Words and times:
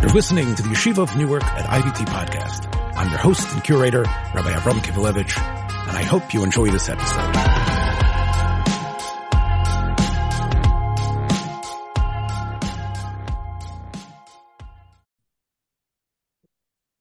You're 0.00 0.08
listening 0.12 0.54
to 0.54 0.62
the 0.62 0.70
Yeshiva 0.70 1.02
of 1.02 1.14
Newark 1.14 1.44
at 1.44 1.66
IVT 1.66 2.06
podcast. 2.06 2.74
I'm 2.96 3.10
your 3.10 3.18
host 3.18 3.52
and 3.52 3.62
curator, 3.62 4.04
Rabbi 4.34 4.50
Avram 4.50 4.78
Kivelevich, 4.78 5.38
and 5.88 5.98
I 5.98 6.02
hope 6.02 6.32
you 6.32 6.42
enjoy 6.42 6.70
this 6.70 6.88
episode. 6.88 7.34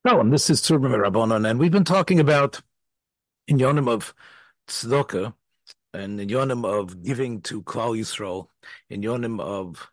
Shalom, 0.06 0.30
this 0.30 0.50
is 0.50 0.62
Tzurba 0.62 0.90
Rabanan, 0.90 1.50
and 1.50 1.58
we've 1.58 1.72
been 1.72 1.86
talking 1.86 2.20
about 2.20 2.60
in 3.48 3.60
Yonim 3.60 3.88
of 3.88 4.14
Tzedakah 4.68 5.34
and 5.94 6.20
in 6.20 6.28
Yonim 6.28 6.66
of 6.66 7.02
giving 7.02 7.40
to 7.44 7.64
Klal 7.64 7.98
Yisrael, 7.98 8.50
in 8.90 9.02
Yonim 9.04 9.40
of 9.40 9.90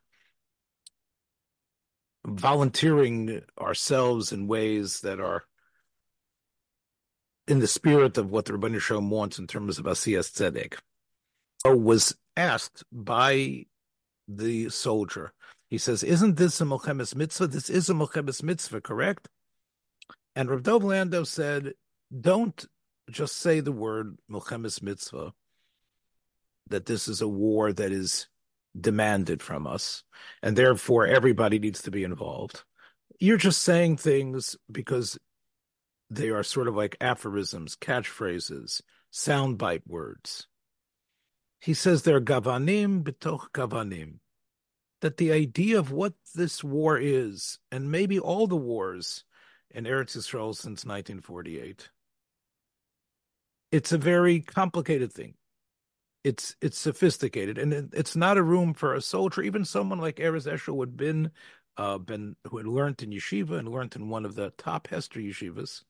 volunteering 2.26 3.43
ourselves 3.58 4.32
in 4.32 4.48
ways 4.48 5.00
that 5.00 5.21
are 5.21 5.44
in 7.46 7.61
the 7.61 7.68
spirit 7.68 8.18
of 8.18 8.30
what 8.30 8.46
the 8.46 8.57
Rabbi 8.57 8.76
Shalom 8.79 9.11
wants 9.11 9.39
in 9.39 9.46
terms 9.46 9.79
of 9.79 9.84
Asiyas 9.84 10.32
Tzedek, 10.32 10.79
was 11.64 12.17
asked 12.36 12.82
by 12.90 13.67
the 14.26 14.68
soldier. 14.68 15.32
He 15.68 15.79
says, 15.79 16.03
"Isn't 16.03 16.36
this 16.36 16.61
a 16.61 16.64
Milchemes 16.64 17.14
mitzvah? 17.14 17.46
This 17.46 17.70
is 17.70 17.89
a 17.89 17.94
Milchemes 17.94 18.43
mitzvah, 18.43 18.81
correct?" 18.81 19.29
And 20.34 20.50
Rav 20.50 20.64
Dov 20.64 20.82
Landau 20.82 21.22
said, 21.22 21.75
"Don't 22.20 22.67
just 23.08 23.36
say 23.36 23.61
the 23.61 23.72
word 23.72 24.18
Milchemes 24.29 24.82
mitzvah. 24.82 25.32
That 26.67 26.86
this 26.86 27.06
is 27.06 27.20
a 27.20 27.29
war 27.29 27.72
that 27.72 27.93
is 27.93 28.26
demanded 28.80 29.43
from 29.43 29.66
us, 29.66 30.03
and 30.43 30.57
therefore 30.57 31.07
everybody 31.07 31.58
needs 31.58 31.82
to 31.82 31.90
be 31.90 32.05
involved. 32.05 32.64
You're 33.19 33.36
just 33.36 33.62
saying 33.62 33.97
things 33.97 34.56
because 34.70 35.19
they 36.11 36.31
are 36.31 36.42
sort 36.42 36.69
of 36.69 36.77
like 36.77 36.97
aphorisms, 37.01 37.77
catchphrases, 37.77 38.83
soundbite 39.12 39.86
words. 39.86 40.47
He 41.61 41.75
says 41.75 42.03
they're 42.03 42.20
gavanim 42.20 43.03
betoch 43.03 43.51
gavanim. 43.53 44.19
That 45.03 45.19
the 45.19 45.31
idea 45.33 45.79
of 45.79 45.92
what 45.92 46.14
this 46.34 46.64
war 46.64 46.98
is, 46.98 47.58
and 47.70 47.91
maybe 47.91 48.19
all 48.19 48.47
the 48.47 48.56
wars 48.56 49.25
in 49.70 49.84
Eretz 49.84 50.17
Yisrael 50.17 50.55
since 50.55 50.84
1948, 50.86 51.91
it's 53.73 53.92
a 53.92 53.98
very 53.98 54.41
complicated 54.41 55.12
thing 55.12 55.34
it's 56.27 56.57
it's 56.61 56.79
sophisticated 56.79 57.57
and 57.59 57.73
it, 57.73 57.87
it's 57.93 58.17
not 58.17 58.37
a 58.37 58.43
room 58.43 58.75
for 58.75 58.95
a 58.95 59.01
soldier. 59.01 59.43
Even 59.43 59.65
someone 59.65 59.99
like 59.99 60.17
Erez 60.17 60.51
Eshel 60.53 60.75
who 60.75 60.81
had 60.81 60.97
been 60.97 61.31
uh, 61.77 61.99
been 61.99 62.37
who 62.49 62.57
had 62.59 62.67
learned 62.67 63.03
in 63.03 63.11
yeshiva 63.11 63.59
and 63.59 63.69
learned 63.69 63.95
in 63.97 64.09
one 64.09 64.25
of 64.25 64.35
the 64.35 64.51
top 64.59 64.89
Hesder 64.89 65.25
yeshivas 65.25 65.83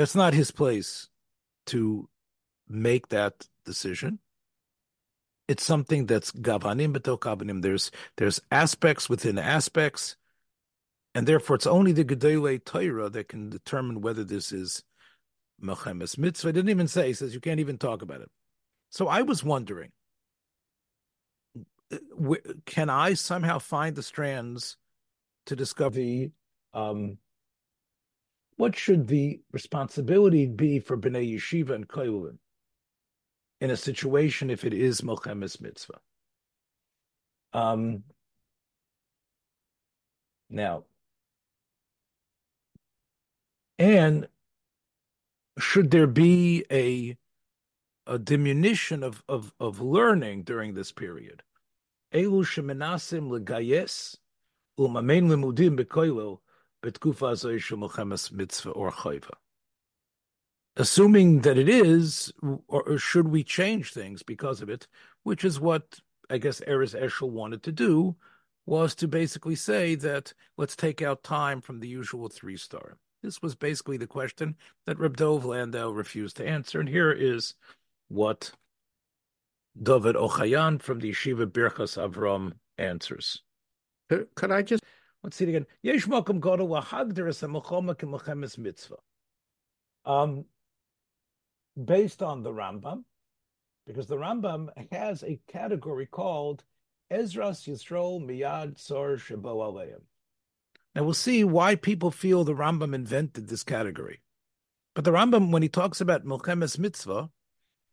it's 0.00 0.14
not 0.14 0.32
his 0.32 0.50
place 0.50 1.08
to 1.66 2.08
make 2.68 3.08
that 3.08 3.48
decision. 3.66 4.18
It's 5.46 5.64
something 5.64 6.06
that's 6.06 6.32
gavanim 6.32 6.96
betokavanim 6.96 7.60
there's 7.60 7.90
there's 8.16 8.40
aspects 8.50 9.08
within 9.10 9.38
aspects 9.38 10.16
and 11.14 11.26
therefore 11.26 11.56
it's 11.56 11.66
only 11.66 11.92
the 11.92 12.04
gedolei 12.04 12.64
Torah 12.64 13.10
that 13.10 13.28
can 13.28 13.50
determine 13.50 14.00
whether 14.00 14.24
this 14.24 14.52
is 14.52 14.84
Milchemes 15.62 16.18
mitzvah. 16.18 16.52
didn't 16.52 16.70
even 16.70 16.88
say. 16.88 17.08
He 17.08 17.12
says 17.14 17.34
you 17.34 17.40
can't 17.40 17.60
even 17.60 17.78
talk 17.78 18.02
about 18.02 18.20
it. 18.20 18.30
So 18.90 19.08
I 19.08 19.22
was 19.22 19.44
wondering, 19.44 19.92
can 22.66 22.90
I 22.90 23.14
somehow 23.14 23.58
find 23.58 23.96
the 23.96 24.02
strands 24.02 24.76
to 25.46 25.56
discover 25.56 25.96
the, 25.96 26.30
um, 26.74 27.18
what 28.56 28.76
should 28.76 29.08
the 29.08 29.40
responsibility 29.52 30.46
be 30.46 30.80
for 30.80 30.96
Bnei 30.96 31.34
Yeshiva 31.34 31.70
and 31.70 31.88
Koilin 31.88 32.38
in 33.60 33.70
a 33.70 33.76
situation 33.76 34.50
if 34.50 34.64
it 34.64 34.74
is 34.74 35.00
Milchemes 35.00 35.60
mitzvah? 35.60 36.00
Um, 37.52 38.04
now, 40.48 40.84
and 43.78 44.28
should 45.60 45.90
there 45.90 46.06
be 46.06 46.64
a 46.70 47.16
a 48.06 48.18
diminution 48.18 49.04
of, 49.04 49.22
of, 49.28 49.52
of 49.60 49.80
learning 49.80 50.42
during 50.42 50.74
this 50.74 50.90
period? 50.90 51.42
Elu 52.12 52.44
legayes 53.30 54.16
umamein 54.78 55.28
bekoilo 55.76 56.40
betkufa 56.82 58.32
mitzvah 58.32 58.70
or 58.70 58.90
chayva. 58.90 59.30
Assuming 60.76 61.40
that 61.40 61.58
it 61.58 61.68
is, 61.68 62.32
or, 62.66 62.98
should 62.98 63.28
we 63.28 63.44
change 63.44 63.92
things 63.92 64.22
because 64.22 64.62
of 64.62 64.70
it, 64.70 64.86
which 65.22 65.44
is 65.44 65.60
what 65.60 66.00
I 66.30 66.38
guess 66.38 66.60
Erez 66.60 67.00
Eshel 67.00 67.30
wanted 67.30 67.62
to 67.64 67.72
do, 67.72 68.16
was 68.66 68.94
to 68.96 69.08
basically 69.08 69.56
say 69.56 69.94
that 69.96 70.32
let's 70.56 70.76
take 70.76 71.02
out 71.02 71.22
time 71.22 71.60
from 71.60 71.80
the 71.80 71.88
usual 71.88 72.28
three 72.28 72.56
star. 72.56 72.96
This 73.22 73.42
was 73.42 73.54
basically 73.54 73.96
the 73.96 74.06
question 74.06 74.56
that 74.86 74.98
Reb 74.98 75.16
Dov 75.16 75.44
Landau 75.44 75.90
refused 75.90 76.36
to 76.38 76.46
answer. 76.46 76.80
And 76.80 76.88
here 76.88 77.12
is 77.12 77.54
what 78.08 78.52
David 79.80 80.16
Ochayan 80.16 80.80
from 80.80 81.00
the 81.00 81.10
Yeshiva 81.10 81.46
Birchas 81.46 81.98
Avram 81.98 82.54
answers. 82.78 83.42
Could 84.08 84.50
I 84.50 84.62
just 84.62 84.82
let's 85.22 85.36
see 85.36 85.44
it 85.44 85.50
again? 85.50 85.66
Yesh 85.82 86.06
milchemes 86.06 87.38
mitzvah. 88.58 88.96
Um, 90.04 90.44
based 91.84 92.22
on 92.22 92.42
the 92.42 92.50
Rambam, 92.50 93.04
because 93.86 94.06
the 94.06 94.16
Rambam 94.16 94.70
has 94.90 95.22
a 95.22 95.38
category 95.46 96.06
called 96.06 96.64
Ezras 97.12 97.68
Yisrael 97.68 98.20
Miyad 98.20 98.78
Sor 98.78 99.16
Shebo 99.16 99.44
Aleim. 99.44 100.00
Now 100.94 101.04
we'll 101.04 101.14
see 101.14 101.44
why 101.44 101.76
people 101.76 102.10
feel 102.10 102.44
the 102.44 102.54
Rambam 102.54 102.94
invented 102.94 103.48
this 103.48 103.62
category. 103.62 104.20
But 104.94 105.04
the 105.04 105.12
Rambam, 105.12 105.52
when 105.52 105.62
he 105.62 105.68
talks 105.68 106.00
about 106.00 106.24
Milchemes 106.24 106.78
Mitzvah, 106.78 107.30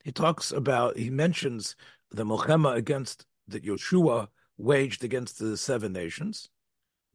he 0.03 0.12
talks 0.12 0.52
about, 0.52 0.97
he 0.97 1.09
mentions 1.09 1.75
the 2.12 2.25
Milchema 2.25 2.75
against 2.75 3.25
that 3.47 3.63
Yeshua 3.63 4.30
waged 4.58 5.03
against 5.03 5.38
the 5.38 5.58
seven 5.58 5.94
nations, 5.94 6.50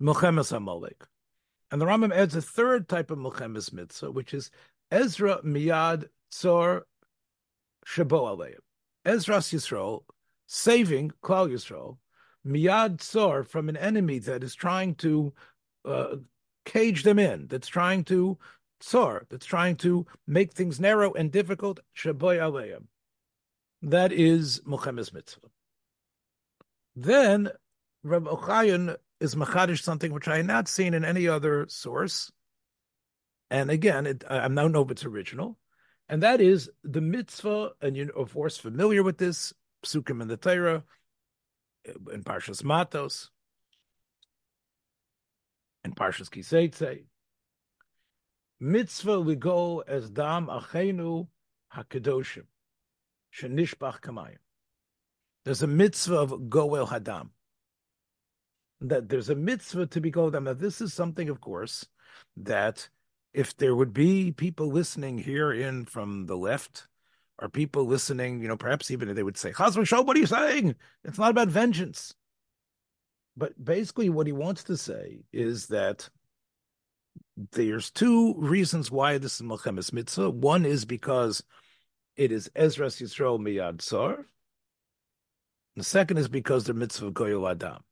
Milchemes 0.00 0.52
Amalek. 0.52 1.04
And 1.70 1.80
the 1.80 1.86
Rambam 1.86 2.14
adds 2.14 2.36
a 2.36 2.42
third 2.42 2.88
type 2.88 3.10
of 3.10 3.18
Milchemes 3.18 3.72
Mitzvah, 3.72 4.10
which 4.10 4.34
is 4.34 4.50
Ezra 4.90 5.40
Miyad 5.42 6.08
Tzor 6.30 6.82
Shabo 7.86 8.36
Aleim. 8.36 8.58
Ezra's 9.04 9.48
Yisrael 9.48 10.02
saving 10.46 11.10
Klal 11.22 11.50
Yisrael, 11.50 11.96
Miyad 12.46 12.98
Tzor 12.98 13.46
from 13.46 13.68
an 13.68 13.76
enemy 13.76 14.18
that 14.20 14.44
is 14.44 14.54
trying 14.54 14.94
to 14.96 15.32
uh, 15.84 16.16
cage 16.64 17.02
them 17.02 17.18
in, 17.18 17.46
that's 17.48 17.68
trying 17.68 18.04
to 18.04 18.38
tsar, 18.80 19.26
that's 19.30 19.46
trying 19.46 19.76
to 19.76 20.06
make 20.26 20.52
things 20.52 20.80
narrow 20.80 21.12
and 21.12 21.30
difficult, 21.30 21.80
shaboy 21.96 22.38
aleim. 22.38 22.84
That 23.82 24.12
is 24.12 24.60
Milchemes 24.66 25.12
mitzvah. 25.12 25.48
Then 26.94 27.50
Reb 28.04 28.24
Ochayon 28.24 28.96
is 29.20 29.34
machadish 29.34 29.82
something 29.82 30.12
which 30.12 30.28
I 30.28 30.38
had 30.38 30.46
not 30.46 30.68
seen 30.68 30.94
in 30.94 31.04
any 31.04 31.28
other 31.28 31.66
source. 31.68 32.30
And 33.50 33.70
again, 33.70 34.06
it, 34.06 34.24
I 34.28 34.48
don't 34.48 34.72
know 34.72 34.82
if 34.82 34.90
it's 34.90 35.04
original. 35.04 35.58
And 36.08 36.22
that 36.22 36.40
is 36.40 36.70
the 36.84 37.00
mitzvah, 37.00 37.70
and 37.80 37.96
you're 37.96 38.16
of 38.16 38.34
course 38.34 38.56
familiar 38.56 39.02
with 39.02 39.18
this, 39.18 39.52
psukim 39.84 40.20
in 40.20 40.28
the 40.28 40.36
Torah, 40.36 40.84
in 41.84 42.22
Parshas 42.22 42.62
Matos, 42.62 43.30
in 45.84 45.94
Parshas 45.94 46.28
Kiseitze. 46.28 47.04
Mitzvah 48.60 49.20
we 49.20 49.34
go 49.34 49.82
as 49.86 50.10
dam 50.10 50.46
achenu 50.46 51.26
Hakadoshim 51.74 52.44
shenishbach 53.34 54.00
kamayim. 54.00 54.36
There's 55.44 55.62
a 55.62 55.66
mitzvah 55.66 56.16
of 56.16 56.50
goel 56.50 56.86
hadam. 56.86 57.30
That 58.80 59.08
there's 59.08 59.30
a 59.30 59.34
mitzvah 59.34 59.86
to 59.88 60.00
be 60.00 60.10
goel 60.10 60.30
Now 60.30 60.54
this 60.54 60.80
is 60.80 60.92
something, 60.94 61.28
of 61.28 61.40
course, 61.40 61.86
that 62.36 62.88
if 63.32 63.56
there 63.56 63.74
would 63.74 63.92
be 63.92 64.32
people 64.32 64.68
listening 64.68 65.18
here 65.18 65.52
in 65.52 65.84
from 65.86 66.26
the 66.26 66.36
left, 66.36 66.86
or 67.38 67.48
people 67.48 67.86
listening, 67.86 68.40
you 68.40 68.48
know, 68.48 68.56
perhaps 68.56 68.90
even 68.90 69.12
they 69.14 69.22
would 69.22 69.36
say, 69.36 69.50
Chazman 69.52 69.86
Show, 69.86 70.02
what 70.02 70.16
are 70.16 70.20
you 70.20 70.26
saying? 70.26 70.76
It's 71.04 71.18
not 71.18 71.30
about 71.30 71.48
vengeance. 71.48 72.14
But 73.36 73.62
basically, 73.62 74.10
what 74.10 74.26
he 74.26 74.32
wants 74.32 74.64
to 74.64 74.76
say 74.76 75.20
is 75.32 75.68
that 75.68 76.08
there's 77.52 77.90
two 77.90 78.34
reasons 78.38 78.90
why 78.90 79.18
this 79.18 79.40
is 79.40 79.42
Melchemes 79.42 79.92
Mitzvah. 79.92 80.30
One 80.30 80.66
is 80.66 80.84
because 80.84 81.42
it 82.16 82.30
is 82.30 82.50
Ezra's 82.54 82.96
Yisrael 82.96 83.40
Miyad 83.40 83.80
Sar. 83.80 84.26
The 85.76 85.84
second 85.84 86.18
is 86.18 86.28
because 86.28 86.64
the 86.64 86.74
mitzvah 86.74 87.06
of 87.06 87.14
Goyal 87.14 87.50
Adam. 87.50 87.82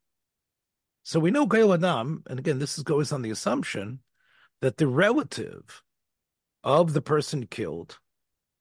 So 1.02 1.18
we 1.18 1.30
know 1.30 1.46
Gail 1.46 1.72
Adam, 1.72 2.22
and 2.26 2.38
again, 2.38 2.58
this 2.58 2.76
is 2.76 2.84
goes 2.84 3.10
on 3.10 3.22
the 3.22 3.30
assumption 3.30 4.00
that 4.60 4.76
the 4.76 4.86
relative 4.86 5.82
of 6.62 6.92
the 6.92 7.00
person 7.00 7.46
killed, 7.46 7.98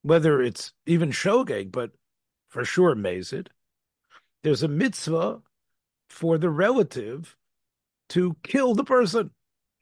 whether 0.03 0.41
it's 0.41 0.71
even 0.85 1.11
Shogeg, 1.11 1.71
but 1.71 1.91
for 2.47 2.63
sure 2.63 2.95
Mazid, 2.95 3.47
there's 4.43 4.63
a 4.63 4.69
mitzvah 4.69 5.41
for 6.09 6.37
the 6.37 6.49
relative 6.49 7.35
to 8.09 8.35
kill 8.43 8.75
the 8.75 8.83
person. 8.83 9.31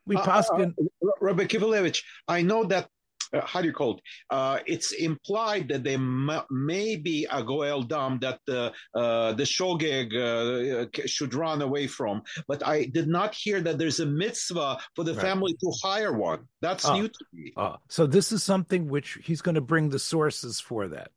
We 0.06 0.16
uh, 0.16 0.24
paskin. 0.24 0.74
Uh, 0.80 1.10
Rabbi 1.22 1.46
Kivelevich, 1.46 2.04
I 2.28 2.42
know 2.42 2.64
that 2.66 2.90
uh, 3.34 3.42
how 3.46 3.62
do 3.62 3.68
you 3.68 3.74
call 3.74 3.96
it? 3.96 4.02
Uh, 4.30 4.60
it's 4.66 4.92
implied 4.94 5.68
that 5.70 5.84
there 5.84 5.96
m- 5.96 6.42
may 6.50 6.96
be 6.96 7.28
a 7.30 7.44
goel 7.44 7.82
dam 7.84 8.20
that 8.20 8.40
the 8.46 8.72
uh, 8.94 9.34
the 9.34 9.44
shogeg 9.44 10.16
uh, 10.16 10.86
should 11.06 11.34
run 11.34 11.62
away 11.62 11.88
from, 11.88 12.22
but 12.48 12.66
I 12.66 12.86
did 12.86 13.08
not 13.08 13.36
hear 13.36 13.60
that 13.62 13.78
there's 13.78 14.00
a 14.00 14.06
mitzvah 14.06 14.78
for 14.96 15.04
the 15.04 15.14
right. 15.14 15.22
family 15.22 15.54
to 15.60 15.72
hire 15.84 16.14
one. 16.14 16.48
That's 16.62 16.86
ah, 16.86 16.96
new 16.96 17.08
to 17.08 17.26
me. 17.34 17.54
Ah. 17.58 17.78
So 17.90 18.08
this 18.08 18.32
is 18.32 18.44
something 18.44 18.88
which 18.88 19.20
he's 19.24 19.42
going 19.42 19.56
to 19.56 19.62
bring 19.62 19.90
the 19.90 20.00
sources 20.00 20.60
for 20.60 20.88
that. 20.90 21.12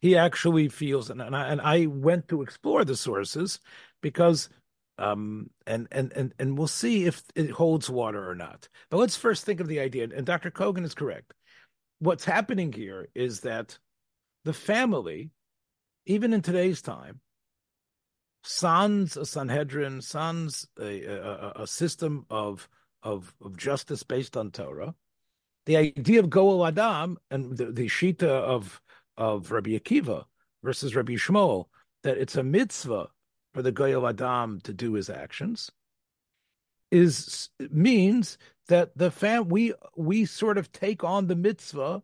He 0.00 0.16
actually 0.16 0.68
feels, 0.68 1.10
and, 1.10 1.22
and 1.22 1.36
I, 1.36 1.48
and 1.48 1.60
I 1.60 1.86
went 1.86 2.26
to 2.28 2.42
explore 2.42 2.84
the 2.84 2.96
sources 2.96 3.60
because 4.02 4.48
um, 4.98 5.50
and 5.66 5.88
and 5.90 6.12
and 6.12 6.34
and 6.38 6.58
we'll 6.58 6.66
see 6.66 7.06
if 7.06 7.22
it 7.34 7.50
holds 7.50 7.88
water 7.88 8.28
or 8.28 8.34
not. 8.34 8.68
But 8.90 8.98
let's 8.98 9.16
first 9.16 9.44
think 9.44 9.60
of 9.60 9.68
the 9.68 9.80
idea. 9.80 10.08
And 10.14 10.26
Dr. 10.26 10.50
Kogan 10.50 10.84
is 10.84 10.94
correct. 10.94 11.32
What's 11.98 12.24
happening 12.24 12.72
here 12.72 13.08
is 13.14 13.40
that 13.40 13.78
the 14.44 14.52
family, 14.52 15.30
even 16.04 16.32
in 16.32 16.42
today's 16.42 16.82
time, 16.82 17.20
sans 18.44 19.16
a 19.16 19.24
Sanhedrin, 19.24 20.02
sans 20.02 20.66
a, 20.80 21.04
a, 21.04 21.52
a 21.62 21.66
system 21.66 22.26
of, 22.28 22.68
of 23.02 23.34
of 23.40 23.56
justice 23.56 24.02
based 24.02 24.36
on 24.36 24.50
Torah, 24.50 24.94
the 25.66 25.76
idea 25.76 26.20
of 26.20 26.30
Goel 26.30 26.66
Adam 26.66 27.18
and 27.30 27.56
the, 27.56 27.66
the 27.66 27.86
Shita 27.86 28.28
of 28.28 28.80
of 29.16 29.50
Rabbi 29.50 29.70
Akiva 29.70 30.24
versus 30.62 30.94
Rabbi 30.94 31.14
Shmuel, 31.14 31.66
that 32.02 32.18
it's 32.18 32.36
a 32.36 32.42
mitzvah 32.42 33.08
for 33.52 33.62
the 33.62 33.72
Goyal 33.72 34.08
Adam 34.08 34.60
to 34.62 34.72
do 34.72 34.94
his 34.94 35.10
actions 35.10 35.70
is 36.90 37.48
means 37.70 38.38
that 38.68 38.96
the 38.96 39.10
fam 39.10 39.48
we 39.48 39.72
we 39.96 40.24
sort 40.26 40.58
of 40.58 40.70
take 40.72 41.02
on 41.02 41.26
the 41.26 41.36
mitzvah 41.36 42.02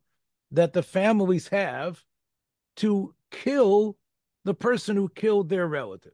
that 0.50 0.73
the 0.73 0.83
families 0.83 1.49
have 1.49 2.05
to 2.77 3.15
kill 3.31 3.97
the 4.45 4.55
person 4.55 4.97
who 4.97 5.09
killed 5.09 5.49
their 5.49 5.67
relative. 5.67 6.12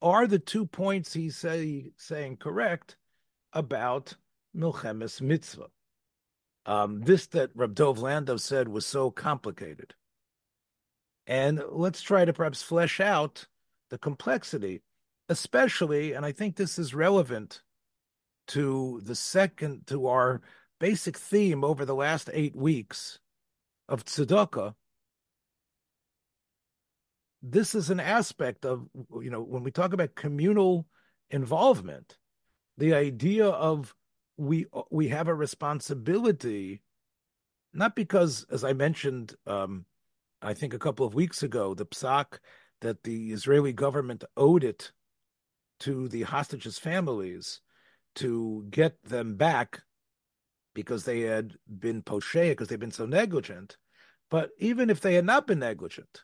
Are 0.00 0.26
the 0.26 0.38
two 0.38 0.66
points 0.66 1.12
he's 1.12 1.36
say, 1.36 1.92
saying 1.96 2.38
correct 2.38 2.96
about 3.52 4.14
Milchemes 4.56 5.20
mitzvah? 5.20 5.68
Um, 6.66 7.02
this 7.02 7.26
that 7.28 7.50
Rab 7.54 7.74
Dov 7.74 7.98
Landau 7.98 8.36
said 8.36 8.68
was 8.68 8.86
so 8.86 9.10
complicated. 9.10 9.94
And 11.26 11.62
let's 11.70 12.02
try 12.02 12.24
to 12.24 12.32
perhaps 12.32 12.62
flesh 12.62 13.00
out 13.00 13.46
the 13.90 13.98
complexity, 13.98 14.82
especially, 15.28 16.12
and 16.12 16.24
I 16.24 16.32
think 16.32 16.56
this 16.56 16.78
is 16.78 16.94
relevant 16.94 17.62
to 18.48 19.00
the 19.04 19.14
second, 19.14 19.86
to 19.86 20.06
our 20.08 20.42
basic 20.78 21.16
theme 21.16 21.64
over 21.64 21.84
the 21.84 21.94
last 21.94 22.28
eight 22.32 22.54
weeks 22.54 23.18
of 23.88 24.04
tzedakah. 24.04 24.74
This 27.42 27.74
is 27.74 27.90
an 27.90 28.00
aspect 28.00 28.64
of, 28.64 28.88
you 29.20 29.30
know, 29.30 29.42
when 29.42 29.62
we 29.62 29.70
talk 29.70 29.92
about 29.92 30.14
communal 30.14 30.86
involvement, 31.30 32.18
the 32.76 32.94
idea 32.94 33.46
of 33.46 33.94
we 34.36 34.66
we 34.90 35.08
have 35.08 35.28
a 35.28 35.34
responsibility, 35.34 36.82
not 37.72 37.94
because, 37.94 38.46
as 38.50 38.64
I 38.64 38.72
mentioned, 38.72 39.34
um, 39.46 39.84
I 40.44 40.54
think 40.54 40.74
a 40.74 40.78
couple 40.78 41.06
of 41.06 41.14
weeks 41.14 41.42
ago, 41.42 41.74
the 41.74 41.86
psak 41.86 42.38
that 42.82 43.02
the 43.02 43.32
Israeli 43.32 43.72
government 43.72 44.24
owed 44.36 44.62
it 44.62 44.92
to 45.80 46.06
the 46.08 46.22
hostages' 46.22 46.78
families 46.78 47.60
to 48.16 48.66
get 48.70 49.02
them 49.02 49.36
back 49.36 49.82
because 50.74 51.04
they 51.04 51.20
had 51.20 51.54
been 51.66 52.02
poshe, 52.02 52.50
because 52.50 52.68
they've 52.68 52.78
been 52.78 52.90
so 52.90 53.06
negligent. 53.06 53.78
But 54.30 54.50
even 54.58 54.90
if 54.90 55.00
they 55.00 55.14
had 55.14 55.24
not 55.24 55.46
been 55.46 55.60
negligent, 55.60 56.22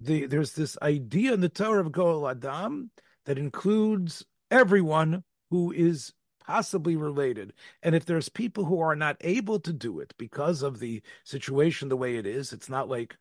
the, 0.00 0.26
there's 0.26 0.52
this 0.52 0.78
idea 0.80 1.34
in 1.34 1.40
the 1.40 1.48
Torah 1.48 1.80
of 1.80 1.92
Goel 1.92 2.28
Adam 2.28 2.90
that 3.26 3.38
includes 3.38 4.24
everyone 4.50 5.24
who 5.50 5.72
is 5.72 6.12
possibly 6.46 6.96
related. 6.96 7.52
And 7.82 7.94
if 7.94 8.04
there's 8.04 8.28
people 8.28 8.64
who 8.64 8.80
are 8.80 8.96
not 8.96 9.16
able 9.20 9.58
to 9.60 9.72
do 9.72 10.00
it 10.00 10.14
because 10.16 10.62
of 10.62 10.78
the 10.78 11.02
situation 11.24 11.88
the 11.88 11.96
way 11.96 12.16
it 12.16 12.26
is, 12.26 12.52
it's 12.52 12.68
not 12.68 12.88
like 12.88 13.16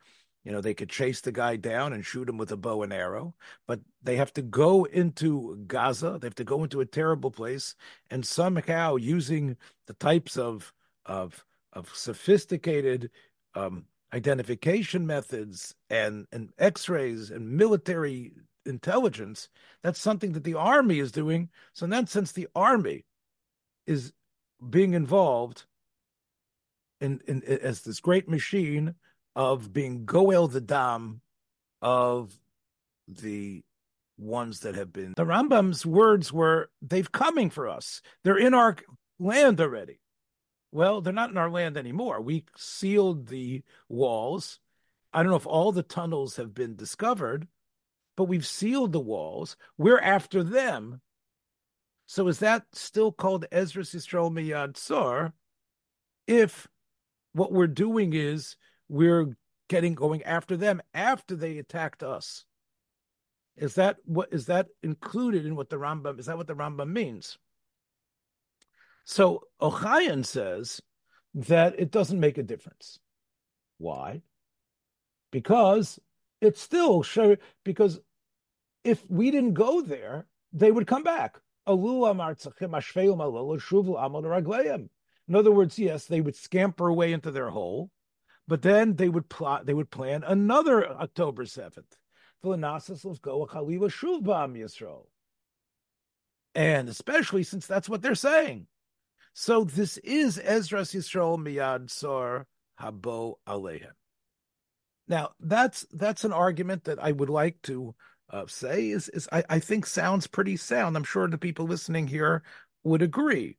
you 0.46 0.52
know 0.52 0.62
they 0.62 0.76
could 0.76 0.90
chase 0.90 1.22
the 1.22 1.32
guy 1.32 1.56
down 1.56 1.92
and 1.92 2.06
shoot 2.06 2.30
him 2.30 2.38
with 2.38 2.52
a 2.52 2.58
bow 2.58 2.84
and 2.84 2.94
arrow 2.94 3.34
but 3.68 3.80
they 4.04 4.16
have 4.16 4.32
to 4.32 4.42
go 4.42 4.86
into 4.86 5.58
gaza 5.68 6.18
they 6.22 6.28
have 6.28 6.36
to 6.36 6.44
go 6.44 6.64
into 6.64 6.80
a 6.82 6.86
terrible 6.86 7.32
place 7.32 7.76
and 8.12 8.26
somehow 8.26 8.96
using 8.96 9.58
the 9.88 9.94
types 9.96 10.38
of 10.38 10.72
of 11.06 11.44
of 11.74 11.90
sophisticated 11.94 13.10
um, 13.56 13.86
identification 14.14 15.06
methods 15.06 15.74
and 15.90 16.28
and 16.32 16.54
x-rays 16.60 17.32
and 17.32 17.50
military 17.50 18.34
intelligence 18.66 19.50
that's 19.84 20.00
something 20.00 20.32
that 20.34 20.44
the 20.44 20.54
army 20.54 21.00
is 21.00 21.12
doing 21.12 21.50
so 21.74 21.84
in 21.84 21.90
that 21.90 22.08
sense 22.08 22.32
the 22.32 22.48
army 22.56 23.04
is 23.86 24.14
being 24.68 24.94
involved 24.94 25.66
in, 27.02 27.22
in 27.28 27.44
as 27.44 27.82
this 27.82 28.00
great 28.00 28.28
machine 28.28 28.96
of 29.36 29.74
being 29.74 30.06
goel 30.06 30.48
the 30.48 30.62
dam 30.62 31.22
of 31.82 32.34
the 33.08 33.64
ones 34.18 34.62
that 34.62 34.76
have 34.76 34.94
been. 34.94 35.14
The 35.18 35.26
Rambam's 35.26 35.86
words 35.86 36.32
were, 36.32 36.70
"They've 36.82 37.12
coming 37.12 37.50
for 37.50 37.68
us. 37.68 38.02
They're 38.24 38.38
in 38.38 38.54
our 38.54 38.78
land 39.20 39.60
already." 39.60 40.00
Well, 40.72 41.02
they're 41.02 41.14
not 41.14 41.30
in 41.30 41.38
our 41.38 41.50
land 41.50 41.78
anymore. 41.78 42.22
We 42.22 42.46
sealed 42.58 43.28
the 43.28 43.64
walls. 43.88 44.60
I 45.14 45.22
don't 45.22 45.30
know 45.30 45.38
if 45.38 45.48
all 45.48 45.72
the 45.72 45.84
tunnels 45.84 46.36
have 46.38 46.54
been 46.54 46.76
discovered, 46.76 47.48
but 48.18 48.26
we've 48.26 48.46
sealed 48.46 48.92
the 48.92 49.00
walls. 49.00 49.56
We're 49.78 50.00
after 50.00 50.44
them 50.44 51.02
so 52.08 52.28
is 52.28 52.40
that 52.40 52.64
still 52.74 53.12
called 53.12 53.46
Ezra 53.52 53.84
Yisrael 53.84 54.32
Miyad 54.32 54.78
Sor? 54.78 55.34
If 56.28 56.68
what 57.34 57.52
we're 57.52 57.68
doing 57.68 58.14
is 58.14 58.56
we're 58.88 59.36
getting 59.68 59.96
going 59.96 60.24
after 60.24 60.56
them 60.56 60.82
after 60.94 61.36
they 61.36 61.58
attacked 61.58 62.04
us. 62.04 62.46
Is 63.58 63.76
that 63.76 63.98
what 64.06 64.30
is 64.32 64.48
that 64.48 64.68
included 64.84 65.46
in 65.46 65.56
what 65.56 65.70
the 65.70 65.78
Rambam 65.78 66.20
is 66.20 66.26
that 66.26 66.38
what 66.38 66.48
the 66.48 66.56
Rambam 66.56 66.90
means? 66.90 67.38
So 69.06 69.44
Ochayan 69.62 70.26
says 70.26 70.82
that 71.36 71.80
it 71.80 71.92
doesn't 71.92 72.20
make 72.20 72.38
a 72.38 72.44
difference. 72.44 73.00
Why? 73.78 74.22
Because 75.32 76.00
it's 76.42 76.62
still 76.62 77.04
because 77.64 78.00
if 78.84 79.04
we 79.10 79.32
didn't 79.32 79.54
go 79.54 79.82
there, 79.82 80.28
they 80.54 80.72
would 80.72 80.88
come 80.88 81.04
back. 81.04 81.40
In 81.68 81.80
other 85.36 85.52
words, 85.52 85.80
yes, 85.80 86.06
they 86.06 86.22
would 86.22 86.36
scamper 86.36 86.88
away 86.88 87.14
into 87.14 87.32
their 87.32 87.50
hole, 87.50 87.90
but 88.48 88.62
then 88.62 88.96
they 88.96 89.10
would 89.10 89.28
plot, 89.30 89.66
they 89.66 89.74
would 89.74 89.90
plan 89.90 90.24
another 90.24 90.88
October 90.88 91.46
7th. 91.46 91.84
And 96.54 96.90
especially 96.90 97.44
since 97.44 97.66
that's 97.66 97.90
what 97.90 98.02
they're 98.04 98.16
saying. 98.16 98.68
So 99.34 99.64
this 99.64 99.98
is 99.98 100.40
Ezra's 100.42 100.92
Yisrael 100.92 101.38
Miyad 101.38 101.90
Sor 101.90 102.46
Habo 102.80 103.36
Alehem. 103.48 103.92
Now 105.08 105.32
that's 105.40 105.86
that's 105.92 106.24
an 106.24 106.34
argument 106.34 106.86
that 106.86 107.04
I 107.04 107.12
would 107.12 107.30
like 107.30 107.62
to 107.64 107.96
uh, 108.30 108.46
say 108.48 108.90
is 108.90 109.10
is 109.10 109.28
I, 109.32 109.44
I 109.50 109.60
think 109.60 109.86
sounds 109.86 110.28
pretty 110.28 110.58
sound. 110.58 110.96
I'm 110.96 111.04
sure 111.04 111.28
the 111.28 111.38
people 111.38 111.66
listening 111.66 112.08
here 112.08 112.44
would 112.84 113.02
agree 113.02 113.58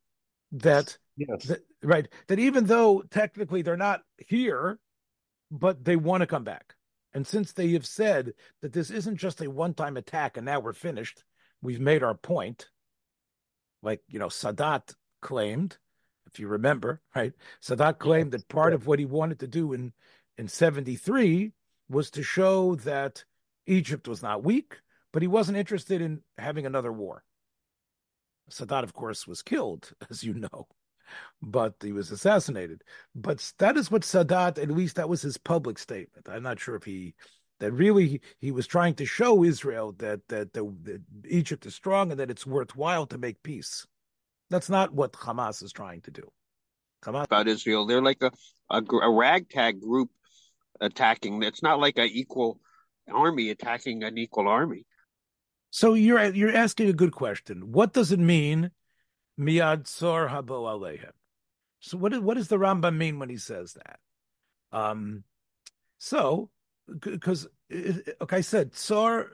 that, 0.53 0.97
yes. 1.17 1.45
that 1.45 1.61
right 1.83 2.09
that 2.29 2.39
even 2.39 2.67
though 2.67 3.03
technically 3.11 3.63
they're 3.63 3.77
not 3.77 4.03
here, 4.19 4.79
but 5.51 5.85
they 5.85 5.97
want 5.97 6.23
to 6.23 6.27
come 6.27 6.45
back. 6.45 6.75
And 7.13 7.27
since 7.27 7.53
they 7.53 7.73
have 7.73 7.87
said 7.87 8.35
that 8.61 8.73
this 8.73 8.91
isn't 8.91 9.17
just 9.17 9.41
a 9.41 9.51
one-time 9.51 9.97
attack 9.97 10.37
and 10.37 10.45
now 10.45 10.61
we're 10.61 10.75
finished, 10.75 11.25
we've 11.63 11.81
made 11.81 12.03
our 12.03 12.15
point. 12.15 12.69
Like 13.83 14.01
you 14.09 14.19
know, 14.19 14.29
Sadat 14.29 14.95
claimed, 15.23 15.79
if 16.27 16.41
you 16.41 16.49
remember, 16.49 17.01
right? 17.15 17.33
Sadat 17.63 17.99
claimed 17.99 18.33
that 18.33 18.49
part 18.49 18.75
of 18.75 18.87
what 18.87 18.99
he 18.99 19.05
wanted 19.05 19.41
to 19.41 19.47
do 19.47 19.73
in 19.73 19.93
in 20.39 20.49
73 20.49 21.53
was 21.89 22.11
to 22.11 22.23
show 22.23 22.75
that 22.77 23.25
Egypt 23.67 24.09
was 24.09 24.23
not 24.23 24.45
weak, 24.45 24.79
but 25.13 25.23
he 25.23 25.29
wasn't 25.29 25.59
interested 25.59 26.01
in 26.01 26.21
having 26.39 26.67
another 26.67 26.93
war. 26.93 27.25
Sadat, 28.51 28.85
of 28.85 28.93
course, 28.93 29.27
was 29.27 29.43
killed, 29.43 29.93
as 30.11 30.23
you 30.23 30.35
know, 30.35 30.69
but 31.43 31.75
he 31.83 31.93
was 31.93 32.11
assassinated. 32.11 32.83
But 33.15 33.53
that 33.59 33.77
is 33.77 33.91
what 33.91 34.03
Sadat, 34.03 34.63
at 34.63 34.71
least 34.71 34.97
that 34.97 35.09
was 35.09 35.23
his 35.23 35.39
public 35.39 35.79
statement. 35.79 36.29
I'm 36.29 36.43
not 36.43 36.61
sure 36.61 36.77
if 36.77 36.85
he 36.85 37.15
that 37.59 37.73
really 37.73 38.21
he 38.39 38.53
was 38.53 38.67
trying 38.67 38.95
to 38.95 39.07
show 39.07 39.43
Israel 39.43 39.93
that 39.99 40.21
that, 40.29 40.53
that, 40.53 41.03
Egypt 41.29 41.65
is 41.67 41.75
strong 41.75 42.11
and 42.11 42.21
that 42.21 42.31
it's 42.31 42.47
worthwhile 42.47 43.07
to 43.07 43.19
make 43.19 43.43
peace. 43.43 43.87
That's 44.51 44.69
not 44.69 44.93
what 44.93 45.13
Hamas 45.13 45.63
is 45.63 45.73
trying 45.73 46.03
to 46.03 46.11
do. 46.11 46.31
Hamas 47.05 47.25
about 47.25 47.49
Israel, 47.49 47.87
they're 47.87 48.03
like 48.03 48.23
a, 48.23 48.31
a, 48.71 48.83
a 48.83 49.11
ragtag 49.11 49.81
group 49.81 50.11
attacking. 50.81 51.43
It's 51.43 51.63
not 51.63 51.81
like 51.81 51.99
an 51.99 52.11
equal 52.13 52.61
army 53.13 53.51
attacking 53.51 54.03
an 54.03 54.19
equal 54.19 54.49
army. 54.49 54.87
So 55.71 55.95
you're 55.95 56.25
you're 56.33 56.57
asking 56.57 56.89
a 56.89 56.95
good 56.95 57.13
question. 57.13 57.73
What 57.73 57.93
does 57.93 58.13
it 58.13 58.19
mean, 58.19 58.71
miad 59.39 59.85
tzor 59.85 60.31
habo 60.31 60.65
alehem? 60.65 61.13
So 61.81 61.99
what 61.99 62.21
what 62.23 62.35
does 62.35 62.49
the 62.49 62.57
Rambam 62.57 62.97
mean 62.97 63.19
when 63.19 63.29
he 63.29 63.37
says 63.37 63.75
that? 63.75 63.99
Um, 64.73 65.25
so 65.99 66.51
because 66.89 67.47
like 67.69 68.33
I 68.33 68.41
said, 68.41 68.73
tzor 68.73 69.29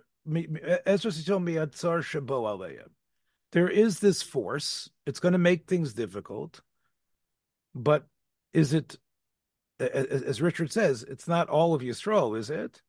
Ezra 0.87 1.13
told 1.13 1.43
me 1.43 1.59
at 1.59 1.73
shabo 1.73 2.27
alehem. 2.27 2.91
There 3.53 3.69
is 3.69 4.01
this 4.01 4.23
force. 4.23 4.89
It's 5.07 5.21
going 5.21 5.33
to 5.33 5.39
make 5.39 5.67
things 5.67 5.93
difficult, 5.93 6.61
but 7.75 8.07
is 8.53 8.73
it? 8.73 8.99
As 9.79 10.41
Richard 10.41 10.71
says, 10.71 11.03
it's 11.03 11.27
not 11.27 11.49
all 11.49 11.75
of 11.75 11.83
Yisrael, 11.83 12.39
is 12.39 12.51
it? 12.51 12.81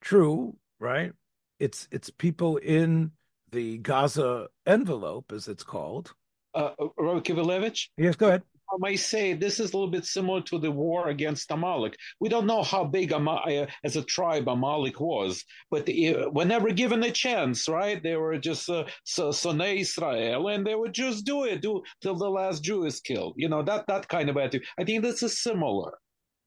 True, 0.00 0.56
right? 0.78 1.12
it's 1.60 1.86
it's 1.92 2.10
people 2.10 2.56
in 2.56 3.12
the 3.52 3.78
Gaza 3.78 4.48
envelope, 4.66 5.30
as 5.32 5.46
it's 5.46 5.62
called. 5.62 6.14
Uh, 6.54 6.70
Rabbi 6.98 7.20
Kivelevich? 7.20 7.88
Yes, 7.96 8.16
go 8.16 8.28
ahead. 8.28 8.42
I 8.72 8.76
may 8.78 8.96
say 8.96 9.32
this 9.32 9.58
is 9.58 9.72
a 9.72 9.76
little 9.76 9.90
bit 9.90 10.04
similar 10.04 10.40
to 10.42 10.58
the 10.58 10.70
war 10.70 11.08
against 11.08 11.50
Amalek. 11.50 11.96
We 12.20 12.28
don't 12.28 12.46
know 12.46 12.62
how 12.62 12.84
big 12.84 13.12
Am- 13.12 13.26
uh, 13.28 13.66
as 13.84 13.96
a 13.96 14.02
tribe 14.02 14.48
Amalek 14.48 15.00
was, 15.00 15.44
but 15.72 15.88
uh, 15.88 16.30
whenever 16.30 16.70
given 16.70 17.02
a 17.02 17.10
chance, 17.10 17.68
right, 17.68 18.00
they 18.00 18.16
were 18.16 18.38
just 18.38 18.70
uh, 18.70 18.84
Sonei 19.06 19.80
Israel, 19.80 20.48
and 20.48 20.64
they 20.64 20.76
would 20.76 20.94
just 20.94 21.24
do 21.24 21.44
it, 21.44 21.62
do 21.62 21.82
till 22.00 22.14
the 22.14 22.30
last 22.30 22.62
Jew 22.62 22.84
is 22.84 23.00
killed. 23.00 23.34
You 23.36 23.48
know 23.48 23.62
that 23.64 23.86
that 23.88 24.08
kind 24.08 24.30
of 24.30 24.36
attitude. 24.36 24.66
I 24.78 24.84
think 24.84 25.02
this 25.02 25.22
is 25.22 25.42
similar. 25.42 25.92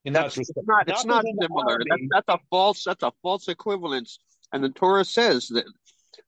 In 0.06 0.14
that's, 0.14 0.36
that 0.36 0.40
respect. 0.40 0.58
It's 0.58 0.68
not, 0.68 0.90
it's 0.90 1.06
not, 1.06 1.26
not 1.26 1.34
similar. 1.42 1.78
That, 1.80 2.08
that's 2.12 2.30
a 2.30 2.40
false. 2.50 2.84
That's 2.84 3.04
a 3.04 3.12
false 3.22 3.48
equivalence 3.48 4.20
and 4.54 4.64
the 4.64 4.70
Torah 4.70 5.04
says 5.04 5.48
that 5.50 5.66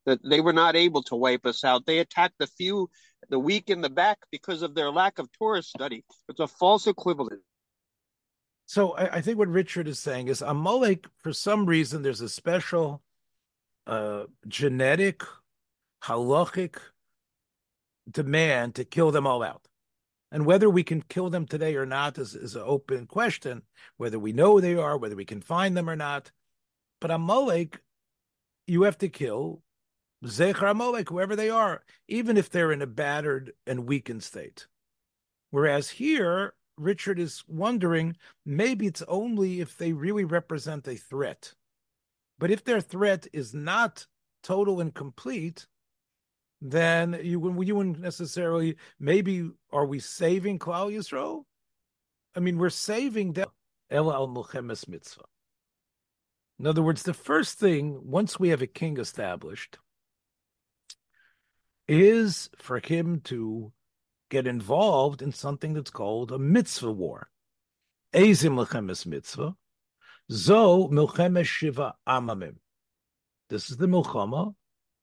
that 0.08 0.20
they 0.28 0.42
were 0.42 0.54
not 0.54 0.76
able 0.76 1.04
to 1.04 1.16
wipe 1.16 1.46
us 1.46 1.64
out. 1.64 1.86
They 1.86 2.00
attacked 2.00 2.36
the 2.40 2.48
few, 2.48 2.90
the 3.30 3.40
weak 3.40 3.70
in 3.70 3.82
the 3.82 3.90
back 3.90 4.18
because 4.32 4.62
of 4.64 4.76
their 4.76 4.92
lack 4.92 5.20
of 5.20 5.32
Torah 5.32 5.62
study. 5.62 6.04
It's 6.28 6.40
a 6.40 6.48
false 6.48 6.88
equivalent. 6.88 7.42
So 8.66 8.94
I, 8.94 9.18
I 9.18 9.22
think 9.22 9.38
what 9.38 9.48
Richard 9.48 9.88
is 9.88 10.00
saying 10.00 10.28
is 10.28 10.42
Amalek, 10.42 11.06
for 11.18 11.34
some 11.34 11.68
reason, 11.68 12.02
there's 12.02 12.22
a 12.22 12.30
special 12.30 13.04
uh, 13.86 14.24
genetic, 14.48 15.24
halachic 16.04 16.78
demand 18.10 18.76
to 18.76 18.86
kill 18.86 19.12
them 19.12 19.28
all 19.28 19.44
out. 19.44 19.68
And 20.32 20.46
whether 20.46 20.70
we 20.70 20.84
can 20.84 21.02
kill 21.02 21.30
them 21.30 21.46
today 21.46 21.76
or 21.76 21.86
not 21.86 22.18
is, 22.18 22.36
is 22.36 22.56
an 22.56 22.64
open 22.66 23.06
question, 23.06 23.62
whether 23.98 24.20
we 24.20 24.34
know 24.34 24.54
who 24.54 24.62
they 24.62 24.76
are, 24.76 24.98
whether 24.98 25.16
we 25.16 25.26
can 25.26 25.42
find 25.42 25.78
them 25.78 25.90
or 25.90 25.96
not. 25.96 26.32
But 27.00 27.12
Amalek 27.12 27.80
you 28.68 28.84
have 28.84 28.98
to 29.00 29.10
kill 29.10 29.62
Zecher 30.24 30.72
Amalek, 30.72 31.10
whoever 31.10 31.36
they 31.36 31.50
are, 31.50 31.84
even 32.08 32.38
if 32.38 32.50
they're 32.50 32.72
in 32.72 32.82
a 32.82 32.88
battered 32.88 33.54
and 33.68 33.88
weakened 33.88 34.24
state. 34.24 34.68
Whereas 35.52 35.90
here, 35.90 36.54
Richard 36.78 37.20
is 37.20 37.44
wondering 37.48 38.18
maybe 38.46 38.88
it's 38.88 39.04
only 39.08 39.62
if 39.62 39.78
they 39.78 39.94
really 39.94 40.26
represent 40.26 40.88
a 40.88 40.96
threat. 40.96 41.54
But 42.40 42.52
if 42.52 42.64
their 42.64 42.82
threat 42.82 43.28
is 43.32 43.54
not 43.54 44.08
total 44.44 44.82
and 44.82 44.94
complete, 44.94 45.68
then 46.62 47.20
you, 47.22 47.62
you 47.64 47.76
wouldn't 47.76 48.00
necessarily, 48.00 48.78
maybe, 49.00 49.50
are 49.72 49.86
we 49.86 50.00
saving 50.00 50.60
Klal 50.60 50.92
Yisrael? 50.94 51.44
I 52.36 52.40
mean, 52.40 52.58
we're 52.58 52.70
saving 52.70 53.34
Mulchemes 53.92 54.88
Mitzvah. 54.88 55.24
In 56.60 56.68
other 56.68 56.82
words, 56.82 57.04
the 57.04 57.14
first 57.14 57.60
thing, 57.60 58.00
once 58.04 58.40
we 58.40 58.50
have 58.50 58.62
a 58.62 58.68
king 58.68 58.98
established, 58.98 59.78
is 61.88 62.50
for 62.58 62.80
him 62.80 63.20
to 63.26 63.72
get 64.30 64.48
involved 64.48 65.22
in 65.22 65.32
something 65.32 65.74
that's 65.74 65.92
called 65.92 66.32
a 66.32 66.40
mitzvah 66.40 66.92
war. 66.92 67.30
Ezim 68.14 68.56
lechemes 68.66 69.06
mitzvah, 69.06 69.56
zo 70.32 70.88
milchemes 70.88 71.46
shiva 71.46 71.94
amamim. 72.08 72.56
This 73.50 73.70
is 73.70 73.78
the 73.78 73.88
milchama 73.88 74.56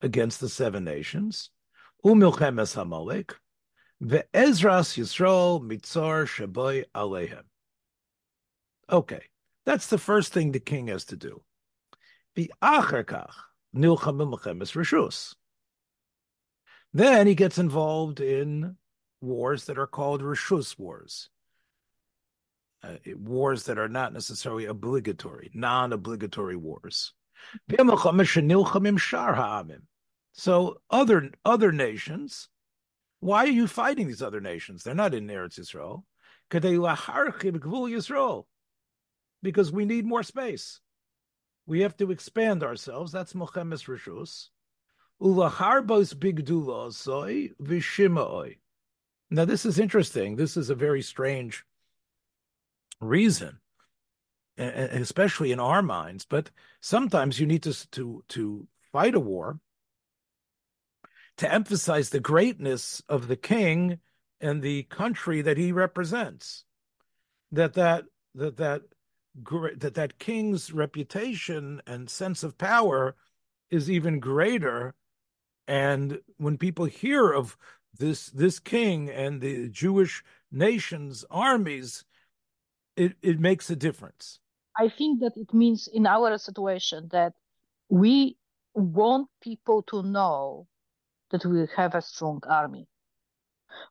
against 0.03 0.41
the 0.41 0.49
seven 0.49 0.85
nations. 0.85 1.51
Umilchemes 2.05 2.75
hamalek, 2.77 3.35
ve'ezras 4.03 4.99
Yisrael 4.99 5.63
mitzar 5.63 6.27
shaboy 6.27 6.85
alehem. 6.95 7.45
Okay, 8.91 9.23
that's 9.65 9.87
the 9.87 9.99
first 9.99 10.33
thing 10.33 10.53
the 10.53 10.61
king 10.61 10.89
has 10.89 11.05
to 11.07 11.17
do. 11.17 11.43
Then 16.95 17.27
he 17.27 17.35
gets 17.35 17.59
involved 17.59 18.21
in 18.21 18.77
wars 19.21 19.65
that 19.67 19.79
are 19.79 19.87
called 19.87 20.21
rishus 20.21 20.79
wars, 20.79 21.31
uh, 22.83 22.97
wars 23.17 23.65
that 23.65 23.79
are 23.79 23.89
not 23.89 24.13
necessarily 24.13 24.67
obligatory, 24.67 25.51
non-obligatory 25.55 26.57
wars. 26.57 27.15
So 30.33 30.81
other 30.91 31.31
other 31.45 31.73
nations, 31.73 32.49
why 33.21 33.45
are 33.45 33.49
you 33.49 33.67
fighting 33.67 34.09
these 34.09 34.23
other 34.23 34.41
nations? 34.41 34.83
They're 34.83 34.95
not 34.95 35.15
in 35.15 35.27
Eretz 35.27 35.59
Yisrael 35.59 36.05
because 39.43 39.73
we 39.73 39.85
need 39.85 40.07
more 40.07 40.23
space. 40.23 40.81
We 41.67 41.81
have 41.81 41.97
to 41.99 42.11
expand 42.11 42.63
ourselves. 42.63 43.13
That's 43.13 43.35
Milchemes 43.35 43.87
Rishus. 43.87 44.49
Ulaharbos 45.21 46.15
bigdula 46.15 46.93
soy 46.93 47.51
vishimaoi. 47.63 48.59
Now, 49.31 49.45
this 49.45 49.65
is 49.65 49.79
interesting. 49.79 50.37
This 50.37 50.57
is 50.57 50.69
a 50.69 50.75
very 50.75 51.01
strange 51.01 51.65
reason, 53.01 53.61
especially 54.59 55.53
in 55.53 55.61
our 55.61 55.81
minds. 55.81 56.27
But 56.27 56.51
sometimes 56.81 57.39
you 57.39 57.47
need 57.47 57.63
to 57.63 57.91
to 57.93 58.25
to 58.29 58.67
fight 58.93 59.15
a 59.15 59.21
war 59.21 59.61
to 61.39 61.53
emphasize 61.53 62.11
the 62.11 62.21
greatness 62.21 63.03
of 63.09 63.29
the 63.29 63.37
king 63.37 63.99
and 64.41 64.63
the 64.63 64.85
country 64.85 65.43
that 65.43 65.57
he 65.57 65.73
represents. 65.73 66.65
That 67.51 67.75
that 67.75 68.05
that 68.35 68.57
that 68.57 68.83
that 69.79 69.95
that 69.95 70.19
king's 70.19 70.73
reputation 70.73 71.81
and 71.87 72.11
sense 72.11 72.43
of 72.43 72.59
power 72.59 73.15
is 73.71 73.91
even 73.91 74.21
greater 74.21 74.95
and 75.67 76.21
when 76.37 76.59
people 76.59 76.85
hear 76.85 77.33
of 77.33 77.57
this 77.99 78.27
this 78.31 78.59
king 78.59 79.09
and 79.09 79.41
the 79.41 79.69
jewish 79.69 80.23
nation's 80.51 81.25
armies 81.31 82.05
it, 82.97 83.15
it 83.23 83.41
makes 83.41 83.71
a 83.71 83.77
difference 83.77 84.39
i 84.79 84.89
think 84.89 85.21
that 85.21 85.33
it 85.37 85.53
means 85.55 85.89
in 85.93 86.07
our 86.07 86.37
situation 86.39 87.09
that 87.11 87.33
we 87.89 88.37
want 88.75 89.29
people 89.43 89.83
to 89.83 90.03
know 90.03 90.67
that 91.33 91.45
we 91.47 91.67
have 91.77 91.95
a 91.95 92.03
strong 92.03 92.41
army 92.49 92.89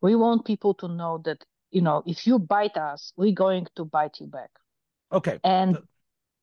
we 0.01 0.15
want 0.15 0.45
people 0.45 0.73
to 0.73 0.87
know 0.87 1.17
that 1.25 1.43
you 1.71 1.81
know 1.81 2.03
if 2.05 2.27
you 2.27 2.39
bite 2.39 2.77
us 2.77 3.13
we're 3.17 3.33
going 3.33 3.67
to 3.75 3.85
bite 3.85 4.19
you 4.19 4.27
back 4.27 4.51
Okay. 5.11 5.39
And 5.43 5.77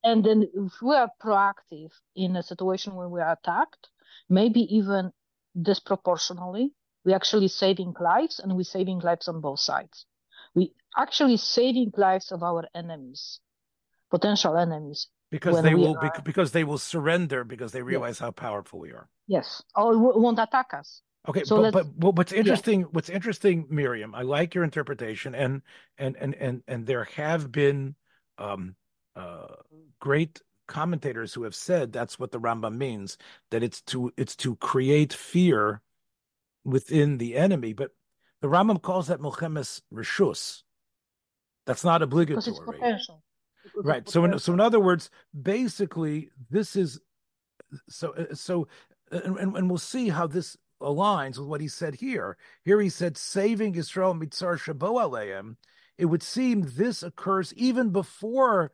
and 0.05 0.25
then 0.25 0.45
if 0.55 0.83
we 0.83 0.95
are 0.95 1.11
proactive 1.23 1.93
in 2.15 2.37
a 2.37 2.43
situation 2.43 2.95
where 2.95 3.09
we 3.09 3.21
are 3.21 3.33
attacked, 3.33 3.89
maybe 4.29 4.61
even 4.77 5.13
disproportionately, 5.61 6.73
we're 7.05 7.17
actually 7.17 7.49
saving 7.49 7.95
lives 8.01 8.39
and 8.39 8.57
we're 8.57 8.65
saving 8.65 9.01
lives 9.01 9.29
on 9.29 9.41
both 9.41 9.61
sides. 9.61 10.07
We 10.55 10.75
actually 10.97 11.37
saving 11.39 11.93
lives 11.97 12.33
of 12.33 12.43
our 12.43 12.69
enemies, 12.75 13.41
potential 14.11 14.57
enemies. 14.57 15.09
Because 15.31 15.63
they 15.63 15.75
will 15.75 15.97
are... 16.01 16.23
because 16.25 16.53
they 16.53 16.65
will 16.65 16.79
surrender 16.79 17.45
because 17.45 17.73
they 17.73 17.83
realize 17.83 18.17
yes. 18.17 18.21
how 18.21 18.31
powerful 18.31 18.81
we 18.81 18.93
are. 18.93 19.09
Yes. 19.27 19.63
Or 19.77 19.97
won't 19.99 20.39
attack 20.39 20.73
us. 20.73 21.03
Okay, 21.29 21.45
so 21.45 21.61
but, 21.61 21.73
but, 21.73 22.01
but 22.01 22.17
what's 22.17 22.33
interesting, 22.33 22.81
yeah. 22.81 22.87
what's 22.93 23.11
interesting, 23.11 23.67
Miriam, 23.69 24.15
I 24.15 24.23
like 24.23 24.55
your 24.55 24.65
interpretation, 24.65 25.35
and 25.35 25.61
and 25.99 26.17
and 26.17 26.35
and 26.35 26.63
and 26.67 26.87
there 26.87 27.05
have 27.05 27.53
been 27.53 27.97
um, 28.39 28.77
uh, 29.15 29.49
great 30.01 30.41
commentators 30.67 31.35
who 31.35 31.43
have 31.43 31.55
said 31.55 31.93
that's 31.93 32.19
what 32.19 32.31
the 32.31 32.41
Rambam 32.41 32.77
means, 32.77 33.19
that 33.51 33.63
it's 33.63 33.83
to 33.83 34.11
it's 34.17 34.37
to 34.37 34.57
create 34.57 35.13
fear 35.13 35.83
within 36.65 37.19
the 37.19 37.37
enemy. 37.37 37.75
But 37.75 37.91
the 38.41 38.49
Rambam 38.49 38.81
calls 38.81 39.09
that 39.09 39.21
Milchemes 39.21 39.83
Rishus. 39.93 40.63
That's 41.67 41.85
not 41.85 42.01
obligatory. 42.01 42.57
Right. 43.77 44.09
So 44.09 44.25
in, 44.25 44.39
so 44.39 44.53
in 44.53 44.61
other 44.61 44.81
words, 44.81 45.11
basically, 45.41 46.31
this 46.51 46.77
is 46.77 47.01
so 47.89 48.15
so, 48.33 48.69
and, 49.11 49.57
and 49.57 49.69
we'll 49.69 49.79
see 49.79 50.09
how 50.09 50.27
this 50.27 50.57
aligns 50.81 51.39
with 51.39 51.49
what 51.49 51.61
he 51.61 51.69
said 51.69 51.95
here. 51.95 52.37
Here 52.65 52.81
he 52.81 52.89
said, 52.89 53.17
saving 53.17 53.75
Israel 53.75 54.15
mitzar 54.15 54.59
shabo 54.59 55.03
aleim. 55.03 55.57
It 55.97 56.07
would 56.07 56.23
seem 56.23 56.63
this 56.63 57.03
occurs 57.03 57.53
even 57.55 57.91
before 57.91 58.71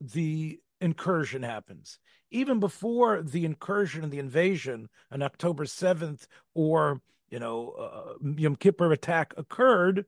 the 0.00 0.60
incursion 0.80 1.42
happens, 1.42 1.98
even 2.30 2.58
before 2.60 3.22
the 3.22 3.44
incursion 3.44 4.02
and 4.02 4.12
the 4.12 4.18
invasion 4.18 4.88
on 5.10 5.22
October 5.22 5.64
7th 5.64 6.26
or, 6.54 7.02
you 7.28 7.38
know, 7.38 7.70
uh, 7.70 8.30
Yom 8.36 8.56
Kippur 8.56 8.92
attack 8.92 9.34
occurred. 9.36 10.06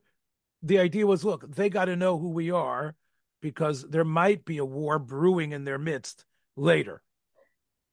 The 0.63 0.79
idea 0.79 1.05
was, 1.05 1.23
look, 1.23 1.53
they 1.55 1.69
got 1.69 1.85
to 1.85 1.95
know 1.95 2.17
who 2.17 2.29
we 2.29 2.49
are 2.49 2.95
because 3.41 3.87
there 3.89 4.05
might 4.05 4.45
be 4.45 4.57
a 4.57 4.65
war 4.65 4.99
brewing 4.99 5.51
in 5.51 5.65
their 5.65 5.79
midst 5.79 6.25
later. 6.55 7.01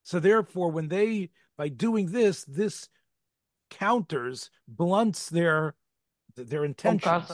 So 0.02 0.20
therefore, 0.20 0.70
when 0.70 0.88
they, 0.88 1.30
by 1.56 1.68
doing 1.68 2.10
this, 2.10 2.44
this 2.44 2.88
counters, 3.70 4.50
blunts 4.66 5.28
their 5.28 5.74
their 6.36 6.64
intentions. 6.64 7.30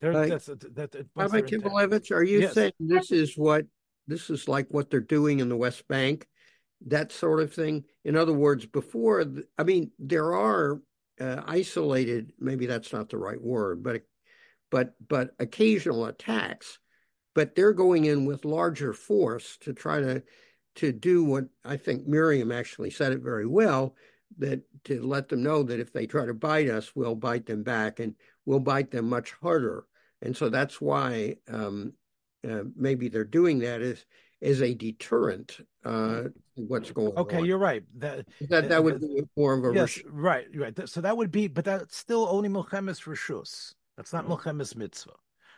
Their, 0.00 0.28
that's, 0.28 0.46
that, 0.46 0.74
that, 0.74 1.06
Rabbi 1.14 1.42
Kivelevich, 1.42 2.10
are 2.10 2.24
you 2.24 2.40
yes. 2.40 2.54
saying 2.54 2.72
this 2.80 3.12
is 3.12 3.38
what 3.38 3.66
this 4.08 4.30
is 4.30 4.48
like 4.48 4.66
what 4.70 4.90
they're 4.90 5.00
doing 5.00 5.38
in 5.38 5.48
the 5.48 5.56
West 5.56 5.86
Bank, 5.86 6.26
that 6.88 7.12
sort 7.12 7.40
of 7.40 7.54
thing? 7.54 7.84
In 8.04 8.16
other 8.16 8.32
words, 8.32 8.66
before 8.66 9.24
I 9.56 9.62
mean, 9.62 9.92
there 10.00 10.34
are 10.34 10.80
uh, 11.20 11.42
isolated. 11.46 12.32
Maybe 12.40 12.66
that's 12.66 12.92
not 12.92 13.10
the 13.10 13.18
right 13.18 13.40
word, 13.40 13.84
but 13.84 14.02
but 14.70 14.94
but 15.06 15.30
occasional 15.38 16.06
attacks. 16.06 16.78
But 17.34 17.54
they're 17.54 17.72
going 17.72 18.04
in 18.04 18.26
with 18.26 18.44
larger 18.44 18.92
force 18.92 19.56
to 19.62 19.72
try 19.72 20.00
to 20.00 20.22
to 20.76 20.92
do 20.92 21.24
what 21.24 21.44
I 21.64 21.76
think 21.76 22.06
Miriam 22.06 22.50
actually 22.50 22.90
said 22.90 23.12
it 23.12 23.20
very 23.20 23.46
well 23.46 23.94
that 24.38 24.62
to 24.84 25.02
let 25.02 25.28
them 25.28 25.42
know 25.42 25.62
that 25.62 25.80
if 25.80 25.92
they 25.92 26.06
try 26.06 26.26
to 26.26 26.34
bite 26.34 26.68
us, 26.68 26.94
we'll 26.94 27.14
bite 27.14 27.46
them 27.46 27.62
back 27.62 28.00
and 28.00 28.14
we'll 28.46 28.60
bite 28.60 28.90
them 28.90 29.08
much 29.08 29.32
harder. 29.42 29.84
And 30.22 30.36
so 30.36 30.48
that's 30.48 30.80
why 30.80 31.36
um, 31.48 31.92
uh, 32.48 32.62
maybe 32.76 33.08
they're 33.08 33.24
doing 33.24 33.58
that 33.60 33.82
as 33.82 34.04
as 34.40 34.60
a 34.60 34.74
deterrent. 34.74 35.58
Uh, 35.84 36.24
what's 36.54 36.90
going 36.90 37.12
okay, 37.16 37.38
on? 37.38 37.44
you're 37.44 37.58
right. 37.58 37.84
That 37.98 38.26
that, 38.48 38.68
that 38.68 38.82
would 38.82 39.00
be 39.00 39.22
more 39.36 39.54
of 39.54 39.64
a 39.64 39.74
yes, 39.74 40.00
right, 40.06 40.46
right. 40.54 40.88
So 40.88 41.00
that 41.00 41.16
would 41.16 41.30
be, 41.30 41.48
but 41.48 41.64
that's 41.64 41.96
still 41.96 42.26
only 42.28 42.48
milchemes 42.48 43.04
rishus. 43.04 43.74
That's 43.96 44.12
not 44.12 44.26
milchemes 44.26 44.74
mitzvah. 44.76 45.12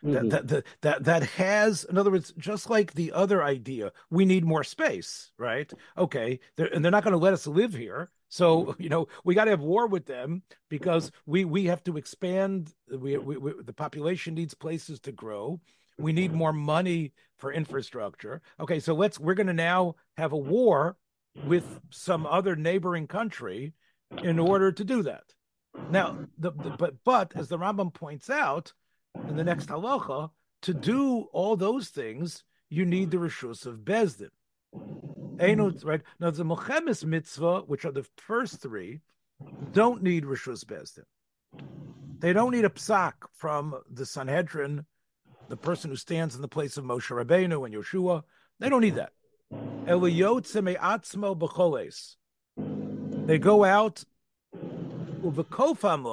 Mm-hmm. 0.04 0.28
That, 0.28 0.48
that, 0.48 0.64
that 0.82 1.04
that 1.04 1.22
has, 1.22 1.84
in 1.84 1.96
other 1.96 2.10
words, 2.10 2.34
just 2.36 2.68
like 2.68 2.92
the 2.92 3.12
other 3.12 3.42
idea, 3.42 3.90
we 4.10 4.26
need 4.26 4.44
more 4.44 4.62
space, 4.62 5.32
right? 5.38 5.72
Okay, 5.96 6.40
they're, 6.56 6.66
and 6.66 6.84
they're 6.84 6.92
not 6.92 7.04
going 7.04 7.12
to 7.12 7.18
let 7.18 7.32
us 7.32 7.46
live 7.46 7.72
here. 7.72 8.10
So 8.28 8.74
you 8.78 8.90
know 8.90 9.08
we 9.24 9.34
got 9.34 9.44
to 9.46 9.52
have 9.52 9.60
war 9.60 9.86
with 9.86 10.04
them 10.04 10.42
because 10.68 11.10
we 11.24 11.46
we 11.46 11.64
have 11.66 11.82
to 11.84 11.96
expand. 11.96 12.74
We, 12.90 13.16
we, 13.16 13.38
we, 13.38 13.52
the 13.62 13.72
population 13.72 14.34
needs 14.34 14.52
places 14.52 15.00
to 15.00 15.12
grow. 15.12 15.60
We 15.98 16.12
need 16.12 16.32
more 16.32 16.52
money 16.52 17.12
for 17.38 17.52
infrastructure. 17.52 18.42
Okay, 18.60 18.80
so 18.80 18.94
let's 18.94 19.18
we're 19.18 19.34
going 19.34 19.46
to 19.46 19.54
now 19.54 19.94
have 20.18 20.32
a 20.32 20.36
war 20.36 20.96
with 21.46 21.80
some 21.90 22.26
other 22.26 22.56
neighboring 22.56 23.06
country 23.06 23.72
in 24.22 24.38
order 24.38 24.70
to 24.70 24.84
do 24.84 25.02
that. 25.02 25.24
Now, 25.90 26.18
the, 26.38 26.52
the, 26.52 26.70
but 26.70 26.94
but 27.04 27.32
as 27.34 27.48
the 27.48 27.58
Rambam 27.58 27.92
points 27.92 28.28
out 28.28 28.72
in 29.28 29.36
the 29.36 29.44
next 29.44 29.68
halacha, 29.68 30.30
to 30.62 30.74
do 30.74 31.28
all 31.32 31.56
those 31.56 31.88
things, 31.88 32.44
you 32.70 32.84
need 32.84 33.10
the 33.10 33.18
rishus 33.18 33.66
of 33.66 33.80
Bezdin. 33.80 34.30
Ainut, 34.74 35.76
mm-hmm. 35.76 35.88
right? 35.88 36.02
Now 36.20 36.30
the 36.30 36.44
Milchemes 36.44 37.04
mitzvah, 37.04 37.60
which 37.62 37.84
are 37.84 37.92
the 37.92 38.06
first 38.16 38.60
three, 38.60 39.00
don't 39.72 40.02
need 40.02 40.24
Rishus 40.24 40.64
Bezdin. 40.64 41.04
They 42.18 42.32
don't 42.32 42.52
need 42.52 42.64
a 42.64 42.70
psak 42.70 43.12
from 43.34 43.80
the 43.90 44.06
Sanhedrin, 44.06 44.86
the 45.48 45.56
person 45.56 45.90
who 45.90 45.96
stands 45.96 46.34
in 46.34 46.42
the 46.42 46.48
place 46.48 46.76
of 46.76 46.84
Moshe 46.84 47.10
Rabbeinu 47.10 47.66
and 47.66 47.74
Yeshua. 47.74 48.22
They 48.60 48.68
don't 48.68 48.80
need 48.80 48.94
that. 48.94 49.12
They 53.26 53.38
go 53.38 53.64
out 53.64 54.04
with 55.20 55.36
the 55.36 55.44
kofam 55.44 56.04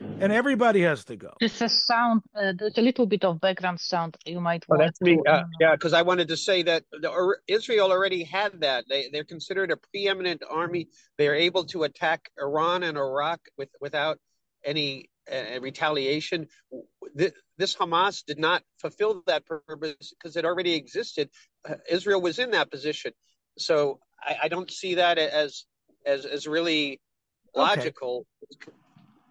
and 0.00 0.32
everybody 0.32 0.82
has 0.82 1.04
to 1.04 1.16
go. 1.16 1.32
There's 1.40 1.60
a 1.62 1.68
sound. 1.68 2.22
Uh, 2.34 2.52
there's 2.56 2.78
a 2.78 2.82
little 2.82 3.06
bit 3.06 3.24
of 3.24 3.40
background 3.40 3.80
sound. 3.80 4.16
You 4.26 4.40
might. 4.40 4.64
Oh, 4.70 4.76
that's 4.76 5.00
me. 5.00 5.18
Uh, 5.26 5.44
yeah, 5.60 5.72
because 5.72 5.92
I 5.92 6.02
wanted 6.02 6.28
to 6.28 6.36
say 6.36 6.62
that 6.62 6.84
the, 7.00 7.08
or, 7.08 7.38
Israel 7.46 7.90
already 7.90 8.24
had 8.24 8.60
that. 8.60 8.84
They 8.88 9.08
they're 9.12 9.24
considered 9.24 9.70
a 9.70 9.76
preeminent 9.76 10.42
army. 10.48 10.88
They 11.18 11.28
are 11.28 11.34
able 11.34 11.64
to 11.66 11.84
attack 11.84 12.30
Iran 12.38 12.82
and 12.82 12.98
Iraq 12.98 13.40
with 13.56 13.70
without 13.80 14.18
any 14.64 15.10
uh, 15.30 15.60
retaliation. 15.60 16.48
This, 17.14 17.32
this 17.58 17.76
Hamas 17.76 18.24
did 18.24 18.38
not 18.38 18.62
fulfill 18.78 19.22
that 19.26 19.46
purpose 19.46 20.12
because 20.18 20.36
it 20.36 20.44
already 20.44 20.74
existed. 20.74 21.30
Uh, 21.68 21.76
Israel 21.88 22.20
was 22.20 22.38
in 22.38 22.50
that 22.52 22.70
position, 22.70 23.12
so 23.58 24.00
I, 24.20 24.36
I 24.44 24.48
don't 24.48 24.70
see 24.70 24.96
that 24.96 25.18
as 25.18 25.64
as 26.04 26.24
as 26.24 26.46
really 26.46 27.00
logical. 27.54 28.26
Okay. 28.54 28.72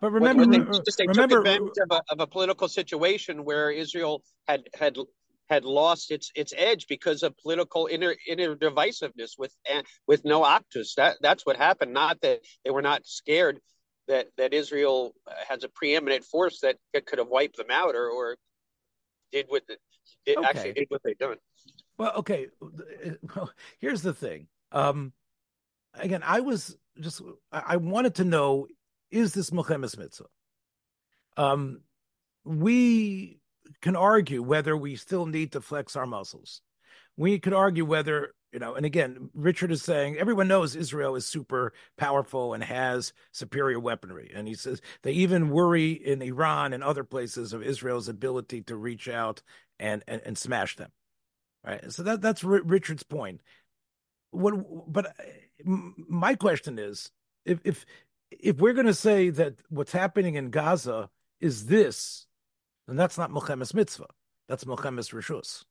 But 0.04 0.12
remember, 0.12 0.46
they, 0.46 0.60
uh, 0.60 0.82
just 0.86 0.98
they 0.98 1.08
remember, 1.08 1.38
took 1.38 1.46
advantage 1.46 1.78
of 1.82 1.98
a, 1.98 2.02
of 2.12 2.20
a 2.20 2.28
political 2.28 2.68
situation 2.68 3.46
where 3.46 3.72
Israel 3.72 4.22
had 4.50 4.68
had 4.74 4.98
had 5.50 5.64
lost 5.64 6.12
its 6.12 6.30
its 6.36 6.54
edge 6.58 6.88
because 6.90 7.24
of 7.24 7.38
political 7.38 7.88
inner 7.90 8.14
inner 8.28 8.54
divisiveness 8.54 9.38
with 9.38 9.56
eh, 9.66 9.82
with 10.06 10.26
no 10.26 10.42
Achdus. 10.42 10.96
That 10.98 11.20
that's 11.22 11.46
what 11.46 11.56
happened. 11.56 11.94
Not 11.94 12.20
that 12.20 12.42
they 12.66 12.72
were 12.72 12.82
not 12.82 13.06
scared 13.06 13.62
that 14.10 14.28
that 14.36 14.54
Israel 14.54 15.16
uh, 15.26 15.36
has 15.48 15.64
a 15.64 15.70
preeminent 15.70 16.26
force 16.26 16.60
that, 16.64 16.76
that 16.94 17.06
could 17.06 17.20
have 17.20 17.30
wiped 17.30 17.56
them 17.56 17.72
out 17.72 17.96
or 17.96 18.10
or 18.10 18.36
did 19.32 19.46
what 19.48 19.66
the, 19.68 19.78
it 20.26 20.38
okay. 20.38 20.46
actually 20.46 20.74
did 20.74 20.88
what 20.90 21.02
they 21.06 21.14
done. 21.14 21.38
Well, 21.98 22.12
okay. 22.18 22.48
Well, 23.38 23.50
here's 23.80 24.02
the 24.02 24.14
thing. 24.14 24.48
Um, 24.74 25.14
again, 25.94 26.24
I 26.26 26.42
was 26.42 26.76
just 27.00 27.22
I 27.54 27.78
wanted 27.78 28.16
to 28.16 28.26
know 28.26 28.68
is 29.14 29.34
this 29.34 29.52
Milchemes 29.52 29.98
Mitzvah? 29.98 30.26
Um, 31.38 31.82
we 32.44 33.40
can 33.82 33.96
argue 33.96 34.42
whether 34.42 34.76
we 34.76 34.96
still 34.96 35.26
need 35.26 35.52
to 35.54 35.62
flex 35.62 35.96
our 35.96 36.06
muscles. 36.06 36.62
We 37.16 37.38
could 37.40 37.54
argue 37.54 37.86
whether, 37.86 38.34
you 38.52 38.60
know, 38.60 38.74
and 38.74 38.86
again, 38.86 39.30
Richard 39.36 39.72
is 39.72 39.84
saying 39.84 40.18
everyone 40.18 40.48
knows 40.48 40.76
Israel 40.76 41.16
is 41.16 41.28
super 41.28 41.74
powerful 41.96 42.54
and 42.54 42.64
has 42.64 43.14
superior 43.32 43.80
weaponry. 43.80 44.32
And 44.34 44.48
he 44.48 44.56
says 44.56 44.82
they 45.04 45.12
even 45.12 45.50
worry 45.50 45.92
in 45.92 46.22
Iran 46.22 46.74
and 46.74 46.84
other 46.84 47.04
places 47.04 47.54
of 47.54 47.62
Israel's 47.62 48.10
ability 48.10 48.64
to 48.64 48.76
reach 48.76 49.08
out 49.08 49.44
and, 49.80 50.04
and, 50.08 50.22
and 50.26 50.38
smash 50.38 50.76
them. 50.76 50.92
Right. 51.64 51.92
So 51.94 52.04
that, 52.04 52.22
that's 52.22 52.44
R- 52.44 52.64
Richard's 52.64 53.04
point. 53.04 53.42
What, 54.32 54.56
but 54.92 55.16
my 55.64 56.34
question 56.34 56.80
is 56.80 57.12
if, 57.46 57.60
if, 57.64 57.86
if 58.40 58.58
we're 58.58 58.74
going 58.74 58.88
to 58.88 58.94
say 58.94 59.30
that 59.30 59.56
what's 59.70 59.92
happening 59.92 60.36
in 60.36 60.50
Gaza 60.50 61.10
is 61.40 61.66
this, 61.66 62.28
then 62.88 62.96
that's 62.96 63.18
not 63.18 63.32
Milchemes 63.32 63.74
Mitzvah. 63.74 64.08
That's 64.48 64.64
Milchemes 64.64 65.14
Rishus. 65.14 65.64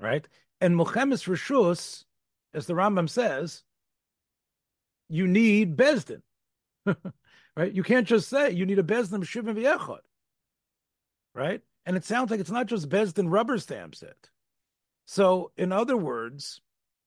Right? 0.00 0.26
And 0.60 0.74
Milchemes 0.74 1.26
Rishus, 1.26 2.04
as 2.54 2.66
the 2.66 2.74
Rambam 2.74 3.08
says, 3.08 3.62
you 5.08 5.26
need 5.26 5.76
Bezdin. 5.76 6.22
right? 7.56 7.72
You 7.72 7.82
can't 7.82 8.06
just 8.06 8.28
say 8.28 8.50
you 8.50 8.66
need 8.66 8.78
a 8.78 8.84
Bezdin 8.84 9.24
Shivim 9.24 9.56
V'echad. 9.56 10.00
Right? 11.34 11.62
And 11.86 11.96
it 11.96 12.04
sounds 12.04 12.30
like 12.30 12.40
it's 12.40 12.50
not 12.50 12.66
just 12.66 12.88
Bezdin 12.88 13.30
rubber 13.30 13.58
stamps 13.58 14.02
it. 14.02 14.30
So, 15.06 15.52
in 15.56 15.72
other 15.72 15.96
words, 15.96 16.60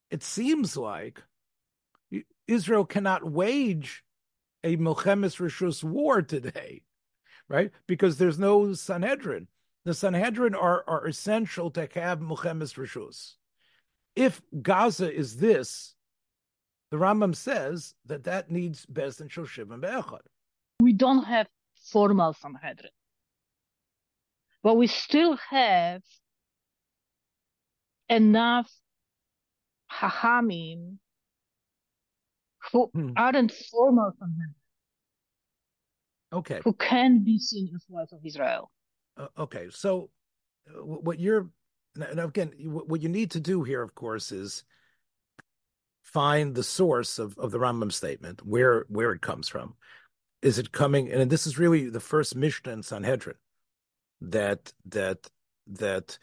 it 0.10 0.24
seems 0.24 0.76
like 0.76 1.22
Israel 2.48 2.86
cannot 2.86 3.30
wage 3.30 4.04
a 4.64 4.78
Milchemes 4.78 5.38
Rishus 5.40 5.84
war 5.84 6.22
today, 6.22 6.82
right? 7.48 7.72
Because 7.88 8.18
there's 8.18 8.40
no 8.40 8.74
Sanhedrin. 8.74 9.48
The 9.86 9.94
Sanhedrin 9.94 10.54
are, 10.54 10.84
are 10.88 11.08
essential 11.08 11.72
to 11.72 11.88
have 11.96 12.20
Milchemes 12.20 12.76
Rishus. 12.76 13.34
If 14.16 14.42
Gaza 14.62 15.12
is 15.12 15.38
this, 15.38 15.96
the 16.92 16.98
Rambam 16.98 17.36
says 17.36 17.96
that 18.06 18.26
that 18.26 18.52
needs 18.52 18.86
Bez 18.86 19.22
and 19.22 19.30
Shoshim 19.30 19.72
and 19.72 19.82
Be'echad. 19.82 20.20
We 20.82 20.94
don't 20.94 21.24
have 21.24 21.48
formal 21.92 22.34
Sanhedrin, 22.34 22.92
but 24.62 24.76
we 24.76 24.88
still 24.88 25.38
have 25.50 26.02
enough 28.10 28.70
Hachamim 29.92 30.98
who 32.72 32.90
hmm. 32.94 33.12
aren't 33.16 33.52
formal 33.52 34.12
Sanhedrin. 34.20 34.56
Okay. 36.34 36.62
Who 36.64 36.74
can 36.74 37.24
be 37.24 37.40
seen 37.40 37.72
as 37.76 37.86
wives 37.90 38.14
of 38.14 38.20
Israel. 38.24 38.72
Uh, 39.18 39.28
okay, 39.38 39.68
so 39.70 40.10
uh, 40.70 40.82
what 40.82 41.20
you're 41.20 41.50
and 41.96 42.20
again, 42.20 42.54
what 42.64 43.02
you 43.02 43.10
need 43.10 43.32
to 43.32 43.40
do 43.40 43.64
here, 43.64 43.82
of 43.82 43.96
course, 43.96 44.32
is 44.32 44.64
find 46.04 46.56
the 46.56 46.64
source 46.64 47.20
of, 47.20 47.38
of 47.38 47.52
the 47.52 47.60
Rambam 47.60 47.92
statement, 47.92 48.46
where 48.46 48.86
where 48.88 49.12
it 49.12 49.22
comes 49.22 49.48
from. 49.48 49.76
Is 50.42 50.58
it 50.58 50.72
coming? 50.72 51.12
And 51.12 51.30
this 51.30 51.46
is 51.46 51.60
really 51.60 51.90
the 51.90 52.00
first 52.00 52.36
Mishnah 52.36 52.72
in 52.72 52.84
Sanhedrin 52.84 53.36
that 54.22 54.72
that 54.86 55.30
that 55.68 56.18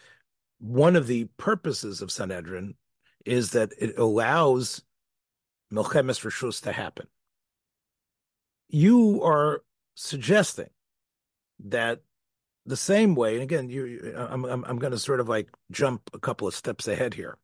one 0.59 0.97
of 0.97 1.07
the 1.07 1.25
purposes 1.37 2.03
of 2.03 2.11
Sanhedrin 2.11 2.75
is 3.25 3.51
that 3.51 3.73
it 3.79 3.99
allows 3.99 4.83
Milchemes 5.73 6.25
Rishus 6.25 6.63
to 6.63 6.73
happen. 6.73 7.07
You 8.69 9.23
are 9.23 9.63
suggesting 9.95 10.71
that 11.65 12.01
the 12.67 12.77
same 12.77 13.15
way, 13.15 13.35
and 13.35 13.43
again, 13.43 13.69
you, 13.69 14.15
I'm, 14.17 14.45
I'm, 14.45 14.65
I'm 14.65 14.79
going 14.79 14.93
to 14.93 14.99
sort 14.99 15.21
of 15.21 15.29
like 15.29 15.49
jump 15.71 16.03
a 16.13 16.19
couple 16.19 16.47
of 16.47 16.55
steps 16.55 16.87
ahead 16.87 17.15
here. 17.15 17.39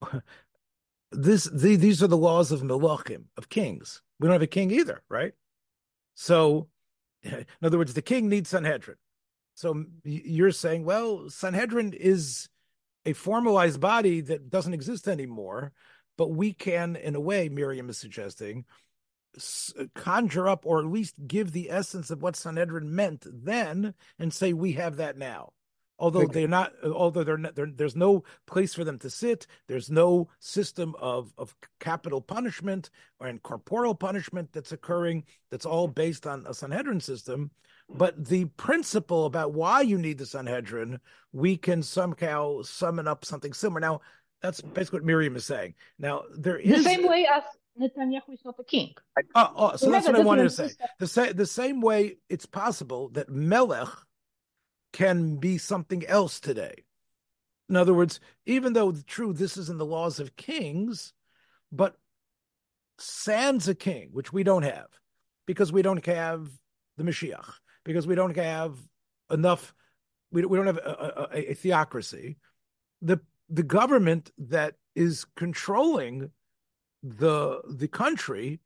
this, 1.12 1.44
the, 1.44 1.76
these 1.76 2.02
are 2.02 2.06
the 2.06 2.16
laws 2.16 2.50
of 2.50 2.62
Melachim, 2.62 3.24
of 3.36 3.48
kings. 3.48 4.02
We 4.18 4.26
don't 4.26 4.32
have 4.32 4.42
a 4.42 4.46
king 4.46 4.70
either, 4.70 5.02
right? 5.08 5.32
So, 6.14 6.68
in 7.22 7.46
other 7.62 7.78
words, 7.78 7.94
the 7.94 8.02
king 8.02 8.28
needs 8.28 8.50
Sanhedrin. 8.50 8.96
So 9.54 9.84
you're 10.04 10.52
saying, 10.52 10.84
well, 10.84 11.28
Sanhedrin 11.28 11.92
is 11.92 12.48
a 13.04 13.12
formalized 13.12 13.80
body 13.80 14.22
that 14.22 14.48
doesn't 14.48 14.72
exist 14.72 15.06
anymore, 15.08 15.72
but 16.20 16.32
we 16.32 16.52
can, 16.52 16.96
in 16.96 17.14
a 17.14 17.20
way, 17.20 17.48
Miriam 17.48 17.88
is 17.88 17.96
suggesting, 17.96 18.66
uh, 19.78 19.84
conjure 19.94 20.46
up 20.46 20.66
or 20.66 20.80
at 20.80 20.92
least 20.92 21.14
give 21.26 21.52
the 21.52 21.70
essence 21.70 22.10
of 22.10 22.20
what 22.20 22.36
Sanhedrin 22.36 22.94
meant 22.94 23.24
then 23.26 23.94
and 24.18 24.30
say 24.30 24.52
we 24.52 24.72
have 24.72 24.96
that 24.96 25.16
now. 25.16 25.54
Although 25.98 26.26
they're 26.26 26.46
not, 26.46 26.72
although 26.84 27.24
they're, 27.24 27.38
not, 27.38 27.54
they're, 27.54 27.72
there's 27.74 27.96
no 27.96 28.24
place 28.46 28.74
for 28.74 28.84
them 28.84 28.98
to 28.98 29.08
sit, 29.08 29.46
there's 29.66 29.90
no 29.90 30.28
system 30.40 30.94
of 30.98 31.32
of 31.38 31.54
capital 31.78 32.20
punishment 32.20 32.90
or 33.18 33.26
and 33.26 33.42
corporal 33.42 33.94
punishment 33.94 34.50
that's 34.52 34.72
occurring. 34.72 35.24
That's 35.50 35.64
all 35.64 35.88
based 35.88 36.26
on 36.26 36.44
a 36.46 36.52
Sanhedrin 36.52 37.00
system. 37.00 37.50
But 37.92 38.26
the 38.26 38.44
principle 38.44 39.26
about 39.26 39.52
why 39.52 39.80
you 39.80 39.98
need 39.98 40.18
the 40.18 40.26
Sanhedrin, 40.26 41.00
we 41.32 41.56
can 41.56 41.82
somehow 41.82 42.62
summon 42.62 43.08
up 43.08 43.24
something 43.24 43.52
similar. 43.52 43.80
Now, 43.80 44.00
that's 44.42 44.60
basically 44.60 45.00
what 45.00 45.06
Miriam 45.06 45.36
is 45.36 45.44
saying. 45.44 45.74
Now, 45.98 46.22
there 46.36 46.58
is 46.58 46.84
the 46.84 46.90
same 46.90 47.06
way 47.06 47.26
as 47.32 47.42
Netanyahu 47.80 48.32
is 48.32 48.44
not 48.44 48.56
a 48.58 48.64
king. 48.64 48.94
Oh, 49.34 49.52
oh 49.54 49.76
so 49.76 49.90
that's 49.90 50.06
what 50.06 50.16
I 50.16 50.20
wanted 50.20 50.44
to 50.44 50.50
say. 50.50 50.70
The, 50.98 51.06
sa- 51.06 51.32
the 51.32 51.46
same 51.46 51.80
way 51.80 52.16
it's 52.28 52.46
possible 52.46 53.10
that 53.10 53.28
Melech 53.28 53.88
can 54.92 55.36
be 55.36 55.58
something 55.58 56.06
else 56.06 56.40
today. 56.40 56.84
In 57.68 57.76
other 57.76 57.94
words, 57.94 58.18
even 58.46 58.72
though 58.72 58.92
true, 59.06 59.32
this 59.32 59.56
is 59.56 59.70
in 59.70 59.78
the 59.78 59.86
laws 59.86 60.18
of 60.18 60.36
kings, 60.36 61.12
but 61.70 61.96
sans 62.98 63.68
a 63.68 63.74
king, 63.74 64.10
which 64.12 64.32
we 64.32 64.42
don't 64.42 64.64
have, 64.64 64.88
because 65.46 65.72
we 65.72 65.82
don't 65.82 66.04
have 66.06 66.48
the 66.96 67.04
Mashiach, 67.04 67.52
because 67.84 68.06
we 68.06 68.16
don't 68.16 68.36
have 68.36 68.76
enough, 69.30 69.72
we, 70.32 70.44
we 70.44 70.56
don't 70.56 70.66
have 70.66 70.78
a, 70.78 71.28
a, 71.32 71.50
a 71.52 71.54
theocracy. 71.54 72.38
The 73.02 73.20
the 73.50 73.62
government 73.62 74.30
that 74.38 74.74
is 74.94 75.26
controlling 75.36 76.30
the 77.02 77.60
the 77.68 77.88
country, 77.88 78.60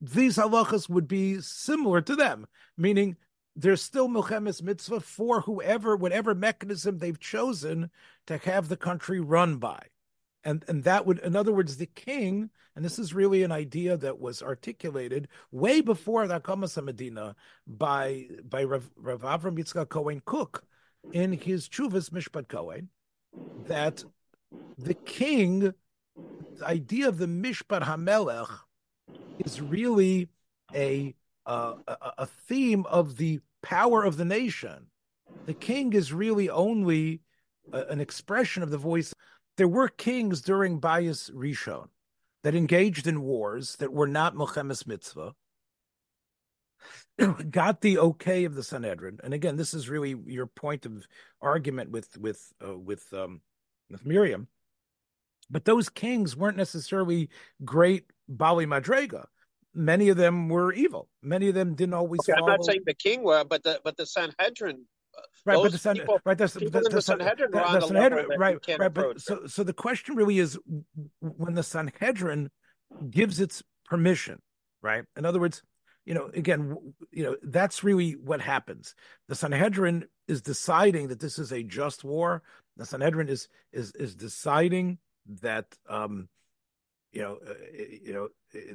these 0.00 0.36
halachas 0.36 0.88
would 0.88 1.08
be 1.08 1.40
similar 1.40 2.00
to 2.00 2.16
them, 2.16 2.46
meaning 2.76 3.16
there's 3.56 3.82
still 3.82 4.08
milchemes 4.08 4.62
mitzvah 4.62 5.00
for 5.00 5.42
whoever, 5.42 5.96
whatever 5.96 6.34
mechanism 6.34 6.98
they've 6.98 7.20
chosen 7.20 7.90
to 8.26 8.38
have 8.38 8.68
the 8.68 8.76
country 8.76 9.20
run 9.20 9.56
by, 9.56 9.80
and 10.42 10.64
and 10.68 10.84
that 10.84 11.06
would, 11.06 11.18
in 11.20 11.36
other 11.36 11.52
words, 11.52 11.76
the 11.76 11.86
king, 11.86 12.50
and 12.74 12.84
this 12.84 12.98
is 12.98 13.14
really 13.14 13.42
an 13.42 13.52
idea 13.52 13.96
that 13.96 14.18
was 14.18 14.42
articulated 14.42 15.28
way 15.50 15.80
before 15.80 16.26
the 16.26 16.40
Hakamas 16.40 16.82
Medina 16.82 17.36
by 17.66 18.28
by 18.48 18.64
Rav, 18.64 18.90
Rav 18.96 19.22
Avram 19.22 19.58
Yitzchak 19.58 19.88
Cohen 19.88 20.22
Kook 20.24 20.64
in 21.12 21.32
his 21.32 21.68
Chuvas 21.68 22.10
Mishpat 22.10 22.48
Cohen, 22.48 22.88
that 23.66 24.04
the 24.78 24.94
king 24.94 25.74
the 26.58 26.66
idea 26.66 27.08
of 27.08 27.18
the 27.18 27.26
Mishpat 27.26 27.82
Hamelech 27.82 28.50
is 29.38 29.60
really 29.60 30.28
a, 30.74 31.14
uh, 31.46 31.74
a 32.18 32.26
theme 32.26 32.86
of 32.86 33.16
the 33.16 33.40
power 33.62 34.04
of 34.04 34.16
the 34.16 34.24
nation. 34.24 34.86
The 35.46 35.54
king 35.54 35.92
is 35.92 36.12
really 36.12 36.48
only 36.48 37.20
a, 37.72 37.82
an 37.84 38.00
expression 38.00 38.62
of 38.62 38.70
the 38.70 38.78
voice. 38.78 39.12
There 39.56 39.68
were 39.68 39.88
kings 39.88 40.40
during 40.40 40.80
Bayis 40.80 41.30
Rishon 41.32 41.88
that 42.42 42.54
engaged 42.54 43.06
in 43.06 43.22
wars 43.22 43.76
that 43.76 43.92
were 43.92 44.06
not 44.06 44.34
Milchemes 44.34 44.86
Mitzvah, 44.86 45.34
got 47.50 47.80
the 47.80 47.98
okay 47.98 48.44
of 48.44 48.54
the 48.54 48.62
Sanhedrin. 48.62 49.18
And 49.22 49.34
again, 49.34 49.56
this 49.56 49.74
is 49.74 49.88
really 49.88 50.16
your 50.26 50.46
point 50.46 50.86
of 50.86 51.06
argument 51.40 51.90
with 51.90 52.16
with 52.18 52.52
uh, 52.66 52.76
with 52.76 53.12
um, 53.12 53.40
with 53.90 54.04
Miriam 54.04 54.48
but 55.50 55.64
those 55.64 55.88
kings 55.88 56.36
weren't 56.36 56.56
necessarily 56.56 57.28
great 57.64 58.04
Bali 58.28 58.66
Madrega. 58.66 59.26
Many 59.74 60.08
of 60.08 60.16
them 60.16 60.48
were 60.48 60.72
evil. 60.72 61.08
Many 61.22 61.48
of 61.48 61.54
them 61.54 61.74
didn't 61.74 61.94
always. 61.94 62.20
Okay, 62.20 62.32
follow... 62.32 62.52
I'm 62.52 62.56
not 62.58 62.64
saying 62.64 62.82
the 62.86 62.94
king 62.94 63.22
were, 63.22 63.44
but 63.44 63.62
the 63.62 63.80
but 63.82 63.96
the 63.96 64.06
Sanhedrin. 64.06 64.84
Uh, 65.16 65.20
right, 65.46 65.62
but 65.62 65.70
the, 65.70 65.78
San, 65.78 65.94
people, 65.94 66.18
right, 66.24 66.36
that's, 66.36 66.54
the, 66.54 66.60
the, 66.68 66.80
the, 66.80 66.88
the 66.90 67.02
Sanhedrin 67.02 67.52
the, 67.52 67.58
the 67.60 67.80
Sanhedrin, 67.86 68.26
right, 68.36 68.58
right. 68.78 68.92
But 68.92 69.20
so, 69.20 69.46
so 69.46 69.62
the 69.62 69.72
question 69.72 70.16
really 70.16 70.40
is, 70.40 70.58
when 71.20 71.54
the 71.54 71.62
Sanhedrin 71.62 72.50
gives 73.10 73.38
its 73.38 73.62
permission, 73.84 74.42
right? 74.82 75.04
In 75.16 75.24
other 75.24 75.38
words, 75.38 75.62
you 76.04 76.14
know, 76.14 76.30
again, 76.34 76.76
you 77.10 77.24
know, 77.24 77.36
that's 77.42 77.82
really 77.82 78.12
what 78.12 78.40
happens. 78.40 78.94
The 79.28 79.34
Sanhedrin 79.34 80.06
is 80.28 80.42
deciding 80.42 81.08
that 81.08 81.20
this 81.20 81.38
is 81.38 81.52
a 81.52 81.62
just 81.62 82.04
war. 82.04 82.42
The 82.76 82.86
Sanhedrin 82.86 83.28
is 83.28 83.48
is 83.72 83.92
is 83.92 84.14
deciding 84.14 84.98
that 85.40 85.66
um, 85.88 86.28
you 87.12 87.22
know, 87.22 87.38
uh, 87.46 87.54
you 88.02 88.12
know 88.12 88.28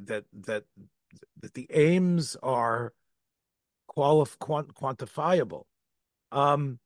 that 0.06 0.24
that 0.46 0.64
that 1.40 1.54
the 1.54 1.66
aims 1.70 2.36
are 2.42 2.92
qualif- 3.88 4.38
quant- 4.38 4.74
quantifiable. 4.74 5.64
Um, 6.32 6.78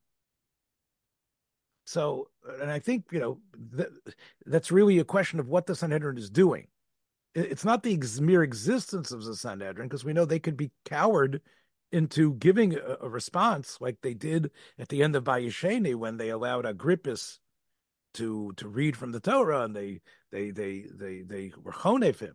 so, 1.86 2.28
and 2.60 2.70
I 2.70 2.78
think 2.78 3.06
you 3.12 3.20
know 3.20 3.38
that, 3.72 3.88
that's 4.46 4.72
really 4.72 4.98
a 4.98 5.04
question 5.04 5.40
of 5.40 5.48
what 5.48 5.66
the 5.66 5.74
Sanhedrin 5.74 6.18
is 6.18 6.30
doing. 6.30 6.66
It's 7.34 7.64
not 7.64 7.82
the 7.82 8.00
mere 8.20 8.42
existence 8.42 9.10
of 9.10 9.24
the 9.24 9.34
Sanhedrin, 9.34 9.88
because 9.88 10.04
we 10.04 10.12
know 10.12 10.24
they 10.24 10.38
could 10.38 10.56
be 10.56 10.70
cowered 10.84 11.40
into 11.90 12.34
giving 12.34 12.74
a, 12.74 12.96
a, 13.02 13.08
response, 13.08 13.78
like 13.80 14.00
they 14.00 14.14
did 14.14 14.50
at 14.78 14.88
the 14.88 15.02
end 15.02 15.14
of 15.16 15.24
Bayis 15.24 15.50
Sheni 15.50 15.94
when 15.94 16.16
they 16.16 16.30
allowed 16.30 16.64
Agrippus 16.64 17.38
to 18.14 18.52
to 18.56 18.68
read 18.68 18.96
from 18.96 19.12
the 19.12 19.20
Torah, 19.20 19.62
and 19.64 19.74
they 19.74 20.00
they 20.30 20.50
they 20.50 20.86
they 20.92 21.22
they 21.22 21.52
were 21.62 21.72
chonefim. 21.72 22.34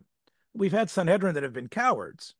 We've 0.54 0.72
had 0.72 0.90
Sanhedrin 0.90 1.34
that 1.34 1.42
have 1.42 1.52
been 1.52 1.68
cowards. 1.68 2.34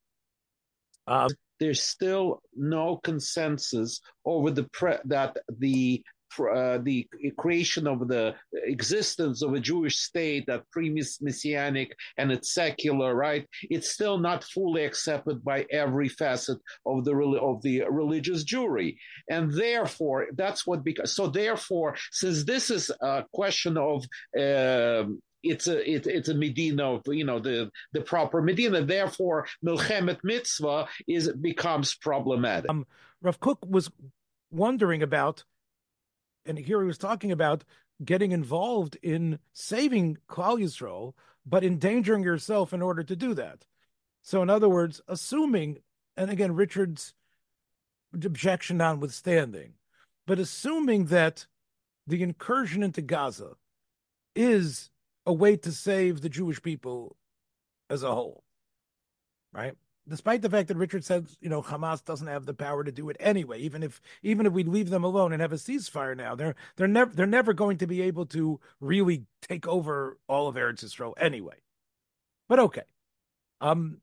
Um, 1.07 1.31
There's 1.59 1.83
still 1.83 2.43
no 2.55 2.97
consensus 2.97 4.01
over 4.25 4.51
the 4.51 4.65
pre- 4.65 4.99
that 5.07 5.37
the 5.49 6.03
uh, 6.39 6.79
the 6.79 7.09
creation 7.37 7.87
of 7.87 8.09
the 8.09 8.35
existence 8.53 9.43
of 9.43 9.55
a 9.55 9.61
Jewish 9.61 9.99
state 9.99 10.47
that 10.47 10.71
pre-messianic 10.71 11.97
and 12.17 12.33
it's 12.33 12.55
secular, 12.55 13.15
right? 13.15 13.47
It's 13.65 13.91
still 13.91 14.19
not 14.19 14.45
fully 14.45 14.85
accepted 14.85 15.45
by 15.45 15.67
every 15.71 16.09
facet 16.09 16.59
of 16.87 17.05
the 17.05 17.15
of 17.41 17.63
the 17.63 17.83
religious 17.89 18.45
Jewry, 18.45 18.97
and 19.29 19.53
therefore 19.53 20.27
that's 20.35 20.67
what 20.67 20.85
because 20.85 21.15
so 21.15 21.27
therefore 21.27 21.97
since 22.11 22.45
this 22.45 22.71
is 22.71 22.91
a 23.01 23.25
question 23.33 23.77
of 23.77 24.05
uh, 24.39 25.05
it's 25.43 25.69
a 25.69 25.91
it, 25.91 26.07
it's 26.07 26.29
a 26.29 26.35
medina 26.35 26.95
of 26.95 27.03
you 27.09 27.25
know 27.25 27.39
the 27.39 27.71
the 27.93 28.01
proper 28.01 28.43
medina. 28.43 28.85
Therefore, 28.85 29.47
milchemet 29.65 30.19
mitzvah 30.23 30.89
is 31.07 31.33
becomes 31.33 31.95
problematic. 31.95 32.71
Um, 32.71 32.87
Rav 33.23 33.41
Kook 33.41 33.59
was 33.67 33.91
wondering 34.51 35.03
about 35.03 35.45
and 36.51 36.59
here 36.59 36.81
he 36.81 36.87
was 36.87 36.99
talking 36.99 37.33
about 37.33 37.65
getting 38.05 38.33
involved 38.33 38.99
in 39.03 39.39
saving 39.53 40.19
Klal 40.29 40.61
Yisrael, 40.61 41.15
but 41.47 41.65
endangering 41.65 42.23
yourself 42.23 42.73
in 42.73 42.83
order 42.83 43.03
to 43.05 43.17
do 43.17 43.35
that. 43.35 43.65
So, 44.23 44.43
in 44.43 44.51
other 44.51 44.69
words, 44.69 45.01
assuming, 45.09 45.79
and 46.17 46.31
again, 46.31 46.55
Richard's 46.55 47.15
objection 48.13 48.79
notwithstanding, 48.79 49.75
but 50.27 50.39
assuming 50.39 51.07
that 51.07 51.47
the 52.07 52.23
incursion 52.23 52.83
into 52.83 53.01
Gaza 53.01 53.53
is 54.35 54.91
a 55.25 55.33
way 55.33 55.57
to 55.57 55.71
save 55.71 56.21
the 56.21 56.29
Jewish 56.29 56.61
people 56.63 57.17
as 57.89 58.03
a 58.03 58.13
whole, 58.15 58.43
right? 59.53 59.75
Despite 60.11 60.43
the 60.43 60.51
fact 60.51 60.67
that 60.67 60.77
Richard 60.77 61.05
says, 61.05 61.39
you 61.41 61.49
know, 61.49 61.63
Hamas 61.63 62.05
doesn't 62.05 62.27
have 62.27 62.45
the 62.45 62.53
power 62.53 62.83
to 62.83 62.91
do 62.91 63.09
it 63.11 63.17
anyway. 63.21 63.61
Even 63.61 63.85
if 63.85 64.01
even 64.25 64.45
if 64.45 64.53
we 64.53 64.65
leave 64.65 64.91
them 64.91 65.05
alone 65.05 65.33
and 65.33 65.41
have 65.41 65.53
a 65.53 65.57
ceasefire 65.57 66.17
now, 66.17 66.35
they're 66.35 66.57
they're 66.75 66.89
never 66.89 67.15
they're 67.15 67.27
never 67.27 67.53
going 67.53 67.79
to 67.79 67.87
be 67.87 68.03
able 68.03 68.27
to 68.27 68.59
really 68.81 69.27
take 69.41 69.69
over 69.69 70.19
all 70.27 70.49
of 70.49 70.57
Eretz 70.57 70.85
Yisrael 70.85 71.15
anyway. 71.17 71.55
But 72.49 72.59
okay, 72.59 72.83
um, 73.61 73.99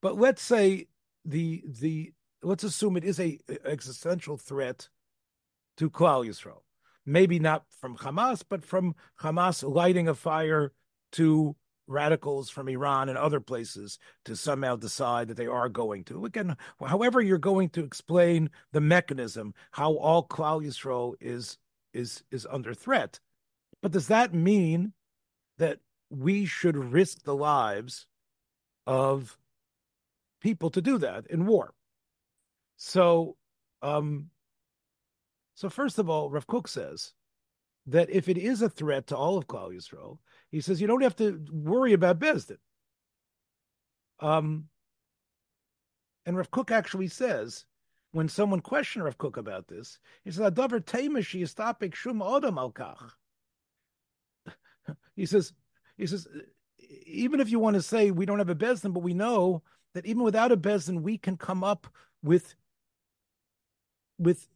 but 0.00 0.18
let's 0.18 0.40
say 0.40 0.86
the 1.26 1.62
the 1.66 2.14
let's 2.42 2.64
assume 2.64 2.96
it 2.96 3.04
is 3.04 3.20
a 3.20 3.38
existential 3.66 4.38
threat 4.38 4.88
to 5.76 5.90
Klal 5.90 6.26
Yisrael. 6.26 6.62
Maybe 7.04 7.38
not 7.38 7.64
from 7.78 7.98
Hamas, 7.98 8.42
but 8.48 8.64
from 8.64 8.94
Hamas 9.20 9.62
lighting 9.62 10.08
a 10.08 10.14
fire 10.14 10.72
to 11.12 11.56
radicals 11.86 12.50
from 12.50 12.68
Iran 12.68 13.08
and 13.08 13.18
other 13.18 13.40
places 13.40 13.98
to 14.24 14.36
somehow 14.36 14.76
decide 14.76 15.28
that 15.28 15.36
they 15.36 15.46
are 15.46 15.68
going 15.68 16.04
to. 16.04 16.24
Again, 16.24 16.56
however 16.84 17.20
you're 17.20 17.38
going 17.38 17.68
to 17.70 17.84
explain 17.84 18.50
the 18.72 18.80
mechanism, 18.80 19.54
how 19.72 19.94
all 19.94 20.26
Klal 20.26 20.64
Yisrael 20.64 21.14
is 21.20 21.58
is 21.92 22.22
is 22.30 22.46
under 22.50 22.74
threat. 22.74 23.20
But 23.82 23.92
does 23.92 24.08
that 24.08 24.34
mean 24.34 24.92
that 25.58 25.78
we 26.10 26.44
should 26.44 26.76
risk 26.76 27.22
the 27.22 27.34
lives 27.34 28.06
of 28.86 29.38
people 30.40 30.70
to 30.70 30.82
do 30.82 30.98
that 30.98 31.26
in 31.28 31.46
war? 31.46 31.72
So, 32.76 33.36
um, 33.82 34.30
so 35.54 35.70
first 35.70 35.98
of 35.98 36.10
all, 36.10 36.30
Rav 36.30 36.46
Kook 36.46 36.68
says 36.68 37.14
that 37.86 38.10
if 38.10 38.28
it 38.28 38.38
is 38.38 38.62
a 38.62 38.68
threat 38.68 39.08
to 39.08 39.16
all 39.16 39.38
of 39.38 39.46
Klal 39.46 39.72
Yisrael, 39.72 40.18
he 40.50 40.60
says 40.60 40.80
you 40.80 40.86
don't 40.86 41.02
have 41.02 41.16
to 41.16 41.44
worry 41.50 41.92
about 41.92 42.18
Bezdin. 42.18 42.58
Um, 44.20 44.64
and 46.24 46.36
Rav 46.36 46.50
Kook 46.50 46.70
actually 46.70 47.08
says 47.08 47.64
when 48.12 48.28
someone 48.28 48.60
questioned 48.60 49.04
Rav 49.04 49.18
Kook 49.18 49.36
about 49.36 49.68
this, 49.68 49.98
he 50.24 50.30
says 50.30 50.50
Adavar 50.50 50.80
Tamishi 50.80 51.42
is 51.42 51.50
stopping 51.50 51.92
Shum 51.92 52.20
Odom 52.20 52.54
Alkach. 52.54 53.10
He 55.16 55.26
says, 55.26 55.52
he 55.96 56.06
says, 56.06 56.28
even 57.06 57.40
if 57.40 57.50
you 57.50 57.58
want 57.58 57.74
to 57.74 57.82
say 57.82 58.10
we 58.10 58.24
don't 58.26 58.38
have 58.38 58.50
a 58.50 58.54
Bezdin, 58.54 58.92
but 58.92 59.02
we 59.02 59.14
know 59.14 59.62
that 59.94 60.06
even 60.06 60.22
without 60.22 60.52
a 60.52 60.56
Bezdin, 60.56 61.00
we 61.02 61.18
can 61.18 61.36
come 61.36 61.64
up 61.64 61.88
with 62.22 62.54
with 64.18 64.46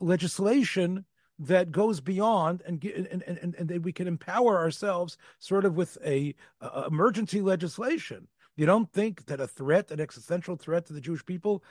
legislation 0.00 1.04
that 1.38 1.70
goes 1.70 2.00
beyond 2.00 2.62
and 2.66 2.82
and 2.84 3.22
and, 3.22 3.54
and 3.54 3.68
that 3.68 3.82
we 3.82 3.92
can 3.92 4.08
empower 4.08 4.58
ourselves 4.58 5.16
sort 5.38 5.64
of 5.64 5.76
with 5.76 5.96
a, 6.04 6.34
a 6.60 6.86
emergency 6.86 7.40
legislation. 7.40 8.28
You 8.56 8.66
don't 8.66 8.92
think 8.92 9.26
that 9.26 9.40
a 9.40 9.46
threat, 9.46 9.92
an 9.92 10.00
existential 10.00 10.56
threat 10.56 10.86
to 10.86 10.92
the 10.92 11.00
Jewish 11.00 11.24
people, 11.24 11.62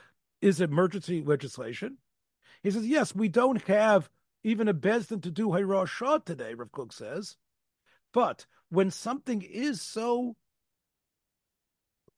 is 0.41 0.61
emergency 0.61 1.21
legislation? 1.21 1.97
He 2.63 2.71
says, 2.71 2.87
yes, 2.87 3.13
we 3.13 3.27
don't 3.27 3.61
have 3.67 4.09
even 4.43 4.69
a 4.69 4.73
bezdin 4.73 5.21
to 5.23 5.31
do 5.31 5.49
Hayrah 5.49 6.23
today, 6.23 6.53
Rav 6.53 6.71
Kook 6.71 6.93
says. 6.93 7.35
But 8.13 8.45
when 8.69 8.89
something 8.89 9.41
is 9.41 9.81
so 9.81 10.37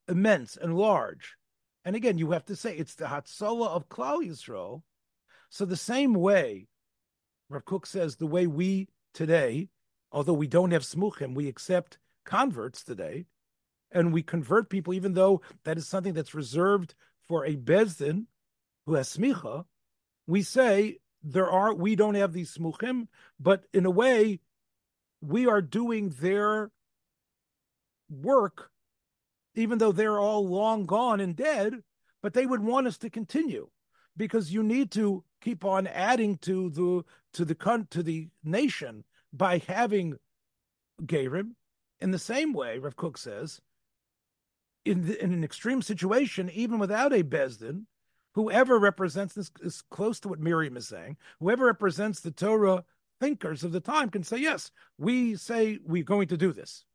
immense 0.08 0.56
and 0.56 0.78
large, 0.78 1.36
and 1.84 1.96
again, 1.96 2.20
you 2.20 2.32
have 2.32 2.46
to 2.46 2.56
say 2.56 2.76
it's 2.76 2.96
the 2.96 3.06
Hatzalah 3.06 3.70
of 3.70 3.90
Klal 3.90 4.24
Yisrael, 4.24 4.84
so 5.50 5.66
the 5.66 5.76
same 5.76 6.14
way, 6.14 6.68
Rav 7.50 7.66
Kook 7.66 7.86
says, 7.86 8.16
the 8.16 8.28
way 8.28 8.46
we 8.46 8.88
today, 9.14 9.70
although 10.12 10.34
we 10.34 10.48
don't 10.48 10.72
have 10.72 10.84
smuchim, 10.84 11.34
we 11.34 11.48
accept 11.48 11.98
converts 12.24 12.84
today, 12.84 13.26
and 13.92 14.14
we 14.14 14.22
convert 14.22 14.70
people, 14.70 14.94
even 14.94 15.14
though 15.14 15.42
that 15.64 15.78
is 15.78 15.88
something 15.88 16.14
that's 16.14 16.36
reserved 16.36 16.94
for 17.28 17.46
a 17.46 17.56
bezdin 17.56 18.26
who 18.86 18.94
has 18.94 19.16
smicha. 19.16 19.66
We 20.28 20.44
say 20.44 21.00
there 21.24 21.50
are 21.50 21.74
we 21.74 21.96
don't 21.96 22.16
have 22.16 22.34
these 22.34 22.56
smuchim, 22.56 23.08
but 23.40 23.64
in 23.74 23.86
a 23.86 23.92
way, 23.92 24.42
we 25.22 25.48
are 25.48 25.62
doing 25.62 26.10
their 26.22 26.72
work, 28.10 28.70
even 29.56 29.80
though 29.80 29.92
they're 29.92 30.20
all 30.20 30.48
long 30.48 30.86
gone 30.86 31.20
and 31.20 31.36
dead. 31.36 31.74
But 32.22 32.34
they 32.34 32.46
would 32.46 32.62
want 32.62 32.86
us 32.86 32.98
to 33.00 33.10
continue 33.10 33.70
because 34.18 34.54
you 34.54 34.62
need 34.62 34.92
to 34.92 35.24
keep 35.42 35.66
on 35.66 35.88
adding 35.88 36.38
to 36.40 36.70
the 36.70 37.04
to 37.34 37.46
the 37.46 37.86
to 37.92 38.04
the 38.04 38.30
nation 38.44 39.04
by 39.34 39.60
having 39.68 40.18
Gerim. 41.04 41.52
In 42.00 42.12
the 42.12 42.20
same 42.20 42.54
way, 42.54 42.78
Rav 42.78 42.96
Kook 42.96 43.18
says, 43.18 43.60
in 44.86 45.06
the, 45.06 45.22
in 45.22 45.34
an 45.34 45.44
extreme 45.44 45.82
situation, 45.82 46.50
even 46.52 46.80
without 46.80 47.14
a 47.14 47.24
bezdin, 47.24 47.84
whoever 48.36 48.80
represents 48.80 49.34
this 49.34 49.52
is 49.62 49.84
close 49.92 50.20
to 50.22 50.30
what 50.30 50.40
Miriam 50.40 50.78
is 50.78 50.88
saying. 50.88 51.18
Whoever 51.40 51.66
represents 51.66 52.22
the 52.22 52.32
Torah 52.32 52.86
thinkers 53.20 53.64
of 53.64 53.72
the 53.74 53.82
time 53.82 54.10
can 54.10 54.24
say, 54.24 54.38
yes, 54.38 54.72
we 54.98 55.36
say 55.36 55.80
we're 55.84 56.04
going 56.04 56.30
to 56.30 56.38
do 56.38 56.54
this. 56.54 56.86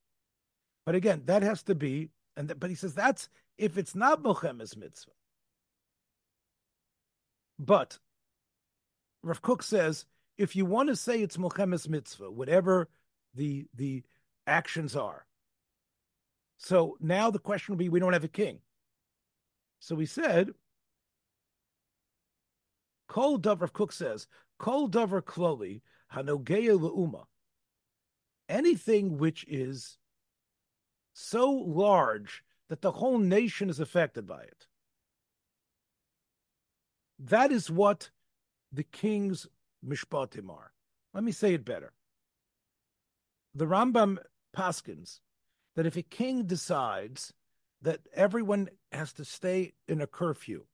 But 0.86 0.94
again, 0.94 1.22
that 1.26 1.42
has 1.42 1.62
to 1.64 1.74
be, 1.74 2.10
and 2.36 2.52
but 2.58 2.70
he 2.70 2.76
says 2.76 2.94
that's 2.94 3.28
if 3.58 3.78
it's 3.78 3.94
not 3.94 4.22
Mochem's 4.22 4.76
mitzvah. 4.76 5.12
But 7.58 7.98
Rav 9.24 9.42
Kook 9.42 9.62
says 9.62 10.04
if 10.36 10.54
you 10.54 10.66
want 10.66 10.88
to 10.88 10.96
say 10.96 11.20
it's 11.20 11.36
Milchemes 11.36 11.88
mitzvah, 11.88 12.30
whatever 12.30 12.88
the 13.34 13.66
the 13.74 14.04
actions 14.46 14.94
are. 14.94 15.26
So 16.58 16.96
now 17.00 17.30
the 17.30 17.38
question 17.38 17.72
will 17.72 17.78
be: 17.78 17.88
we 17.88 18.00
don't 18.00 18.12
have 18.12 18.24
a 18.24 18.28
king. 18.28 18.58
So 19.80 19.94
we 19.94 20.06
said, 20.06 20.50
Kol 23.08 23.38
Dover. 23.38 23.68
Kook 23.68 23.92
says, 23.92 24.26
Kol 24.58 24.88
Dover 24.88 25.20
Kloli 25.20 25.82
Hanogeya 26.14 26.78
Leuma. 26.78 27.24
Anything 28.48 29.18
which 29.18 29.44
is 29.48 29.98
so 31.12 31.50
large 31.50 32.42
that 32.68 32.82
the 32.82 32.92
whole 32.92 33.18
nation 33.18 33.70
is 33.70 33.80
affected 33.80 34.26
by 34.26 34.42
it. 34.42 34.66
That 37.18 37.52
is 37.52 37.70
what 37.70 38.10
the 38.74 38.82
king's 38.82 39.46
mishpatim 39.86 40.50
are. 40.50 40.72
Let 41.12 41.24
me 41.24 41.32
say 41.32 41.54
it 41.54 41.64
better. 41.64 41.92
The 43.54 43.66
Rambam 43.66 44.18
paskins 44.56 45.20
that 45.76 45.86
if 45.86 45.96
a 45.96 46.02
king 46.02 46.44
decides 46.44 47.32
that 47.82 48.00
everyone 48.14 48.68
has 48.90 49.12
to 49.14 49.24
stay 49.24 49.74
in 49.86 50.00
a 50.00 50.06
curfew, 50.06 50.64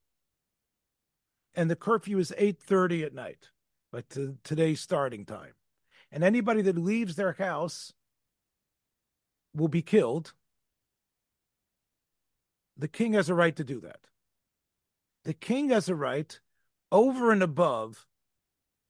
and 1.54 1.70
the 1.70 1.76
curfew 1.76 2.18
is 2.18 2.32
eight 2.38 2.58
thirty 2.62 3.02
at 3.02 3.12
night, 3.12 3.48
like 3.92 4.08
to 4.10 4.38
today's 4.44 4.80
starting 4.80 5.24
time, 5.24 5.52
and 6.10 6.22
anybody 6.22 6.62
that 6.62 6.78
leaves 6.78 7.16
their 7.16 7.32
house 7.32 7.92
will 9.54 9.68
be 9.68 9.82
killed. 9.82 10.32
The 12.76 12.88
king 12.88 13.12
has 13.14 13.28
a 13.28 13.34
right 13.34 13.56
to 13.56 13.64
do 13.64 13.80
that. 13.80 14.06
The 15.24 15.34
king 15.34 15.68
has 15.70 15.88
a 15.88 15.94
right 15.94 16.38
over 16.92 17.30
and 17.30 17.42
above 17.42 18.06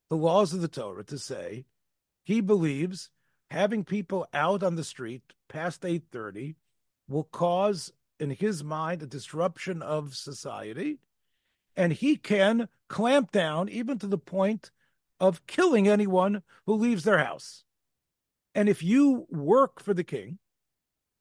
the 0.09 0.17
laws 0.17 0.53
of 0.53 0.61
the 0.61 0.69
Torah 0.69 1.05
to 1.05 1.19
say 1.19 1.65
he 2.23 2.41
believes 2.41 3.11
having 3.51 3.85
people 3.85 4.27
out 4.33 4.63
on 4.63 4.77
the 4.77 4.85
street 4.85 5.23
past 5.49 5.83
8:30 5.83 6.55
will 7.09 7.25
cause 7.25 7.93
in 8.19 8.31
his 8.31 8.63
mind 8.63 9.03
a 9.03 9.07
disruption 9.07 9.83
of 9.83 10.15
society 10.15 10.99
and 11.77 11.93
he 11.93 12.17
can 12.17 12.69
clamp 12.89 13.33
down 13.33 13.69
even 13.69 13.99
to 13.99 14.07
the 14.07 14.19
point 14.19 14.71
of 15.19 15.47
killing 15.47 15.89
anyone 15.89 16.43
who 16.67 16.75
leaves 16.75 17.05
their 17.05 17.19
house. 17.19 17.65
And 18.55 18.69
if 18.69 18.83
you 18.83 19.27
work 19.31 19.81
for 19.81 19.95
the 19.95 20.05
king 20.05 20.39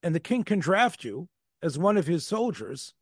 and 0.02 0.14
the 0.14 0.20
king 0.20 0.42
can 0.42 0.58
draft 0.58 1.04
you 1.04 1.28
as 1.62 1.78
one 1.78 1.96
of 1.96 2.06
his 2.06 2.26
soldiers, 2.26 2.94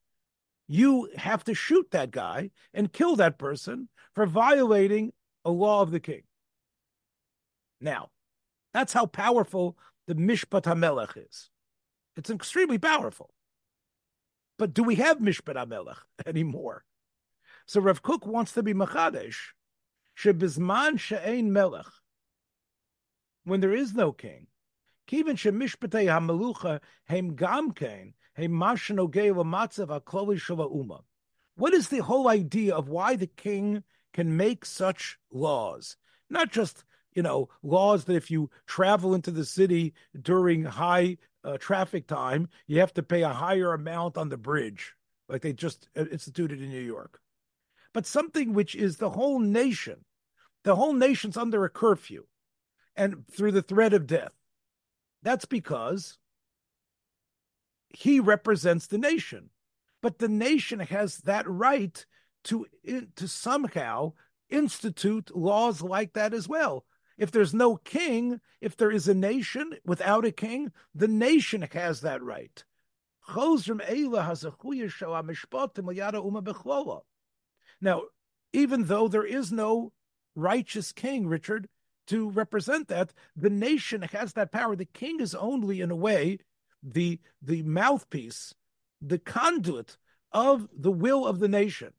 you 0.68 1.08
have 1.16 1.42
to 1.44 1.54
shoot 1.54 1.90
that 1.90 2.10
guy 2.10 2.50
and 2.74 2.92
kill 2.92 3.16
that 3.16 3.38
person 3.38 3.88
for 4.14 4.26
violating 4.26 5.12
a 5.44 5.50
law 5.50 5.80
of 5.82 5.90
the 5.90 6.00
king. 6.00 6.22
Now, 7.80 8.10
that's 8.74 8.92
how 8.92 9.06
powerful 9.06 9.78
the 10.06 10.14
Mishpat 10.14 10.62
HaMelech 10.62 11.16
is. 11.16 11.50
It's 12.16 12.30
extremely 12.30 12.78
powerful. 12.78 13.30
But 14.58 14.74
do 14.74 14.82
we 14.82 14.96
have 14.96 15.18
Mishpat 15.18 15.54
HaMelech 15.54 15.98
anymore? 16.26 16.84
So 17.66 17.80
Rav 17.80 18.02
Kook 18.02 18.26
wants 18.26 18.52
to 18.52 18.62
be 18.62 18.74
Machadesh, 18.74 19.36
Shebizman 20.18 20.98
She'ein 20.98 21.52
Melech, 21.52 21.86
when 23.44 23.60
there 23.60 23.74
is 23.74 23.94
no 23.94 24.12
king, 24.12 24.48
Kivin 25.08 25.36
Shemishpatei 25.36 26.06
HaMelucha 26.06 26.80
Hem 27.06 27.34
Gamkein 27.36 28.12
what 31.56 31.74
is 31.74 31.88
the 31.88 32.02
whole 32.02 32.28
idea 32.28 32.74
of 32.74 32.88
why 32.88 33.16
the 33.16 33.26
king 33.26 33.82
can 34.12 34.36
make 34.36 34.64
such 34.64 35.18
laws? 35.30 35.96
Not 36.30 36.52
just 36.52 36.84
you 37.18 37.22
know, 37.22 37.48
laws 37.64 38.04
that 38.04 38.14
if 38.14 38.30
you 38.30 38.48
travel 38.66 39.12
into 39.12 39.32
the 39.32 39.44
city 39.44 39.92
during 40.22 40.62
high 40.62 41.16
uh, 41.42 41.58
traffic 41.58 42.06
time, 42.06 42.48
you 42.68 42.78
have 42.78 42.94
to 42.94 43.02
pay 43.02 43.22
a 43.22 43.28
higher 43.28 43.72
amount 43.72 44.16
on 44.16 44.28
the 44.28 44.36
bridge, 44.36 44.94
like 45.28 45.42
they 45.42 45.52
just 45.52 45.88
uh, 45.96 46.04
instituted 46.12 46.62
in 46.62 46.68
New 46.68 46.80
York. 46.80 47.20
But 47.92 48.06
something 48.06 48.52
which 48.52 48.76
is 48.76 48.98
the 48.98 49.10
whole 49.10 49.40
nation, 49.40 50.04
the 50.62 50.76
whole 50.76 50.92
nation's 50.92 51.36
under 51.36 51.64
a 51.64 51.68
curfew 51.68 52.24
and 52.94 53.26
through 53.28 53.50
the 53.50 53.62
threat 53.62 53.94
of 53.94 54.06
death. 54.06 54.34
That's 55.22 55.44
because 55.44 56.18
he 57.90 58.20
represents 58.20 58.86
the 58.86 58.98
nation. 58.98 59.50
But 60.00 60.18
the 60.18 60.28
nation 60.28 60.80
has 60.80 61.18
that 61.18 61.48
right 61.48 62.04
to, 62.44 62.66
to 63.16 63.28
somehow 63.28 64.12
institute 64.48 65.36
laws 65.36 65.82
like 65.82 66.12
that 66.14 66.32
as 66.32 66.48
well. 66.48 66.84
If 67.16 67.32
there's 67.32 67.52
no 67.52 67.76
king, 67.76 68.40
if 68.60 68.76
there 68.76 68.92
is 68.92 69.08
a 69.08 69.14
nation 69.14 69.74
without 69.84 70.24
a 70.24 70.30
king, 70.30 70.70
the 70.94 71.08
nation 71.08 71.66
has 71.72 72.00
that 72.02 72.22
right. 72.22 72.64
Now, 77.80 78.02
even 78.52 78.84
though 78.84 79.08
there 79.08 79.26
is 79.26 79.52
no 79.52 79.92
righteous 80.34 80.92
king, 80.92 81.26
Richard, 81.26 81.68
to 82.06 82.30
represent 82.30 82.88
that, 82.88 83.12
the 83.36 83.50
nation 83.50 84.02
has 84.02 84.32
that 84.32 84.50
power. 84.52 84.74
The 84.76 84.86
king 84.86 85.20
is 85.20 85.34
only, 85.34 85.80
in 85.80 85.90
a 85.90 85.96
way, 85.96 86.38
the 86.82 87.20
the 87.42 87.62
mouthpiece, 87.62 88.54
the 89.00 89.18
conduit 89.18 89.96
of 90.32 90.68
the 90.76 90.90
will 90.90 91.26
of 91.26 91.38
the 91.38 91.48
nation. 91.48 91.92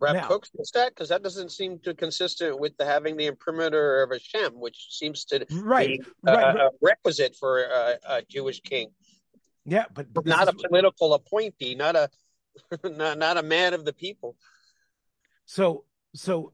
Rav 0.00 0.14
now, 0.14 0.26
Kook 0.26 0.46
says 0.46 0.72
that 0.74 0.90
because 0.90 1.10
that 1.10 1.22
doesn't 1.22 1.52
seem 1.52 1.78
to 1.80 1.94
consistent 1.94 2.58
with 2.58 2.76
the 2.76 2.84
having 2.84 3.16
the 3.16 3.26
imprimatur 3.26 4.02
of 4.02 4.10
Hashem, 4.10 4.58
which 4.58 4.88
seems 4.90 5.24
to 5.26 5.46
right, 5.52 6.00
uh, 6.26 6.30
be 6.30 6.32
right, 6.32 6.56
a 6.56 6.70
requisite 6.80 7.36
for 7.36 7.62
a, 7.62 7.98
a, 8.08 8.22
Jewish 8.22 8.60
king. 8.60 8.90
Yeah, 9.64 9.84
but, 9.94 10.08
not 10.26 10.48
a 10.48 10.52
political 10.52 11.14
appointee, 11.14 11.76
not 11.76 11.94
a 11.94 12.10
not, 12.84 13.18
not 13.18 13.36
a 13.36 13.44
man 13.44 13.74
of 13.74 13.84
the 13.84 13.92
people. 13.92 14.36
So 15.44 15.84
so 16.16 16.52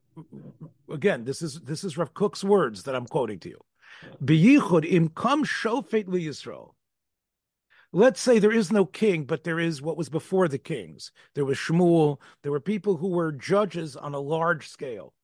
again, 0.93 1.25
this 1.25 1.41
is 1.41 1.61
this 1.61 1.85
is 1.85 1.97
Rav 1.97 2.13
Kook's 2.13 2.45
words 2.45 2.83
that 2.83 2.95
I'm 2.95 3.07
quoting 3.07 3.39
to 3.41 3.49
you. 3.49 3.61
B'yichud 4.23 4.85
im 4.85 5.09
kam 5.09 5.45
shofet 5.45 6.05
Yisrael. 6.05 6.73
Let's 7.93 8.21
say 8.21 8.39
there 8.39 8.53
is 8.53 8.71
no 8.71 8.85
king, 8.85 9.25
but 9.25 9.45
there 9.45 9.59
is 9.59 9.81
what 9.81 9.97
was 9.97 10.11
before 10.11 10.47
the 10.47 10.59
kings. 10.59 11.11
There 11.35 11.47
was 11.47 11.57
Shmuel. 11.57 12.21
There 12.43 12.53
were 12.53 12.61
people 12.61 12.99
who 12.99 13.09
were 13.09 13.33
judges 13.33 13.97
on 13.97 14.15
a 14.15 14.21
large 14.21 14.69
scale. 14.69 15.15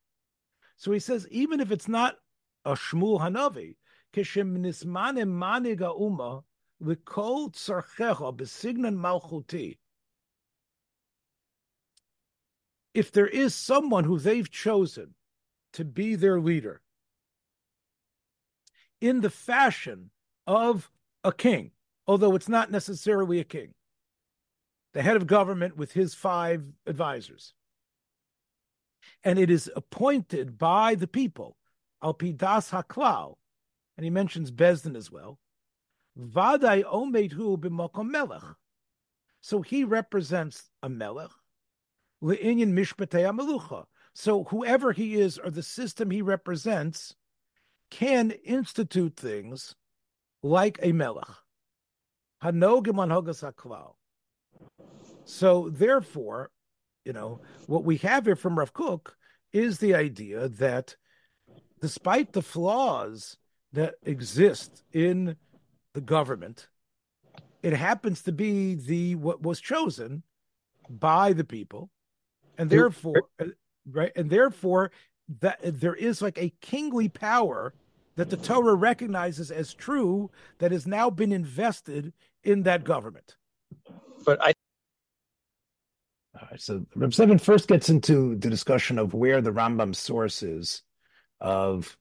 So 0.77 0.91
he 0.91 0.99
says, 0.99 1.29
even 1.31 1.61
if 1.61 1.71
it's 1.71 1.89
not 1.89 2.17
a 2.65 2.73
Shmuel 2.73 3.21
Hanavi, 3.21 3.77
kishem 4.15 4.57
nismanim 4.59 5.29
maniga 5.29 5.95
uma 6.01 6.43
l'kol 6.81 7.53
tzarchecha 7.53 8.35
besignan 8.35 8.97
malchuti. 8.97 9.77
If 12.95 13.13
there 13.13 13.27
is 13.27 13.55
someone 13.55 14.05
who 14.05 14.19
they've 14.19 14.51
chosen 14.51 15.15
to 15.75 15.85
be 15.85 16.15
their 16.15 16.41
leader 16.41 16.81
in 19.01 19.21
the 19.21 19.31
fashion 19.31 20.11
of 20.47 20.91
a 21.25 21.33
king, 21.33 21.73
although 22.07 22.35
it's 22.35 22.49
not 22.49 22.71
necessarily 22.71 23.41
a 23.41 23.45
king. 23.45 23.73
The 24.93 25.03
head 25.03 25.17
of 25.17 25.27
government 25.27 25.77
with 25.77 25.93
his 25.93 26.15
five 26.15 26.65
advisors. 26.87 27.55
And 29.23 29.39
it 29.39 29.51
is 29.51 29.71
appointed 29.75 30.59
by 30.59 30.95
the 30.95 31.07
people, 31.07 31.57
Alpidas 32.03 32.71
Haklal, 32.71 33.35
and 33.97 34.05
he 34.05 34.11
mentions 34.11 34.51
Bezdin 34.51 34.97
as 34.97 35.11
well. 35.11 35.39
Vadai 36.19 36.85
Omedhu 36.85 37.59
b'makom 37.59 38.11
melech. 38.11 38.43
So 39.41 39.63
he 39.63 39.85
represents 39.85 40.71
a 40.83 40.89
melech, 40.89 41.31
le'inyan 42.23 42.73
mishpatei 42.73 43.29
amelucha. 43.29 43.85
So 44.15 44.45
whoever 44.45 44.93
he 44.93 45.17
is 45.17 45.39
or 45.39 45.51
the 45.51 45.63
system 45.63 46.11
he 46.11 46.23
represents 46.23 47.15
can 47.91 48.31
institute 48.31 49.17
things 49.17 49.75
like 50.43 50.79
a 50.83 50.93
melech. 50.93 51.29
So 55.25 55.71
therefore, 55.71 56.51
you 57.05 57.15
know, 57.15 57.41
what 57.67 57.85
we 57.85 57.97
have 57.99 58.27
here 58.27 58.37
from 58.37 58.59
Rav 58.59 58.75
Kook 58.75 59.17
is 59.53 59.79
the 59.79 59.95
idea 59.95 60.49
that 60.49 60.97
despite 61.81 62.33
the 62.33 62.43
flaws 62.43 63.39
that 63.73 63.95
exist 64.03 64.83
in 64.93 65.37
the 65.95 66.03
government, 66.03 66.69
it 67.63 67.73
happens 67.73 68.23
to 68.25 68.33
be 68.33 68.75
the 68.75 69.15
what 69.15 69.41
was 69.43 69.59
chosen 69.61 70.23
by 70.91 71.33
the 71.33 71.45
people, 71.45 71.89
and 72.59 72.69
therefore, 72.69 73.23
uh, 73.41 73.47
right, 73.91 74.13
and 74.17 74.29
therefore 74.29 74.91
that 75.41 75.61
there 75.63 75.95
is 75.95 76.21
like 76.21 76.37
a 76.37 76.53
kingly 76.61 77.09
power 77.09 77.73
that 78.17 78.31
the 78.31 78.37
Torah 78.37 78.75
recognizes 78.75 79.51
as 79.51 79.75
true 79.75 80.31
that 80.59 80.73
has 80.73 80.87
now 80.87 81.11
been 81.11 81.33
invested 81.33 82.13
in 82.43 82.63
that 82.63 82.85
government. 82.85 83.37
But 84.25 84.43
I. 84.43 84.53
All 86.41 86.49
right, 86.51 86.61
so 86.61 86.85
Reb 86.97 87.11
Zevin 87.11 87.41
first 87.41 87.69
gets 87.69 87.89
into 87.89 88.37
the 88.37 88.51
discussion 88.51 88.99
of 88.99 89.15
where 89.15 89.41
the 89.41 89.53
Rambam 89.53 89.95
source 89.95 90.43
is 90.43 90.83
of, 91.41 91.97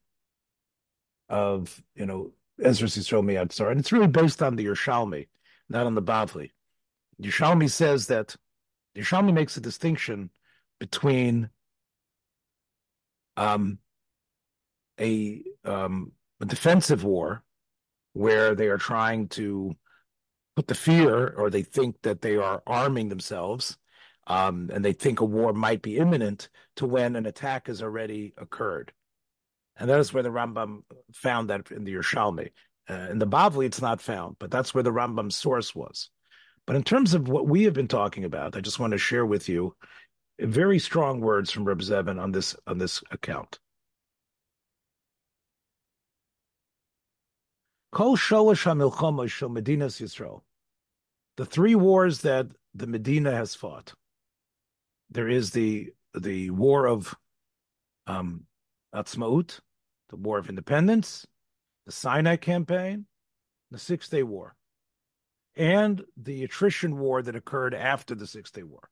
of 1.29 1.83
you 1.95 2.05
know, 2.05 2.31
Ezra 2.61 2.87
Yisrael 2.87 3.23
Miyatzar, 3.23 3.69
and 3.69 3.79
it's 3.79 3.91
really 3.91 4.07
based 4.07 4.41
on 4.41 4.55
the 4.55 4.65
Yerushalmi, 4.65 5.27
not 5.69 5.85
on 5.85 5.95
the 5.95 6.01
Bavli. 6.01 6.51
Yerushalmi 7.21 7.69
says 7.69 8.07
that 8.07 8.35
Yerushalmi 8.95 9.33
makes 9.33 9.57
a 9.57 9.61
distinction 9.61 10.29
between 10.79 11.49
um, 13.37 13.77
a, 14.99 15.43
um, 15.65 16.11
a 16.41 16.45
defensive 16.45 17.03
war 17.03 17.43
where 18.13 18.55
they 18.55 18.67
are 18.67 18.77
trying 18.77 19.27
to 19.27 19.75
put 20.55 20.67
the 20.67 20.75
fear, 20.75 21.29
or 21.29 21.49
they 21.49 21.63
think 21.63 22.01
that 22.03 22.21
they 22.21 22.37
are 22.37 22.61
arming 22.67 23.09
themselves, 23.09 23.77
um, 24.27 24.69
and 24.71 24.85
they 24.85 24.93
think 24.93 25.19
a 25.19 25.25
war 25.25 25.51
might 25.53 25.81
be 25.81 25.97
imminent, 25.97 26.49
to 26.75 26.85
when 26.85 27.15
an 27.15 27.25
attack 27.25 27.67
has 27.67 27.81
already 27.81 28.33
occurred. 28.37 28.91
And 29.77 29.89
that 29.89 29.99
is 29.99 30.13
where 30.13 30.23
the 30.23 30.29
Rambam 30.29 30.83
found 31.13 31.49
that 31.49 31.71
in 31.71 31.83
the 31.83 31.93
Yerushalmi. 31.93 32.51
Uh, 32.87 33.07
in 33.09 33.17
the 33.17 33.25
Bavli, 33.25 33.65
it's 33.65 33.81
not 33.81 34.01
found, 34.01 34.35
but 34.39 34.51
that's 34.51 34.73
where 34.73 34.83
the 34.83 34.91
Rambam's 34.91 35.35
source 35.35 35.73
was. 35.73 36.09
But 36.67 36.75
in 36.75 36.83
terms 36.83 37.13
of 37.13 37.27
what 37.27 37.47
we 37.47 37.63
have 37.63 37.73
been 37.73 37.87
talking 37.87 38.23
about, 38.23 38.55
I 38.55 38.61
just 38.61 38.79
want 38.79 38.91
to 38.91 38.97
share 38.97 39.25
with 39.25 39.49
you 39.49 39.75
very 40.39 40.79
strong 40.79 41.19
words 41.19 41.51
from 41.51 41.65
Reb 41.65 41.81
Zevin 41.81 42.21
on 42.21 42.31
this 42.31 42.55
on 42.67 42.77
this 42.77 43.03
account. 43.11 43.59
Kol 47.93 48.17
Sholosh 48.17 48.63
HaMilchama 48.65 49.29
Shel 49.29 49.49
Medinas 49.49 50.01
Yisrael. 50.01 50.41
The 51.37 51.45
three 51.45 51.75
wars 51.75 52.21
that 52.21 52.47
the 52.73 52.87
Medina 52.87 53.31
has 53.31 53.53
fought. 53.53 53.93
There 55.11 55.29
is 55.29 55.51
the 55.51 55.93
the 56.19 56.49
war 56.49 56.87
of 56.87 57.13
um, 58.07 58.45
Atzmaut, 58.95 59.59
the 60.09 60.15
War 60.15 60.39
of 60.39 60.49
Independence, 60.49 61.27
the 61.85 61.91
Sinai 61.91 62.35
Campaign, 62.35 63.05
the 63.69 63.77
Six 63.77 64.09
Day 64.09 64.23
War, 64.23 64.55
and 65.55 66.03
the 66.17 66.43
attrition 66.43 66.97
war 66.97 67.21
that 67.21 67.35
occurred 67.35 67.75
after 67.75 68.15
the 68.15 68.25
Six 68.25 68.49
Day 68.49 68.63
War. 68.63 68.89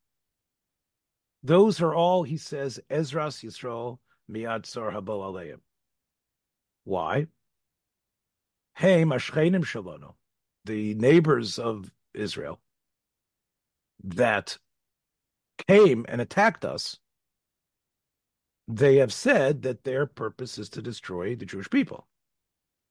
Those 1.41 1.81
are 1.81 1.95
all, 1.95 2.21
he 2.21 2.37
says, 2.37 2.79
Ezras 2.91 3.43
Yisrael 3.43 3.97
Miad 4.31 4.67
Sar 4.67 4.91
Habo 4.91 5.23
Aleim. 5.23 5.59
Why? 6.83 7.25
Hey, 8.75 9.03
Mashchenim 9.03 9.63
Shalonu, 9.63 10.13
the 10.65 10.95
neighbors 10.95 11.59
of 11.59 11.91
Israel 12.13 12.59
that 14.03 14.57
came 15.67 16.05
and 16.09 16.21
attacked 16.21 16.65
us, 16.65 16.97
they 18.67 18.97
have 18.97 19.13
said 19.13 19.63
that 19.63 19.83
their 19.83 20.05
purpose 20.05 20.57
is 20.57 20.69
to 20.69 20.81
destroy 20.81 21.35
the 21.35 21.45
Jewish 21.45 21.69
people. 21.69 22.07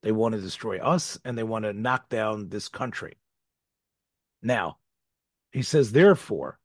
They 0.03 0.13
want 0.13 0.35
to 0.35 0.41
destroy 0.41 0.79
us 0.79 1.19
and 1.25 1.37
they 1.37 1.43
want 1.43 1.65
to 1.65 1.73
knock 1.73 2.09
down 2.09 2.49
this 2.49 2.69
country. 2.69 3.19
Now, 4.43 4.79
he 5.53 5.63
says, 5.63 5.93
therefore, 5.93 6.59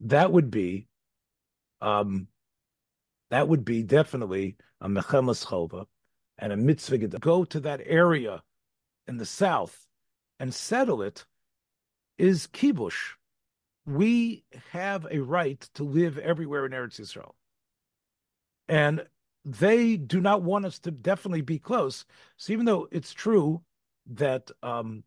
that 0.00 0.32
would 0.32 0.50
be 0.50 0.88
um, 1.80 2.28
that 3.30 3.46
would 3.46 3.64
be 3.64 3.82
definitely 3.82 4.56
a 4.80 4.88
milchemes 4.88 5.44
chova 5.44 5.86
and 6.38 6.52
a 6.52 6.56
mitzvah. 6.56 6.98
Go 6.98 7.44
to 7.44 7.60
that 7.60 7.80
area 7.84 8.42
in 9.06 9.16
the 9.16 9.26
south 9.26 9.86
and 10.38 10.54
settle 10.54 11.02
it 11.02 11.24
is 12.16 12.46
kibush. 12.46 13.14
We 13.86 14.44
have 14.72 15.06
a 15.10 15.20
right 15.20 15.60
to 15.74 15.84
live 15.84 16.18
everywhere 16.18 16.66
in 16.66 16.72
Eretz 16.72 17.00
Yisrael. 17.00 17.32
And 18.68 19.06
they 19.44 19.96
do 19.96 20.20
not 20.20 20.42
want 20.42 20.66
us 20.66 20.78
to 20.80 20.90
definitely 20.90 21.40
be 21.40 21.58
close. 21.58 22.04
So 22.36 22.52
even 22.52 22.66
though 22.66 22.86
it's 22.90 23.14
true 23.14 23.62
that 24.08 24.50
um, 24.62 25.04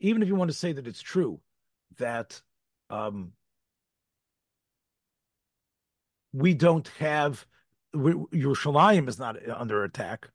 even 0.00 0.22
if 0.22 0.28
you 0.28 0.34
want 0.34 0.50
to 0.50 0.56
say 0.56 0.72
that 0.72 0.86
it's 0.86 1.02
true 1.02 1.40
that 1.98 2.40
um, 2.88 3.32
we 6.32 6.54
don't 6.54 6.88
have 6.98 7.44
Yerushalayim 7.94 9.08
is 9.08 9.18
not 9.18 9.36
uh, 9.36 9.54
under 9.56 9.84
attack, 9.84 10.28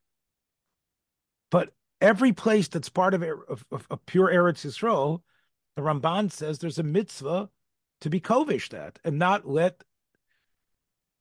but 1.51 1.73
every 2.01 2.33
place 2.33 2.67
that's 2.67 2.89
part 2.89 3.13
er, 3.13 3.45
of, 3.47 3.65
of, 3.71 3.87
of 3.89 4.05
pure 4.05 4.27
Eretz 4.27 4.65
Yisrael, 4.65 5.21
the 5.75 5.81
Ramban 5.81 6.31
says 6.31 6.59
there's 6.59 6.79
a 6.79 6.83
mitzvah 6.83 7.49
to 8.01 8.09
be 8.09 8.19
kovish 8.19 8.69
that 8.69 8.99
and 9.03 9.17
not 9.17 9.47
let 9.47 9.83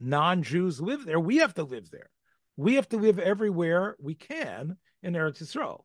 non-Jews 0.01 0.81
live 0.81 1.05
there. 1.05 1.21
We 1.21 1.39
have 1.39 1.55
to 1.55 1.65
live 1.65 1.91
there. 1.91 2.11
We 2.57 2.75
have 2.75 2.89
to 2.91 2.97
live 2.97 3.19
everywhere 3.19 3.97
we 4.01 4.15
can 4.15 4.77
in 5.03 5.15
Eretz 5.15 5.43
Yisrael. 5.43 5.85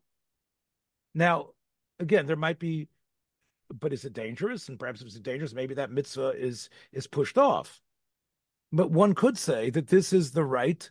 Now, 1.16 1.50
again, 2.00 2.26
there 2.26 2.36
might 2.36 2.60
be, 2.60 2.88
but 3.72 3.94
is 3.94 4.06
it 4.06 4.14
dangerous? 4.14 4.70
And 4.70 4.80
perhaps 4.80 5.02
if 5.02 5.08
it's 5.08 5.20
dangerous, 5.20 5.54
maybe 5.54 5.76
that 5.76 5.92
mitzvah 5.92 6.34
is 6.38 6.70
is 6.92 7.08
pushed 7.08 7.38
off. 7.38 7.82
But 8.72 8.92
one 8.92 9.16
could 9.16 9.38
say 9.38 9.70
that 9.72 9.88
this 9.88 10.14
is 10.14 10.32
the 10.32 10.46
right 10.46 10.90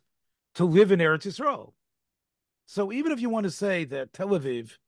to 0.55 0.65
live 0.65 0.91
in 0.91 0.99
Eretz 0.99 1.27
Yisrael. 1.27 1.73
So 2.67 2.93
even 2.93 3.13
if 3.13 3.21
you 3.21 3.31
want 3.31 3.45
to 3.45 3.51
say 3.51 3.85
that 3.85 4.13
Tel 4.13 4.29
Aviv 4.29 4.79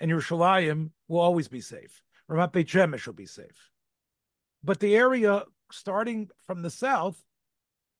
and 0.00 0.10
Yerushalayim 0.10 0.90
will 1.06 1.20
always 1.20 1.48
be 1.48 1.60
safe, 1.60 2.02
Ramat 2.30 2.52
Beit 2.52 2.68
Shemesh 2.68 3.06
will 3.06 3.14
be 3.14 3.26
safe, 3.26 3.70
but 4.64 4.80
the 4.80 4.96
area 4.96 5.44
starting 5.70 6.30
from 6.46 6.62
the 6.62 6.70
south 6.70 7.22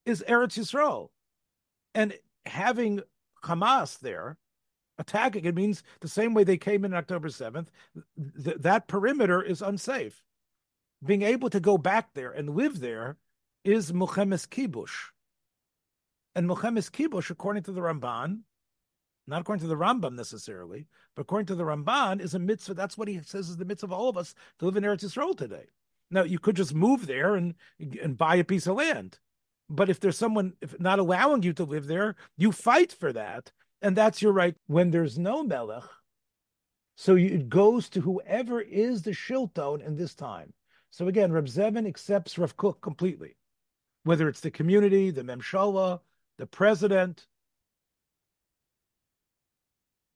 is 0.07 0.25
Eretz 0.27 0.59
Yisrael, 0.59 1.11
and 1.95 2.15
having 2.47 3.01
Hamas 3.45 3.99
there 4.01 4.39
attacking 4.99 5.45
it 5.45 5.55
means 5.55 5.83
the 6.01 6.09
same 6.09 6.35
way 6.35 6.43
they 6.43 6.57
came 6.57 6.85
in 6.85 6.95
October 6.95 7.29
seventh. 7.29 7.71
Th- 8.43 8.57
that 8.57 8.89
perimeter 8.89 9.41
is 9.43 9.63
unsafe. 9.63 10.23
Being 11.05 11.23
able 11.23 11.51
to 11.51 11.61
go 11.61 11.79
back 11.79 12.15
there 12.15 12.33
and 12.33 12.57
live 12.57 12.81
there 12.81 13.17
is 13.69 13.93
Milchemes 13.93 14.49
Kibush. 14.49 15.11
And 16.35 16.49
Milchemes 16.49 16.91
Kibush, 16.91 17.29
according 17.29 17.64
to 17.64 17.73
the 17.73 17.83
Ramban, 17.83 18.41
not 19.27 19.43
according 19.43 19.61
to 19.61 19.69
the 19.69 19.77
Rambam 19.77 20.14
necessarily, 20.14 20.87
but 21.14 21.23
according 21.23 21.47
to 21.47 21.55
the 21.55 21.64
Ramban, 21.64 22.23
is 22.23 22.33
a 22.33 22.39
mitzvah. 22.39 22.73
That's 22.73 22.97
what 22.97 23.09
he 23.09 23.21
says 23.23 23.51
is 23.51 23.59
the 23.59 23.66
mitzvah 23.66 23.89
of 23.89 23.93
all 23.93 24.09
of 24.09 24.16
us 24.16 24.35
to 24.59 24.64
live 24.64 24.79
in 24.79 24.85
Eretz 24.85 25.05
Yisrael 25.05 25.37
today. 25.37 25.66
Now, 26.11 26.23
you 26.23 26.39
could 26.39 26.57
just 26.57 26.75
move 26.75 27.07
there 27.07 27.35
and 27.35 27.55
and 27.79 28.16
buy 28.16 28.37
a 28.37 28.45
piece 28.45 28.66
of 28.66 28.77
land, 28.77 29.19
but 29.69 29.91
if 29.91 30.01
there's 30.01 30.16
someone 30.16 30.55
if 30.62 30.81
not 30.81 30.99
allowing 30.99 31.43
you 31.43 31.53
to 31.53 31.64
live 31.64 31.87
there, 31.87 32.16
you 32.39 32.53
fight 32.53 32.91
for 32.91 33.12
that, 33.12 33.53
and 33.83 33.95
that's 33.95 34.23
your 34.23 34.33
right. 34.33 34.57
When 34.66 34.91
there's 34.91 35.19
no 35.19 35.43
melech, 35.43 35.85
so 36.97 37.16
you, 37.16 37.35
it 37.35 37.51
goes 37.51 37.91
to 37.91 38.01
whoever 38.01 38.62
is 38.62 39.03
the 39.03 39.11
shilton 39.11 39.87
in 39.87 39.97
this 39.97 40.14
time. 40.14 40.55
So 40.89 41.07
again, 41.07 41.33
Reb 41.33 41.49
Zevin 41.49 41.87
accepts 41.87 42.39
Rav 42.39 42.57
Kook 42.57 42.81
completely 42.81 43.37
whether 44.09 44.27
it's 44.27 44.41
the 44.41 44.51
community, 44.51 45.11
the 45.11 45.23
memshala, 45.23 46.01
the 46.39 46.47
president. 46.47 47.27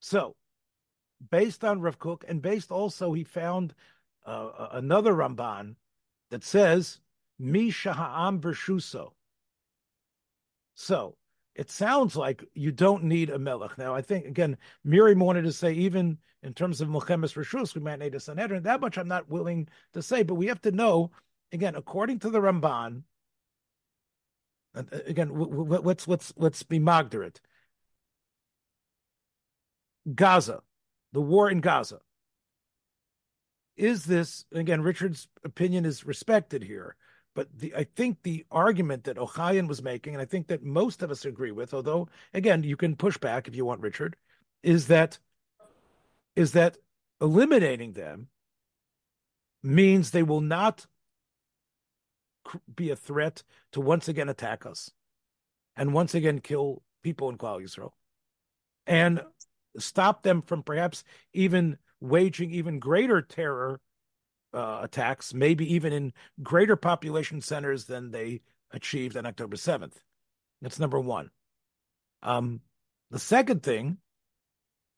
So, 0.00 0.34
based 1.30 1.62
on 1.62 1.82
Rav 1.82 1.98
Kook, 1.98 2.24
and 2.26 2.40
based 2.40 2.70
also, 2.70 3.12
he 3.12 3.22
found 3.22 3.74
uh, 4.24 4.68
another 4.72 5.12
Ramban 5.12 5.74
that 6.30 6.42
says, 6.42 7.00
Mi 7.38 7.70
Shaha'am 7.70 8.40
Bershuso. 8.40 9.12
So, 10.74 11.18
it 11.54 11.70
sounds 11.70 12.16
like 12.16 12.42
you 12.54 12.72
don't 12.72 13.04
need 13.04 13.28
a 13.28 13.38
melech. 13.38 13.76
Now, 13.76 13.94
I 13.94 14.00
think, 14.00 14.24
again, 14.24 14.56
Miriam 14.84 15.18
wanted 15.18 15.42
to 15.42 15.52
say, 15.52 15.74
even 15.74 16.16
in 16.42 16.54
terms 16.54 16.80
of 16.80 16.88
Milchemes 16.88 17.36
Rishus, 17.36 17.74
we 17.74 17.82
might 17.82 17.98
need 17.98 18.14
a 18.14 18.20
Sanhedrin. 18.20 18.62
That 18.62 18.80
much 18.80 18.96
I'm 18.96 19.06
not 19.06 19.28
willing 19.28 19.68
to 19.92 20.00
say, 20.00 20.22
but 20.22 20.36
we 20.36 20.46
have 20.46 20.62
to 20.62 20.72
know, 20.72 21.10
again, 21.52 21.74
according 21.74 22.20
to 22.20 22.30
the 22.30 22.40
Ramban, 22.40 23.02
and 24.74 24.92
uh, 24.92 24.98
again, 25.06 25.30
let's 25.32 26.08
let's 26.08 26.32
let's 26.36 26.62
be 26.62 26.78
moderate. 26.78 27.40
Gaza, 30.14 30.60
the 31.12 31.20
war 31.20 31.50
in 31.50 31.60
Gaza. 31.60 32.00
Is 33.76 34.04
this 34.04 34.44
again? 34.52 34.82
Richard's 34.82 35.28
opinion 35.44 35.84
is 35.84 36.06
respected 36.06 36.62
here, 36.62 36.96
but 37.34 37.48
the 37.56 37.74
I 37.74 37.84
think 37.84 38.18
the 38.22 38.44
argument 38.50 39.04
that 39.04 39.16
Ochayan 39.16 39.68
was 39.68 39.82
making, 39.82 40.14
and 40.14 40.22
I 40.22 40.26
think 40.26 40.48
that 40.48 40.62
most 40.62 41.02
of 41.02 41.10
us 41.10 41.24
agree 41.24 41.52
with, 41.52 41.72
although 41.74 42.08
again 42.34 42.62
you 42.62 42.76
can 42.76 42.96
push 42.96 43.16
back 43.16 43.48
if 43.48 43.54
you 43.54 43.64
want, 43.64 43.80
Richard, 43.80 44.16
is 44.62 44.88
that 44.88 45.18
is 46.36 46.52
that 46.52 46.76
eliminating 47.20 47.92
them 47.92 48.28
means 49.62 50.10
they 50.10 50.22
will 50.22 50.40
not 50.40 50.86
be 52.74 52.90
a 52.90 52.96
threat 52.96 53.42
to 53.72 53.80
once 53.80 54.08
again 54.08 54.28
attack 54.28 54.66
us 54.66 54.90
and 55.76 55.94
once 55.94 56.14
again 56.14 56.40
kill 56.40 56.82
people 57.02 57.28
in 57.28 57.38
Klal 57.38 57.62
Yisrael 57.62 57.92
and 58.86 59.22
stop 59.78 60.22
them 60.22 60.42
from 60.42 60.62
perhaps 60.62 61.04
even 61.32 61.78
waging 62.00 62.50
even 62.50 62.78
greater 62.78 63.22
terror 63.22 63.80
uh, 64.54 64.80
attacks, 64.82 65.32
maybe 65.32 65.74
even 65.74 65.92
in 65.92 66.12
greater 66.42 66.76
population 66.76 67.40
centers 67.40 67.86
than 67.86 68.10
they 68.10 68.42
achieved 68.70 69.16
on 69.16 69.26
October 69.26 69.56
7th. 69.56 69.94
That's 70.60 70.78
number 70.78 71.00
one. 71.00 71.30
Um, 72.22 72.60
the 73.10 73.18
second 73.18 73.62
thing, 73.62 73.98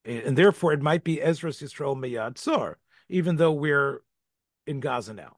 and 0.04 0.36
therefore 0.36 0.72
it 0.72 0.82
might 0.82 1.04
be 1.04 1.22
Ezra 1.22 1.50
Yisrael 1.50 1.96
Meyad 1.96 2.36
Sor, 2.36 2.78
even 3.08 3.36
though 3.36 3.52
we're 3.52 4.02
in 4.66 4.80
Gaza 4.80 5.14
now. 5.14 5.36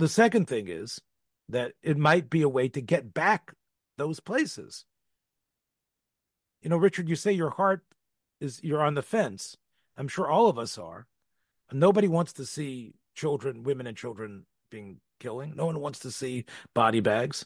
The 0.00 0.08
second 0.08 0.46
thing 0.46 0.68
is 0.68 0.98
that 1.50 1.74
it 1.82 1.98
might 1.98 2.30
be 2.30 2.40
a 2.40 2.48
way 2.48 2.70
to 2.70 2.80
get 2.80 3.12
back 3.12 3.52
those 3.98 4.18
places. 4.18 4.86
You 6.62 6.70
know, 6.70 6.78
Richard, 6.78 7.06
you 7.06 7.16
say 7.16 7.32
your 7.32 7.50
heart 7.50 7.84
is 8.40 8.60
you're 8.62 8.82
on 8.82 8.94
the 8.94 9.02
fence. 9.02 9.58
I'm 9.98 10.08
sure 10.08 10.26
all 10.26 10.48
of 10.48 10.58
us 10.58 10.78
are. 10.78 11.06
Nobody 11.70 12.08
wants 12.08 12.32
to 12.34 12.46
see 12.46 12.94
children, 13.14 13.62
women 13.62 13.86
and 13.86 13.94
children 13.94 14.46
being 14.70 15.00
killing. 15.18 15.52
No 15.54 15.66
one 15.66 15.80
wants 15.80 15.98
to 15.98 16.10
see 16.10 16.46
body 16.74 17.00
bags. 17.00 17.44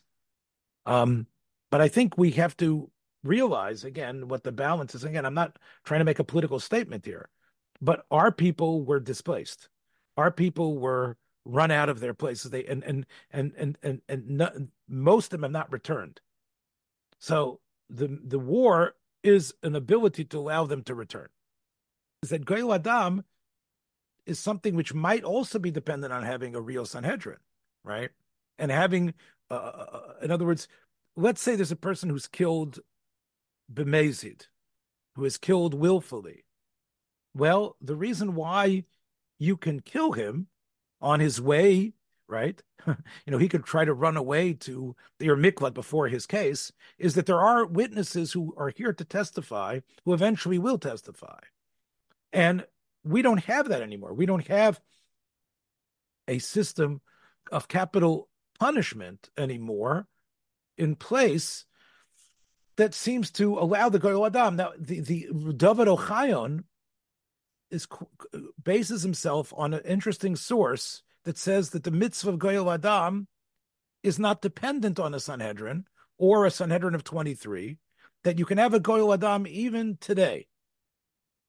Um, 0.87 1.27
but 1.73 1.81
I 1.81 1.89
think 1.89 2.17
we 2.17 2.31
have 2.33 2.57
to 2.59 2.89
realize 3.25 3.83
again 3.83 4.29
what 4.29 4.45
the 4.45 4.53
balance 4.53 4.95
is. 4.95 5.03
Again, 5.03 5.27
I'm 5.27 5.35
not 5.35 5.59
trying 5.83 6.03
to 6.03 6.05
make 6.05 6.21
a 6.21 6.25
political 6.25 6.61
statement 6.61 7.05
here, 7.05 7.31
but 7.83 8.07
our 8.13 8.31
people 8.31 8.85
were 8.85 9.01
displaced. 9.01 9.69
Our 10.17 10.31
people 10.31 10.79
were 10.79 11.17
run 11.45 11.71
out 11.71 11.89
of 11.89 12.01
their 12.01 12.15
places. 12.15 12.51
They 12.51 12.65
and 12.65 12.83
and 12.85 13.07
and 13.31 13.53
and 13.57 13.79
and, 13.83 14.03
and 14.09 14.69
most 14.89 15.27
of 15.27 15.31
them 15.31 15.43
have 15.43 15.53
not 15.53 15.73
returned. 15.73 16.21
So 17.19 17.61
the 17.89 18.19
the 18.23 18.39
war 18.39 18.95
is 19.23 19.55
an 19.63 19.75
ability 19.75 20.25
to 20.27 20.39
allow 20.39 20.67
them 20.67 20.83
to 20.85 20.95
return. 20.95 21.29
Is 22.23 22.31
that 22.31 22.45
Goel 22.45 22.75
Adam 22.75 23.25
is 24.27 24.39
something 24.39 24.75
which 24.75 24.95
might 24.95 25.25
also 25.25 25.59
be 25.59 25.71
dependent 25.71 26.13
on 26.13 26.23
having 26.23 26.55
a 26.55 26.61
real 26.61 26.87
Sanhedrin, 26.87 27.39
right? 27.83 28.11
And 28.59 28.71
having, 28.71 29.15
uh, 29.51 29.55
uh, 29.55 29.87
uh 29.93 30.13
in 30.23 30.31
other 30.31 30.47
words, 30.47 30.69
let's 31.17 31.43
say 31.43 31.57
there's 31.57 31.73
a 31.73 31.77
person 31.77 32.09
who's 32.09 32.27
killed 32.27 32.81
bemazid, 33.73 34.47
who 35.17 35.25
is 35.25 35.39
killed 35.39 35.75
willfully. 35.75 36.45
Well, 37.35 37.77
the 37.81 37.97
reason 37.97 38.35
why 38.35 38.85
you 39.39 39.57
can 39.57 39.81
kill 39.81 40.13
him 40.13 40.49
on 41.05 41.21
his 41.21 41.39
way, 41.39 41.93
right? 42.27 42.61
you 42.87 42.97
know, 43.27 43.37
he 43.37 43.49
could 43.49 43.65
try 43.65 43.85
to 43.85 43.93
run 43.93 44.17
away 44.17 44.55
to 44.55 44.97
the 45.19 45.27
Miklat 45.27 45.75
before 45.75 46.09
his 46.09 46.27
case, 46.27 46.73
is 46.99 47.15
that 47.15 47.27
there 47.27 47.43
are 47.43 47.67
witnesses 47.67 48.33
who 48.33 48.55
are 48.57 48.73
here 48.75 48.95
to 48.95 49.05
testify 49.05 49.81
who 50.05 50.15
eventually 50.15 50.59
will 50.59 50.79
testify. 50.79 51.39
And 52.33 52.65
we 53.05 53.21
don't 53.21 53.45
have 53.45 53.69
that 53.69 53.83
anymore. 53.83 54.15
We 54.15 54.25
don't 54.25 54.47
have 54.49 54.81
a 56.27 56.39
system 56.39 57.03
of 57.53 57.69
capital 57.69 58.31
punishment 58.59 59.29
anymore 59.37 60.07
in 60.79 60.97
place 60.97 61.67
that 62.77 62.95
seems 62.95 63.31
to 63.33 63.59
allow 63.59 63.91
the 63.91 64.01
Goyal 64.01 64.27
Adam. 64.27 64.57
Now, 64.57 64.73
the, 64.79 65.01
the 65.01 65.29
David 65.55 65.87
Ochayon 65.87 66.65
is 67.75 67.87
bases 68.63 69.03
himself 69.03 69.53
on 69.57 69.75
an 69.75 69.83
interesting 69.85 70.37
source 70.37 71.03
that 71.25 71.37
says 71.37 71.71
that 71.71 71.85
the 71.85 71.91
mitzvah 71.91 72.31
of 72.31 72.39
Goyal 72.39 72.73
Adam 72.73 73.27
is 74.03 74.19
not 74.19 74.43
dependent 74.43 75.01
on 75.01 75.15
a 75.15 75.21
Sanhedrin 75.21 75.87
or 76.19 76.45
a 76.45 76.51
Sanhedrin 76.51 76.95
of 76.95 77.05
23, 77.05 77.79
that 78.23 78.39
you 78.39 78.45
can 78.45 78.59
have 78.59 78.75
a 78.75 78.81
Goyal 78.81 79.15
Adam 79.15 79.47
even 79.47 79.97
today. 80.01 80.47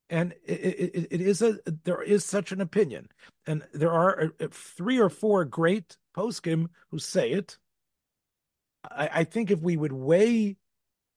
And 0.09 0.33
it, 0.45 0.53
it, 0.53 1.07
it 1.11 1.21
is 1.21 1.41
a 1.41 1.57
there 1.83 2.01
is 2.01 2.23
such 2.23 2.51
an 2.51 2.61
opinion, 2.61 3.09
and 3.47 3.63
there 3.73 3.91
are 3.91 4.21
uh, 4.21 4.27
uh, 4.39 4.47
three 4.51 4.99
or 4.99 5.09
four 5.09 5.45
great 5.45 5.97
poskim 6.15 6.67
who 6.91 6.99
say 6.99 7.31
it. 7.31 7.57
I, 8.83 9.09
I 9.13 9.23
think 9.23 9.49
if 9.49 9.61
we 9.61 9.77
would 9.77 9.93
weigh 9.93 10.57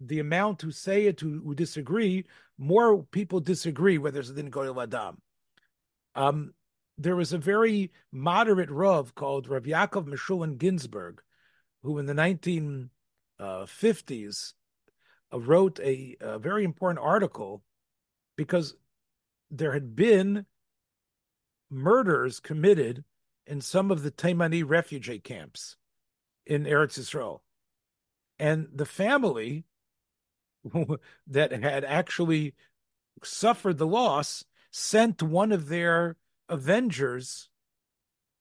the 0.00 0.20
amount 0.20 0.62
who 0.62 0.70
say 0.70 1.06
it 1.06 1.20
who, 1.20 1.40
who 1.44 1.54
disagree, 1.54 2.24
more 2.56 3.02
people 3.04 3.40
disagree 3.40 3.98
whether 3.98 4.20
it's 4.20 4.30
din 4.30 4.50
goyel 4.50 4.82
adam. 4.82 5.20
Um, 6.14 6.54
there 6.96 7.16
was 7.16 7.32
a 7.32 7.38
very 7.38 7.92
moderate 8.12 8.70
Rav 8.70 9.14
called 9.14 9.48
Rav 9.48 9.62
Yaakov 9.62 10.06
Meshulam 10.06 10.58
Ginsburg, 10.58 11.20
who 11.82 11.98
in 11.98 12.06
the 12.06 12.12
1950s 12.12 12.88
uh, 13.40 15.36
uh, 15.36 15.40
wrote 15.40 15.78
a, 15.80 16.16
a 16.20 16.38
very 16.38 16.64
important 16.64 17.04
article 17.04 17.62
because 18.36 18.74
there 19.50 19.72
had 19.72 19.94
been 19.94 20.46
murders 21.70 22.40
committed 22.40 23.04
in 23.46 23.60
some 23.60 23.90
of 23.90 24.02
the 24.02 24.10
Taimani 24.10 24.64
refugee 24.66 25.20
camps 25.20 25.76
in 26.46 26.64
Eretz 26.64 26.98
Yisrael. 26.98 27.40
And 28.38 28.68
the 28.74 28.86
family 28.86 29.64
that 31.26 31.52
had 31.52 31.84
actually 31.84 32.54
suffered 33.22 33.78
the 33.78 33.86
loss 33.86 34.44
sent 34.70 35.22
one 35.22 35.52
of 35.52 35.68
their 35.68 36.16
avengers 36.48 37.48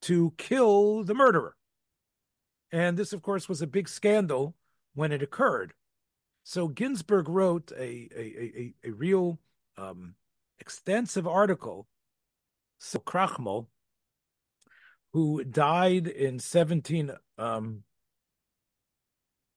to 0.02 0.34
kill 0.38 1.04
the 1.04 1.14
murderer. 1.14 1.56
And 2.72 2.98
this, 2.98 3.14
of 3.14 3.22
course, 3.22 3.48
was 3.48 3.62
a 3.62 3.68
big 3.68 3.88
scandal 3.88 4.56
when 4.94 5.12
it 5.12 5.24
occurred. 5.24 5.74
So 6.44 6.68
Ginsburg 6.68 7.30
wrote 7.30 7.72
a 7.72 8.10
a, 8.16 8.22
a, 8.22 8.74
a 8.86 8.92
real 8.92 9.40
um, 9.78 10.16
extensive 10.60 11.28
article. 11.28 11.88
So 12.80 13.00
Krochmal, 13.00 13.68
who 15.14 15.44
died 15.44 16.08
in 16.08 16.40
17 16.40 17.12
um, 17.38 17.84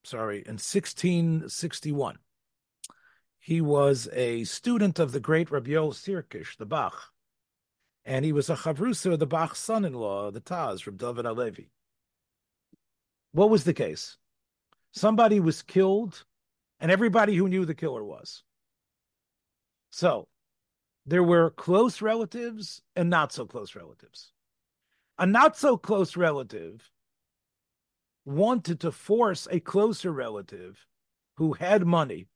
sorry, 0.04 0.38
in 0.38 0.54
1661. 0.54 2.18
He 3.50 3.60
was 3.60 4.08
a 4.12 4.44
student 4.44 5.00
of 5.00 5.10
the 5.10 5.18
great 5.18 5.50
Rabbi 5.50 5.70
Yoel 5.70 5.92
Sirkish, 5.92 6.56
the 6.56 6.64
Bach, 6.64 7.12
and 8.04 8.24
he 8.24 8.30
was 8.30 8.48
a 8.48 8.54
chavrusa 8.54 9.14
of 9.14 9.18
the 9.18 9.26
Bach's 9.26 9.58
son-in-law, 9.58 10.30
the 10.30 10.40
Taz, 10.40 10.80
from 10.80 10.96
David 10.96 11.24
Alevi. 11.24 11.70
What 13.32 13.50
was 13.50 13.64
the 13.64 13.74
case? 13.74 14.18
Somebody 14.92 15.40
was 15.40 15.62
killed, 15.62 16.24
and 16.78 16.92
everybody 16.92 17.34
who 17.34 17.48
knew 17.48 17.64
the 17.64 17.74
killer 17.74 18.04
was. 18.04 18.44
So 19.90 20.28
there 21.04 21.24
were 21.24 21.50
close 21.50 22.00
relatives 22.00 22.82
and 22.94 23.10
not 23.10 23.32
so 23.32 23.46
close 23.46 23.74
relatives. 23.74 24.30
A 25.18 25.26
not 25.26 25.56
so 25.56 25.76
close 25.76 26.16
relative 26.16 26.88
wanted 28.24 28.78
to 28.78 28.92
force 28.92 29.48
a 29.50 29.58
closer 29.58 30.12
relative 30.12 30.86
who 31.36 31.54
had 31.54 31.84
money 31.84 32.28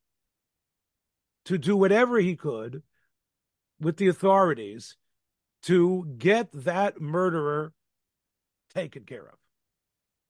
to 1.45 1.57
do 1.57 1.75
whatever 1.75 2.19
he 2.19 2.35
could 2.35 2.83
with 3.79 3.97
the 3.97 4.07
authorities 4.07 4.97
to 5.63 6.05
get 6.17 6.49
that 6.51 7.01
murderer 7.01 7.73
taken 8.73 9.03
care 9.03 9.25
of. 9.27 9.37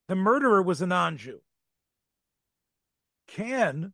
The 0.08 0.16
murderer 0.16 0.62
was 0.62 0.82
a 0.82 0.88
non 0.88 1.18
Jew. 1.18 1.42
Can 3.28 3.94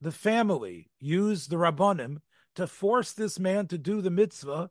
the 0.00 0.12
family 0.12 0.90
use 0.98 1.46
the 1.46 1.56
Rabbanim 1.56 2.20
to 2.54 2.66
force 2.66 3.12
this 3.12 3.38
man 3.38 3.66
to 3.68 3.78
do 3.78 4.00
the 4.00 4.10
mitzvah 4.10 4.70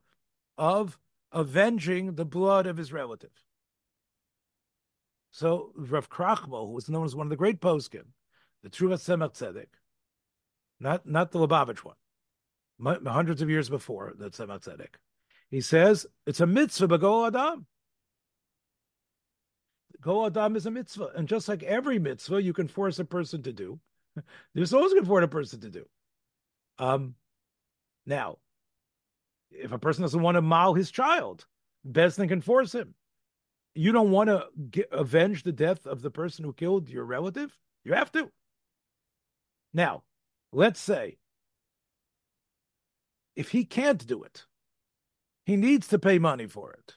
of 0.57 0.97
avenging 1.31 2.15
the 2.15 2.25
blood 2.25 2.65
of 2.65 2.77
his 2.77 2.91
relative? 2.91 3.31
So 5.31 5.71
Rav 5.75 6.09
Krochmal, 6.09 6.67
who 6.67 6.73
was 6.73 6.89
known 6.89 7.05
as 7.05 7.15
one 7.15 7.27
of 7.27 7.29
the 7.29 7.35
great 7.35 7.59
poskim, 7.59 8.05
the 8.63 8.69
true 8.69 8.89
Tzemach 8.89 9.33
Tzedek, 9.33 9.67
not 10.85 11.05
not 11.05 11.31
the 11.31 11.39
Lubavitch 11.39 11.79
one, 11.79 13.05
hundreds 13.05 13.41
of 13.41 13.49
years 13.49 13.69
before 13.69 14.13
the 14.17 14.29
Tzemach 14.29 14.63
Tzedek, 14.63 14.95
he 15.49 15.61
says 15.61 16.05
it's 16.25 16.39
a 16.39 16.47
mitzvah, 16.47 16.87
but 16.87 17.01
go 17.01 17.25
Adam. 17.25 17.65
Go 20.01 20.25
Adam 20.25 20.55
is 20.55 20.65
a 20.65 20.71
mitzvah, 20.71 21.11
and 21.15 21.27
just 21.27 21.49
like 21.49 21.63
every 21.63 21.99
mitzvah, 21.99 22.41
you 22.41 22.53
can 22.53 22.67
force 22.67 22.99
a 22.99 23.05
person 23.05 23.41
to 23.43 23.51
do. 23.51 23.79
There's 24.53 24.73
always 24.73 24.93
going 24.93 25.03
to 25.03 25.09
force 25.09 25.25
a 25.25 25.27
person 25.27 25.61
to 25.61 25.69
do. 25.69 25.85
Um, 26.77 27.15
now, 28.05 28.37
if 29.51 29.71
a 29.71 29.79
person 29.79 30.03
doesn't 30.03 30.21
want 30.21 30.35
to 30.35 30.41
mal 30.41 30.73
his 30.73 30.91
child, 30.91 31.45
best 31.83 32.17
thing 32.17 32.29
can 32.29 32.41
force 32.41 32.73
him 32.73 32.93
you 33.75 33.91
don't 33.91 34.11
want 34.11 34.29
to 34.29 34.47
get, 34.71 34.87
avenge 34.91 35.43
the 35.43 35.51
death 35.51 35.85
of 35.85 36.01
the 36.01 36.09
person 36.09 36.45
who 36.45 36.53
killed 36.53 36.89
your 36.89 37.03
relative? 37.03 37.55
You 37.83 37.93
have 37.93 38.11
to. 38.13 38.31
Now, 39.73 40.03
let's 40.51 40.79
say 40.79 41.17
if 43.35 43.49
he 43.49 43.65
can't 43.65 44.05
do 44.05 44.23
it, 44.23 44.45
he 45.45 45.55
needs 45.55 45.87
to 45.87 45.99
pay 45.99 46.19
money 46.19 46.47
for 46.47 46.73
it. 46.73 46.95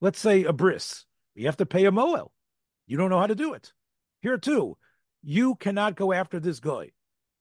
Let's 0.00 0.18
say 0.18 0.44
a 0.44 0.52
bris. 0.52 1.04
You 1.34 1.46
have 1.46 1.56
to 1.58 1.66
pay 1.66 1.84
a 1.84 1.92
moel. 1.92 2.32
You 2.86 2.96
don't 2.96 3.10
know 3.10 3.20
how 3.20 3.26
to 3.26 3.34
do 3.34 3.54
it. 3.54 3.72
Here 4.20 4.38
too, 4.38 4.76
you 5.22 5.54
cannot 5.54 5.96
go 5.96 6.12
after 6.12 6.40
this 6.40 6.60
guy. 6.60 6.90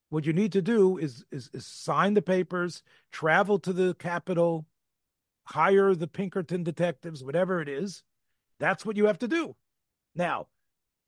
What 0.10 0.26
you 0.26 0.34
need 0.34 0.54
to 0.54 0.62
do 0.62 0.98
is, 0.98 1.26
is, 1.32 1.50
is 1.54 1.66
sign 1.66 2.14
the 2.14 2.22
papers, 2.22 2.82
travel 3.12 3.60
to 3.60 3.74
the 3.74 3.94
capital, 3.96 4.66
hire 5.44 5.96
the 5.96 6.08
Pinkerton 6.08 6.64
detectives, 6.64 7.24
whatever 7.24 7.62
it 7.62 7.68
is, 7.68 8.04
that's 8.60 8.86
what 8.86 8.98
you 8.98 9.08
have 9.08 9.20
to 9.20 9.28
do. 9.28 9.56
Now, 10.16 10.48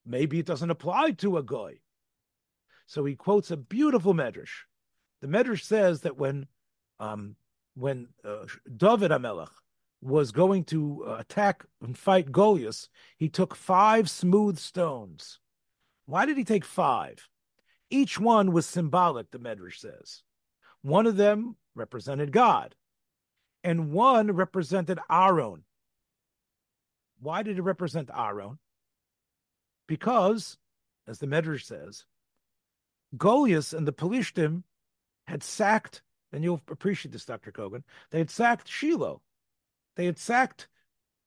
maybe 0.05 0.39
it 0.39 0.45
doesn't 0.45 0.69
apply 0.69 1.11
to 1.11 1.37
a 1.37 1.43
guy. 1.43 1.79
So 2.89 3.05
he 3.05 3.13
quotes 3.15 3.51
a 3.51 3.55
beautiful 3.57 4.15
medrash. 4.15 4.63
The 5.21 5.27
medrash 5.27 5.63
says 5.63 6.01
that 6.01 6.17
when 6.17 6.47
um, 6.99 7.35
when 7.75 8.07
uh, 8.25 8.45
David 8.75 9.11
Amelech 9.11 9.51
was 10.01 10.31
going 10.31 10.63
to 10.65 11.05
uh, 11.07 11.17
attack 11.19 11.63
and 11.83 11.95
fight 11.95 12.31
Goliath, 12.31 12.87
he 13.15 13.29
took 13.29 13.53
five 13.53 14.09
smooth 14.09 14.57
stones. 14.57 15.39
Why 16.07 16.25
did 16.25 16.35
he 16.35 16.43
take 16.43 16.65
five? 16.65 17.29
Each 17.91 18.19
one 18.19 18.53
was 18.53 18.65
symbolic, 18.65 19.29
the 19.29 19.37
Medrash 19.37 19.77
says. 19.77 20.23
One 20.81 21.05
of 21.05 21.15
them 21.15 21.57
represented 21.75 22.31
God, 22.31 22.73
and 23.63 23.91
one 23.91 24.31
represented 24.31 24.97
Aaron, 25.11 25.63
why 27.19 27.43
did 27.43 27.59
it 27.59 27.61
represent 27.61 28.09
Aaron? 28.17 28.57
Because, 29.87 30.57
as 31.07 31.19
the 31.19 31.27
Medrash 31.27 31.65
says, 31.65 32.05
Goliath 33.17 33.73
and 33.73 33.87
the 33.87 33.93
Pelishtim 33.93 34.63
had 35.27 35.43
sacked, 35.43 36.01
and 36.31 36.43
you'll 36.43 36.61
appreciate 36.69 37.11
this, 37.11 37.25
Dr. 37.25 37.51
Kogan, 37.51 37.83
they 38.11 38.19
had 38.19 38.29
sacked 38.29 38.67
Shiloh. 38.67 39.21
They 39.95 40.05
had 40.05 40.17
sacked 40.17 40.67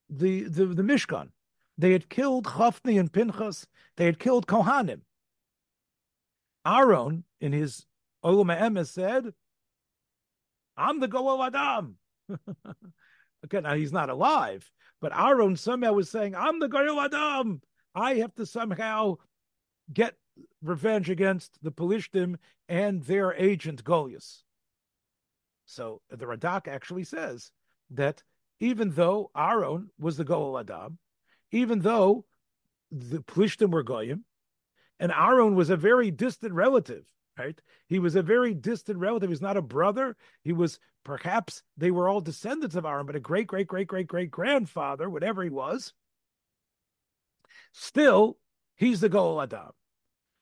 the, 0.08 0.44
the, 0.44 0.66
the 0.66 0.82
Mishkan. 0.82 1.28
They 1.78 1.92
had 1.92 2.08
killed 2.08 2.44
Chafni 2.44 2.98
and 2.98 3.12
Pinchas. 3.12 3.66
They 3.96 4.06
had 4.06 4.18
killed 4.18 4.46
Kohanim. 4.46 5.00
Aaron, 6.66 7.24
in 7.40 7.52
his 7.52 7.86
Olam 8.24 8.56
Emes, 8.56 8.88
said, 8.88 9.32
I'm 10.76 11.00
the 11.00 11.08
Goel 11.08 11.42
Adam. 11.42 11.96
okay, 13.44 13.60
now 13.60 13.74
he's 13.74 13.92
not 13.92 14.10
alive, 14.10 14.70
but 15.00 15.16
Aaron 15.16 15.56
somehow 15.56 15.92
was 15.92 16.10
saying, 16.10 16.34
I'm 16.34 16.60
the 16.60 16.68
Goyal 16.68 17.04
Adam. 17.04 17.60
I 17.94 18.14
have 18.16 18.34
to 18.36 18.46
somehow 18.46 19.16
get 19.92 20.14
revenge 20.62 21.10
against 21.10 21.58
the 21.62 21.72
Pelishtim 21.72 22.36
and 22.68 23.02
their 23.04 23.32
agent 23.34 23.84
Goliath. 23.84 24.42
So 25.66 26.02
the 26.10 26.26
Radak 26.26 26.68
actually 26.68 27.04
says 27.04 27.50
that 27.90 28.22
even 28.60 28.90
though 28.90 29.30
Aaron 29.36 29.90
was 29.98 30.16
the 30.16 30.24
Goel 30.24 30.58
Adam, 30.58 30.98
even 31.50 31.80
though 31.80 32.24
the 32.90 33.20
Pelishtim 33.20 33.70
were 33.70 33.82
Goyim, 33.82 34.24
and 35.00 35.12
Aaron 35.12 35.54
was 35.54 35.70
a 35.70 35.76
very 35.76 36.10
distant 36.10 36.52
relative 36.52 37.04
right? 37.38 37.60
He 37.88 37.98
was 37.98 38.16
a 38.16 38.22
very 38.22 38.54
distant 38.54 38.98
relative. 38.98 39.30
He's 39.30 39.40
not 39.40 39.56
a 39.56 39.62
brother. 39.62 40.16
He 40.42 40.52
was 40.52 40.78
perhaps 41.04 41.62
they 41.76 41.90
were 41.90 42.08
all 42.08 42.20
descendants 42.20 42.76
of 42.76 42.84
Aaron, 42.84 43.06
but 43.06 43.16
a 43.16 43.20
great, 43.20 43.46
great, 43.46 43.66
great, 43.66 43.86
great, 43.86 44.06
great 44.06 44.30
grandfather, 44.30 45.08
whatever 45.08 45.42
he 45.42 45.50
was. 45.50 45.92
Still, 47.72 48.38
he's 48.76 49.00
the 49.00 49.08
Goel 49.08 49.40
Adam. 49.40 49.72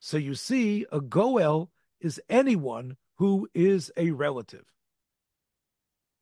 So 0.00 0.16
you 0.16 0.34
see, 0.34 0.86
a 0.90 1.00
Goel 1.00 1.70
is 2.00 2.20
anyone 2.28 2.96
who 3.18 3.48
is 3.54 3.92
a 3.96 4.10
relative. 4.10 4.64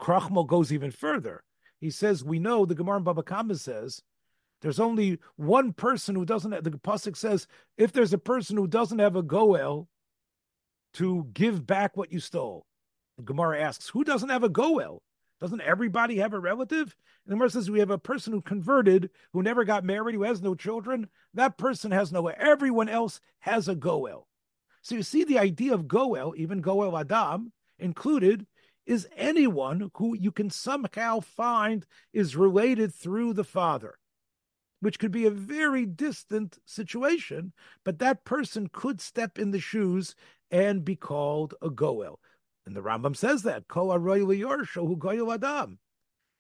Krochmal 0.01 0.47
goes 0.47 0.73
even 0.73 0.91
further. 0.91 1.43
He 1.81 1.91
says, 1.91 2.25
we 2.25 2.39
know 2.39 2.65
the 2.65 2.75
Gemara 2.75 2.99
in 2.99 3.05
Baba 3.05 3.23
Kama 3.23 3.55
says 3.55 4.03
there's 4.61 4.81
only 4.81 5.19
one 5.37 5.73
person 5.73 6.17
who 6.17 6.25
doesn't 6.25 6.51
have, 6.51 6.65
the 6.65 6.73
Pasuk 6.73 7.17
says, 7.17 7.47
if 7.77 7.93
there's 7.93 8.13
a 8.13 8.19
person 8.19 8.57
who 8.57 8.67
doesn't 8.67 8.99
have 8.99 9.15
a 9.15 9.23
Goel, 9.23 9.89
to 10.95 11.29
give 11.33 11.67
back 11.67 11.97
what 11.97 12.13
you 12.13 12.21
stole. 12.21 12.67
The 13.17 13.25
Gemara 13.25 13.61
asks, 13.61 13.89
who 13.89 14.05
doesn't 14.05 14.29
have 14.29 14.45
a 14.45 14.49
goel? 14.49 15.03
Doesn't 15.41 15.61
everybody 15.61 16.19
have 16.19 16.33
a 16.33 16.41
relative? 16.41 16.97
And 17.25 17.33
the 17.33 17.35
Gemara 17.35 17.51
says 17.51 17.71
we 17.71 17.79
have 17.79 17.91
a 17.91 17.99
person 17.99 18.33
who 18.33 18.41
converted, 18.41 19.11
who 19.33 19.43
never 19.43 19.65
got 19.65 19.85
married, 19.85 20.15
who 20.15 20.25
has 20.25 20.43
no 20.43 20.55
children. 20.55 21.09
That 21.35 21.59
person 21.59 21.93
has 21.93 22.13
no. 22.13 22.27
Everyone 22.27 22.89
else 22.89 23.21
has 23.41 23.69
a 23.69 23.77
goel. 23.77 24.27
So 24.83 24.95
you 24.95 25.03
see 25.03 25.25
the 25.25 25.39
idea 25.39 25.75
of 25.75 25.87
goel, 25.87 26.35
even 26.37 26.61
goel 26.61 26.97
adam 26.99 27.53
included, 27.79 28.47
is 28.87 29.07
anyone 29.17 29.91
who 29.95 30.17
you 30.17 30.33
can 30.33 30.51
somehow 30.51 31.21
find 31.21 31.87
is 32.13 32.37
related 32.37 32.93
through 32.93 33.35
the 33.35 33.45
father, 33.45 33.99
which 34.81 34.99
could 34.99 35.13
be 35.13 35.27
a 35.27 35.31
very 35.31 35.85
distant 35.85 36.59
situation, 36.65 37.53
but 37.85 37.99
that 37.99 38.25
person 38.25 38.69
could 38.73 39.01
step 39.01 39.39
in 39.39 39.51
the 39.51 39.61
shoes 39.61 40.15
and 40.51 40.85
be 40.85 40.97
called 40.97 41.55
a 41.61 41.69
goel. 41.69 42.19
And 42.69 42.77
the 42.77 42.83
Rambam 42.83 43.17
says 43.17 43.45
that. 43.45 43.65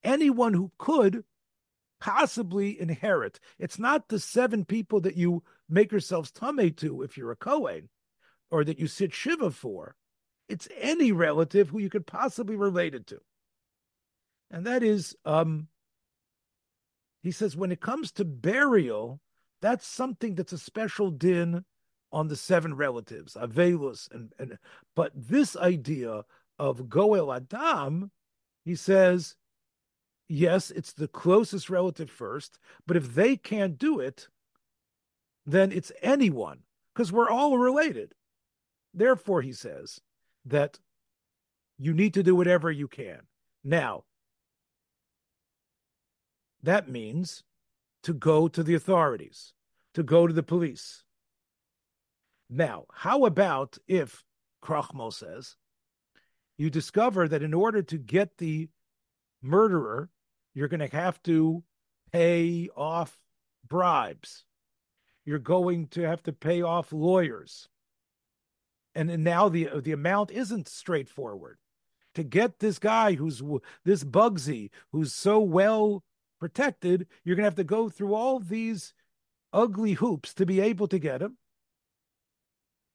Anyone 0.05 0.55
who 0.55 0.73
could 0.79 1.25
possibly 2.01 2.79
inherit. 2.79 3.41
It's 3.59 3.79
not 3.79 4.09
the 4.09 4.21
seven 4.21 4.67
people 4.67 5.01
that 5.01 5.17
you 5.17 5.43
make 5.71 5.91
yourselves 5.91 6.31
tame 6.31 6.75
to 6.75 7.01
if 7.01 7.17
you're 7.17 7.33
a 7.33 7.37
Kohen, 7.37 7.89
or 8.51 8.63
that 8.63 8.79
you 8.79 8.87
sit 8.87 9.15
shiva 9.15 9.51
for. 9.51 9.97
It's 10.51 10.69
any 10.79 11.13
relative 11.13 11.71
who 11.71 11.79
you 11.79 11.89
could 11.89 12.07
possibly 12.07 12.57
relate 12.57 12.95
it 12.95 13.07
to. 13.07 13.21
And 14.51 14.67
that 14.67 14.83
is, 14.83 15.17
um, 15.25 15.69
he 17.23 17.31
says, 17.31 17.57
when 17.57 17.73
it 17.73 17.81
comes 17.81 18.13
to 18.13 18.27
burial, 18.27 19.21
that's 19.63 19.87
something 19.87 20.35
that's 20.35 20.53
a 20.53 20.59
special 20.59 21.11
din 21.11 21.65
on 22.13 22.29
the 22.29 22.37
seven 22.37 22.75
relatives, 22.75 23.35
Avelus, 23.35 24.11
and, 24.13 24.33
and 24.39 24.59
but 24.97 25.13
this 25.15 25.57
idea 25.57 26.25
of 26.59 26.89
Goel 26.89 27.33
Adam, 27.33 28.11
he 28.65 28.75
says, 28.75 29.37
yes, 30.29 30.71
it's 30.71 30.93
the 30.93 31.09
closest 31.09 31.71
relative 31.71 32.11
first, 32.11 32.59
but 32.87 32.97
if 32.97 33.15
they 33.15 33.37
can't 33.37 33.79
do 33.79 34.01
it, 34.01 34.29
then 35.47 35.73
it's 35.73 35.93
anyone, 36.03 36.61
because 36.95 37.13
we're 37.13 37.31
all 37.31 37.59
related. 37.59 38.15
Therefore, 38.93 39.43
he 39.43 39.53
says 39.53 40.01
that 40.45 40.79
you 41.79 41.95
need 41.95 42.15
to 42.15 42.23
do 42.23 42.35
whatever 42.35 42.71
you 42.71 42.89
can. 42.89 43.21
Now, 43.65 44.05
that 46.63 46.89
means 46.89 47.45
to 48.03 48.13
go 48.13 48.49
to 48.49 48.63
the 48.63 48.75
authorities, 48.75 49.53
to 49.95 50.03
go 50.03 50.27
to 50.27 50.33
the 50.33 50.43
police, 50.43 51.05
now, 52.51 52.87
how 52.93 53.25
about 53.25 53.79
if 53.87 54.25
Krochmal 54.63 55.13
says 55.13 55.57
you 56.57 56.71
discover 56.71 57.29
that 57.29 57.43
in 57.43 57.55
order 57.55 57.83
to 57.83 57.99
get 57.99 58.39
the 58.39 58.69
murderer, 59.43 60.11
you're 60.55 60.69
going 60.69 60.89
to 60.89 60.97
have 60.97 61.23
to 61.25 61.63
pay 62.13 62.69
off 62.75 63.17
bribes. 63.67 64.45
You're 65.25 65.39
going 65.39 65.89
to 65.89 66.03
have 66.03 66.23
to 66.25 66.33
pay 66.33 66.63
off 66.63 66.93
lawyers. 66.93 67.69
And 68.95 69.23
now 69.23 69.49
the 69.49 69.69
the 69.81 69.93
amount 69.93 70.31
isn't 70.31 70.69
straightforward. 70.69 71.59
To 72.15 72.25
get 72.25 72.59
this 72.59 72.81
guy 72.81 73.13
who's 73.13 73.43
this 73.85 74.03
Bugsy, 74.03 74.71
who's 74.91 75.15
so 75.15 75.39
well 75.39 76.03
protected, 76.41 77.07
you're 77.23 77.37
going 77.37 77.45
to 77.45 77.49
have 77.51 77.55
to 77.57 77.65
go 77.65 77.89
through 77.89 78.15
all 78.15 78.41
these 78.41 78.95
ugly 79.53 79.93
hoops 79.93 80.35
to 80.35 80.47
be 80.47 80.61
able 80.61 80.89
to 80.89 80.99
get 80.99 81.23
him 81.23 81.37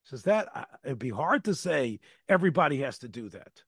says 0.03 0.23
that 0.23 0.69
it'd 0.83 0.99
be 0.99 1.09
hard 1.09 1.45
to 1.45 1.55
say 1.55 1.99
everybody 2.27 2.79
has 2.81 2.97
to 2.99 3.07
do 3.07 3.29
that 3.29 3.63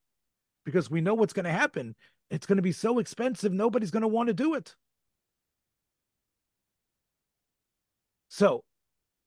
because 0.65 0.89
we 0.89 1.01
know 1.01 1.13
what's 1.13 1.33
going 1.33 1.45
to 1.45 1.51
happen. 1.51 1.95
It's 2.29 2.47
going 2.47 2.57
to 2.57 2.63
be 2.63 2.71
so 2.71 2.99
expensive, 2.99 3.53
nobody's 3.53 3.91
going 3.91 4.01
to 4.01 4.07
want 4.07 4.27
to 4.27 4.33
do 4.33 4.55
it. 4.55 4.75
So 8.27 8.63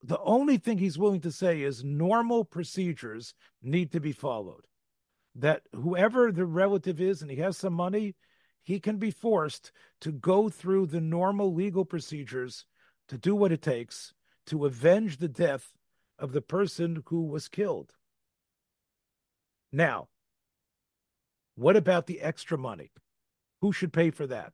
the 0.02 0.18
only 0.20 0.58
thing 0.58 0.78
he's 0.78 0.98
willing 0.98 1.22
to 1.22 1.32
say 1.32 1.62
is 1.62 1.82
normal 1.82 2.44
procedures 2.44 3.34
need 3.62 3.92
to 3.92 4.00
be 4.00 4.12
followed. 4.12 4.66
That 5.34 5.62
whoever 5.72 6.32
the 6.32 6.44
relative 6.44 7.00
is 7.00 7.22
and 7.22 7.30
he 7.30 7.38
has 7.38 7.56
some 7.56 7.72
money, 7.72 8.16
he 8.64 8.80
can 8.80 8.98
be 8.98 9.10
forced 9.10 9.72
to 10.02 10.12
go 10.12 10.48
through 10.48 10.86
the 10.86 11.00
normal 11.00 11.54
legal 11.54 11.84
procedures 11.84 12.66
to 13.08 13.16
do 13.16 13.34
what 13.34 13.52
it 13.52 13.62
takes 13.62 14.12
to 14.46 14.66
avenge 14.66 15.16
the 15.16 15.28
death 15.28 15.72
of 16.18 16.32
the 16.32 16.42
person 16.42 17.02
who 17.06 17.26
was 17.26 17.48
killed. 17.48 17.94
Now, 19.72 20.08
what 21.54 21.76
about 21.76 22.06
the 22.06 22.20
extra 22.20 22.56
money? 22.56 22.90
Who 23.60 23.72
should 23.72 23.92
pay 23.92 24.10
for 24.10 24.26
that? 24.26 24.52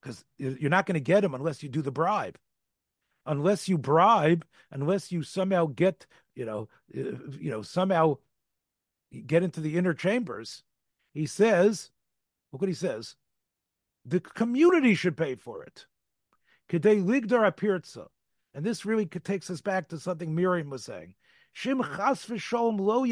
Because 0.00 0.24
you're 0.38 0.70
not 0.70 0.86
going 0.86 0.94
to 0.94 1.00
get 1.00 1.22
them 1.22 1.34
unless 1.34 1.62
you 1.62 1.68
do 1.68 1.82
the 1.82 1.90
bribe. 1.90 2.38
Unless 3.24 3.68
you 3.68 3.76
bribe, 3.76 4.44
unless 4.70 5.10
you 5.10 5.22
somehow 5.22 5.66
get, 5.66 6.06
you 6.34 6.44
know, 6.44 6.68
uh, 6.96 7.16
you 7.38 7.50
know, 7.50 7.62
somehow 7.62 8.18
get 9.26 9.42
into 9.42 9.60
the 9.60 9.76
inner 9.76 9.94
chambers. 9.94 10.62
He 11.12 11.26
says, 11.26 11.90
look 12.52 12.60
what 12.60 12.68
he 12.68 12.74
says. 12.74 13.16
The 14.04 14.20
community 14.20 14.94
should 14.94 15.16
pay 15.16 15.34
for 15.34 15.64
it. 15.64 15.86
Kedei 16.70 17.02
ligdar 17.04 17.50
apirza. 17.50 18.06
And 18.56 18.64
this 18.64 18.86
really 18.86 19.04
takes 19.04 19.50
us 19.50 19.60
back 19.60 19.88
to 19.88 20.00
something 20.00 20.34
Miriam 20.34 20.70
was 20.70 20.82
saying. 20.82 21.14
Shim 21.54 21.84
chas 21.94 22.26
lo 22.50 23.04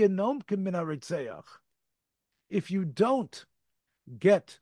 If 2.49 2.71
you 2.71 2.85
don't 2.87 3.45
get 4.19 4.59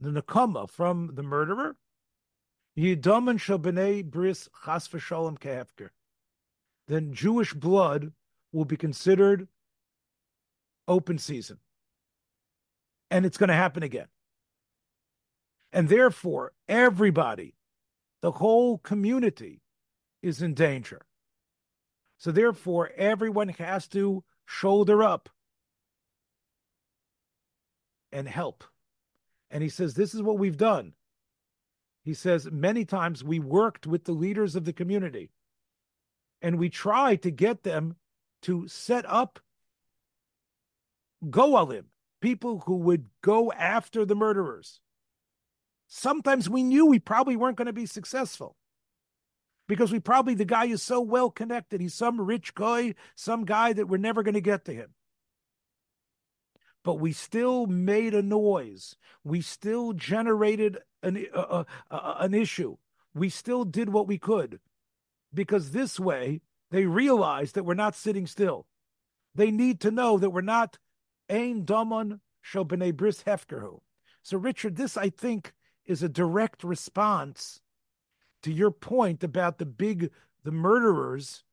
the 0.00 0.10
nakama 0.10 0.70
from 0.70 1.10
the 1.14 1.24
murderer, 1.24 1.74
bris 2.76 4.48
chas 4.64 4.86
kehefker. 4.86 5.88
Then 6.86 7.12
Jewish 7.12 7.52
blood 7.54 8.12
will 8.52 8.64
be 8.64 8.76
considered 8.76 9.48
open 10.86 11.18
season. 11.18 11.58
And 13.10 13.26
it's 13.26 13.36
going 13.36 13.48
to 13.48 13.54
happen 13.54 13.82
again. 13.82 14.06
And 15.72 15.88
therefore, 15.88 16.52
everybody 16.68 17.54
the 18.24 18.30
whole 18.30 18.78
community 18.78 19.60
is 20.22 20.40
in 20.40 20.54
danger. 20.54 21.02
So 22.16 22.30
therefore, 22.30 22.90
everyone 22.96 23.50
has 23.50 23.86
to 23.88 24.24
shoulder 24.46 25.02
up 25.02 25.28
and 28.10 28.26
help. 28.26 28.64
And 29.50 29.62
he 29.62 29.68
says, 29.68 29.92
This 29.92 30.14
is 30.14 30.22
what 30.22 30.38
we've 30.38 30.56
done. 30.56 30.94
He 32.02 32.14
says, 32.14 32.48
Many 32.50 32.86
times 32.86 33.22
we 33.22 33.40
worked 33.40 33.86
with 33.86 34.04
the 34.04 34.12
leaders 34.12 34.56
of 34.56 34.64
the 34.64 34.72
community 34.72 35.30
and 36.40 36.58
we 36.58 36.70
tried 36.70 37.20
to 37.24 37.30
get 37.30 37.62
them 37.62 37.94
to 38.40 38.66
set 38.68 39.04
up 39.06 39.38
goalim, 41.22 41.84
people 42.22 42.62
who 42.64 42.76
would 42.76 43.04
go 43.20 43.52
after 43.52 44.06
the 44.06 44.16
murderers 44.16 44.80
sometimes 45.94 46.50
we 46.50 46.62
knew 46.62 46.86
we 46.86 46.98
probably 46.98 47.36
weren't 47.36 47.56
going 47.56 47.66
to 47.66 47.72
be 47.72 47.86
successful. 47.86 48.56
Because 49.66 49.92
we 49.92 50.00
probably 50.00 50.34
the 50.34 50.44
guy 50.44 50.66
is 50.66 50.82
so 50.82 51.00
well 51.00 51.30
connected. 51.30 51.80
He's 51.80 51.94
some 51.94 52.20
rich 52.20 52.54
guy 52.54 52.94
some 53.14 53.46
guy 53.46 53.72
that 53.72 53.88
we're 53.88 53.96
never 53.96 54.22
going 54.22 54.34
to 54.34 54.40
get 54.42 54.66
to 54.66 54.74
him. 54.74 54.90
But 56.84 56.96
we 56.96 57.12
still 57.12 57.66
made 57.66 58.14
a 58.14 58.22
noise. 58.22 58.96
We 59.22 59.40
still 59.40 59.94
generated 59.94 60.78
an 61.02 61.26
uh, 61.32 61.64
uh, 61.90 62.14
an 62.18 62.34
issue. 62.34 62.76
We 63.14 63.30
still 63.30 63.64
did 63.64 63.88
what 63.88 64.06
we 64.06 64.18
could. 64.18 64.60
Because 65.32 65.70
this 65.70 65.98
way 65.98 66.42
they 66.70 66.84
realize 66.84 67.52
that 67.52 67.64
we're 67.64 67.74
not 67.74 67.94
sitting 67.94 68.26
still. 68.26 68.66
They 69.34 69.50
need 69.50 69.80
to 69.80 69.90
know 69.90 70.18
that 70.18 70.30
we're 70.30 70.42
not 70.42 70.78
ein 71.30 71.64
damon 71.64 72.20
shel 72.42 72.64
bris 72.64 73.22
hefkerhu 73.22 73.80
so 74.22 74.36
richard 74.36 74.76
this 74.76 74.98
i 74.98 75.08
think 75.08 75.54
is 75.86 76.02
a 76.02 76.08
direct 76.08 76.64
response 76.64 77.60
to 78.42 78.52
your 78.52 78.70
point 78.70 79.24
about 79.24 79.58
the 79.58 79.66
big 79.66 80.10
the 80.44 80.52
murderers 80.52 81.44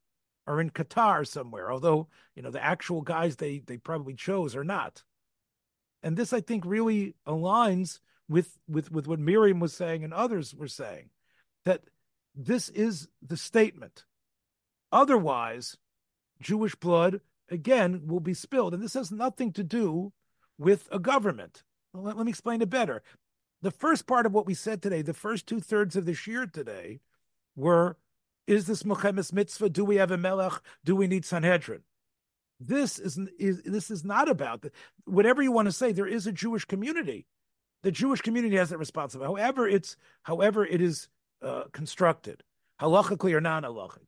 are 0.48 0.60
in 0.60 0.70
Qatar 0.70 1.26
somewhere, 1.26 1.72
although 1.72 2.08
you 2.36 2.42
know 2.42 2.52
the 2.52 2.64
actual 2.64 3.02
guys 3.02 3.38
they 3.38 3.60
they 3.60 3.78
probably 3.78 4.14
chose 4.14 4.56
are 4.56 4.64
not. 4.64 5.04
And 6.04 6.18
this, 6.18 6.34
I 6.34 6.42
think, 6.42 6.66
really 6.66 7.16
aligns 7.28 8.00
with 8.28 8.58
with 8.68 8.92
with 8.92 9.08
what 9.08 9.20
Miriam 9.20 9.60
was 9.60 9.74
saying 9.74 10.04
and 10.04 10.14
others 10.14 10.54
were 10.54 10.68
saying, 10.68 11.10
that 11.66 11.84
this 12.36 12.70
is 12.70 13.08
the 13.22 13.38
statement. 13.38 14.06
Otherwise, 14.92 15.78
Jewish 16.42 16.76
blood 16.76 17.22
again 17.50 18.08
will 18.08 18.20
be 18.20 18.34
spilled, 18.34 18.74
and 18.74 18.84
this 18.84 18.94
has 18.96 19.12
nothing 19.12 19.54
to 19.54 19.64
do 19.64 20.12
with 20.58 20.88
a 20.92 21.00
government. 21.00 21.64
Let, 21.94 22.18
let 22.18 22.26
me 22.26 22.32
explain 22.32 22.62
it 22.62 22.70
better 22.70 23.04
the 23.62 23.72
first 23.72 24.08
part 24.08 24.26
of 24.26 24.34
what 24.34 24.46
we 24.46 24.54
said 24.54 24.82
today, 24.82 25.02
the 25.02 25.14
first 25.14 25.48
two 25.48 25.60
thirds 25.60 25.96
of 25.96 26.06
the 26.06 26.14
shiur 26.14 26.52
today, 26.52 27.00
were: 27.56 27.98
Is 28.48 28.68
this 28.68 28.84
Milchemes 28.84 29.34
mitzvah? 29.34 29.70
Do 29.70 29.86
we 29.86 29.98
have 29.98 30.12
a 30.12 30.18
melech? 30.18 30.62
Do 30.84 30.96
we 30.96 31.08
need 31.08 31.26
Sanhedrin? 31.26 31.82
This 32.60 33.00
is, 33.00 33.18
is 33.40 33.64
this 33.64 33.90
is 33.90 34.06
not 34.06 34.30
about 34.30 34.62
the, 34.62 34.72
whatever 35.06 35.42
you 35.42 35.52
want 35.52 35.68
to 35.68 35.72
say. 35.72 35.92
There 35.92 36.08
is 36.08 36.28
a 36.28 36.32
Jewish 36.32 36.66
community. 36.66 37.26
The 37.82 37.92
Jewish 37.92 38.22
community 38.22 38.56
has 38.58 38.70
that 38.70 38.78
responsibility. 38.78 39.42
However, 39.42 39.68
it's 39.68 39.98
however 40.24 40.66
it 40.66 40.82
is 40.82 41.08
uh, 41.42 41.64
constructed, 41.72 42.44
halachically 42.80 43.34
or 43.34 43.42
non-halachically. 43.42 44.06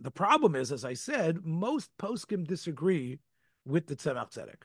The 0.00 0.10
problem 0.10 0.56
is, 0.56 0.72
as 0.72 0.84
I 0.84 0.94
said, 0.94 1.44
most 1.44 1.90
poskim 1.98 2.46
disagree 2.46 3.20
with 3.64 3.86
the 3.86 3.94
Tzemach 3.94 4.32
Tzedek. 4.32 4.62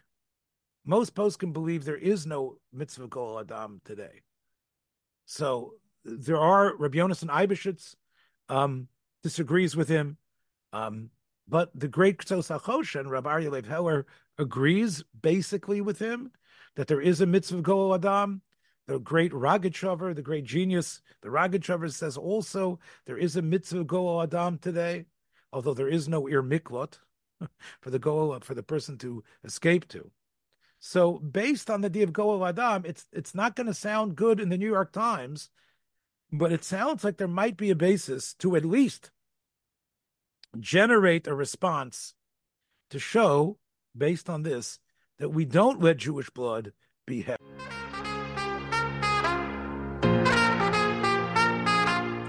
Most 0.87 1.13
poskim 1.13 1.53
believe 1.53 1.83
there 1.85 1.97
is 1.97 2.25
no 2.25 2.57
mitzvah 2.73 3.07
goel 3.07 3.39
adam 3.39 3.81
today. 3.85 4.21
So 5.25 5.73
there 6.05 6.39
are 6.39 6.75
Rabbi 6.77 6.97
Yonason 6.97 7.27
Eibeshitz 7.27 7.95
um, 8.49 8.87
disagrees 9.21 9.75
with 9.75 9.89
him, 9.89 10.17
um, 10.73 11.09
but 11.47 11.69
the 11.77 11.89
great 11.89 12.17
Ketzos 12.17 12.49
HaChoshen, 12.49 13.09
Rabbi 13.09 13.29
Aryeh 13.29 13.51
Leib 13.51 13.65
Heller, 13.65 14.05
agrees 14.39 15.03
basically 15.21 15.81
with 15.81 15.99
him 15.99 16.31
that 16.77 16.87
there 16.87 17.01
is 17.01 17.21
a 17.21 17.25
mitzvah 17.25 17.61
goel 17.61 17.93
adam. 17.93 18.41
The 18.87 18.99
great 18.99 19.33
Rogatchover, 19.33 20.15
the 20.15 20.21
great 20.21 20.45
genius, 20.45 21.01
the 21.21 21.27
Rogatchover 21.27 21.91
says 21.91 22.15
also 22.15 22.79
there 23.05 23.17
is 23.17 23.35
a 23.35 23.41
mitzvah 23.41 23.83
goel 23.83 24.23
adam 24.23 24.57
today 24.57 25.05
although 25.53 25.73
there 25.73 25.87
is 25.87 26.07
no 26.07 26.27
ir 26.27 26.43
miklot 26.43 26.99
for 27.81 27.89
the 27.89 27.99
goal 27.99 28.37
for 28.41 28.53
the 28.53 28.63
person 28.63 28.97
to 28.97 29.23
escape 29.43 29.87
to. 29.89 30.11
So, 30.79 31.13
based 31.19 31.69
on 31.69 31.81
the 31.81 32.03
of 32.03 32.13
goel 32.13 32.45
adam, 32.45 32.83
it's 32.85 33.05
it's 33.11 33.33
not 33.33 33.55
going 33.55 33.67
to 33.67 33.73
sound 33.73 34.15
good 34.15 34.39
in 34.39 34.49
the 34.49 34.57
New 34.57 34.67
York 34.67 34.91
Times, 34.91 35.49
but 36.31 36.51
it 36.51 36.63
sounds 36.63 37.03
like 37.03 37.17
there 37.17 37.27
might 37.27 37.57
be 37.57 37.71
a 37.71 37.75
basis 37.75 38.33
to 38.35 38.55
at 38.55 38.65
least 38.65 39.11
generate 40.59 41.27
a 41.27 41.33
response 41.33 42.13
to 42.89 42.99
show, 42.99 43.57
based 43.95 44.29
on 44.29 44.43
this, 44.43 44.79
that 45.17 45.29
we 45.29 45.45
don't 45.45 45.81
let 45.81 45.97
Jewish 45.97 46.29
blood 46.29 46.73
be 47.05 47.21
held. 47.21 47.39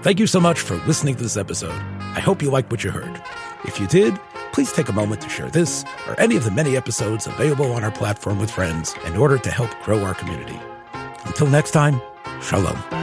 Thank 0.01 0.19
you 0.19 0.27
so 0.27 0.39
much 0.39 0.59
for 0.61 0.75
listening 0.87 1.15
to 1.15 1.23
this 1.23 1.37
episode. 1.37 1.75
I 2.15 2.21
hope 2.21 2.41
you 2.41 2.49
liked 2.49 2.71
what 2.71 2.83
you 2.83 2.89
heard. 2.89 3.21
If 3.65 3.79
you 3.79 3.87
did, 3.87 4.17
please 4.59 4.73
take 4.73 4.89
a 4.89 4.93
moment 4.93 5.21
to 5.21 5.29
share 5.29 5.49
this 5.49 5.85
or 6.05 6.19
any 6.19 6.35
of 6.35 6.43
the 6.43 6.51
many 6.51 6.75
episodes 6.75 7.27
available 7.27 7.71
on 7.71 7.81
our 7.81 7.91
platform 7.91 8.37
with 8.37 8.51
friends 8.51 8.93
in 9.05 9.15
order 9.15 9.37
to 9.37 9.49
help 9.49 9.69
grow 9.83 10.03
our 10.03 10.13
community. 10.13 10.59
Until 11.23 11.47
next 11.47 11.71
time, 11.71 12.01
Shalom. 12.41 12.98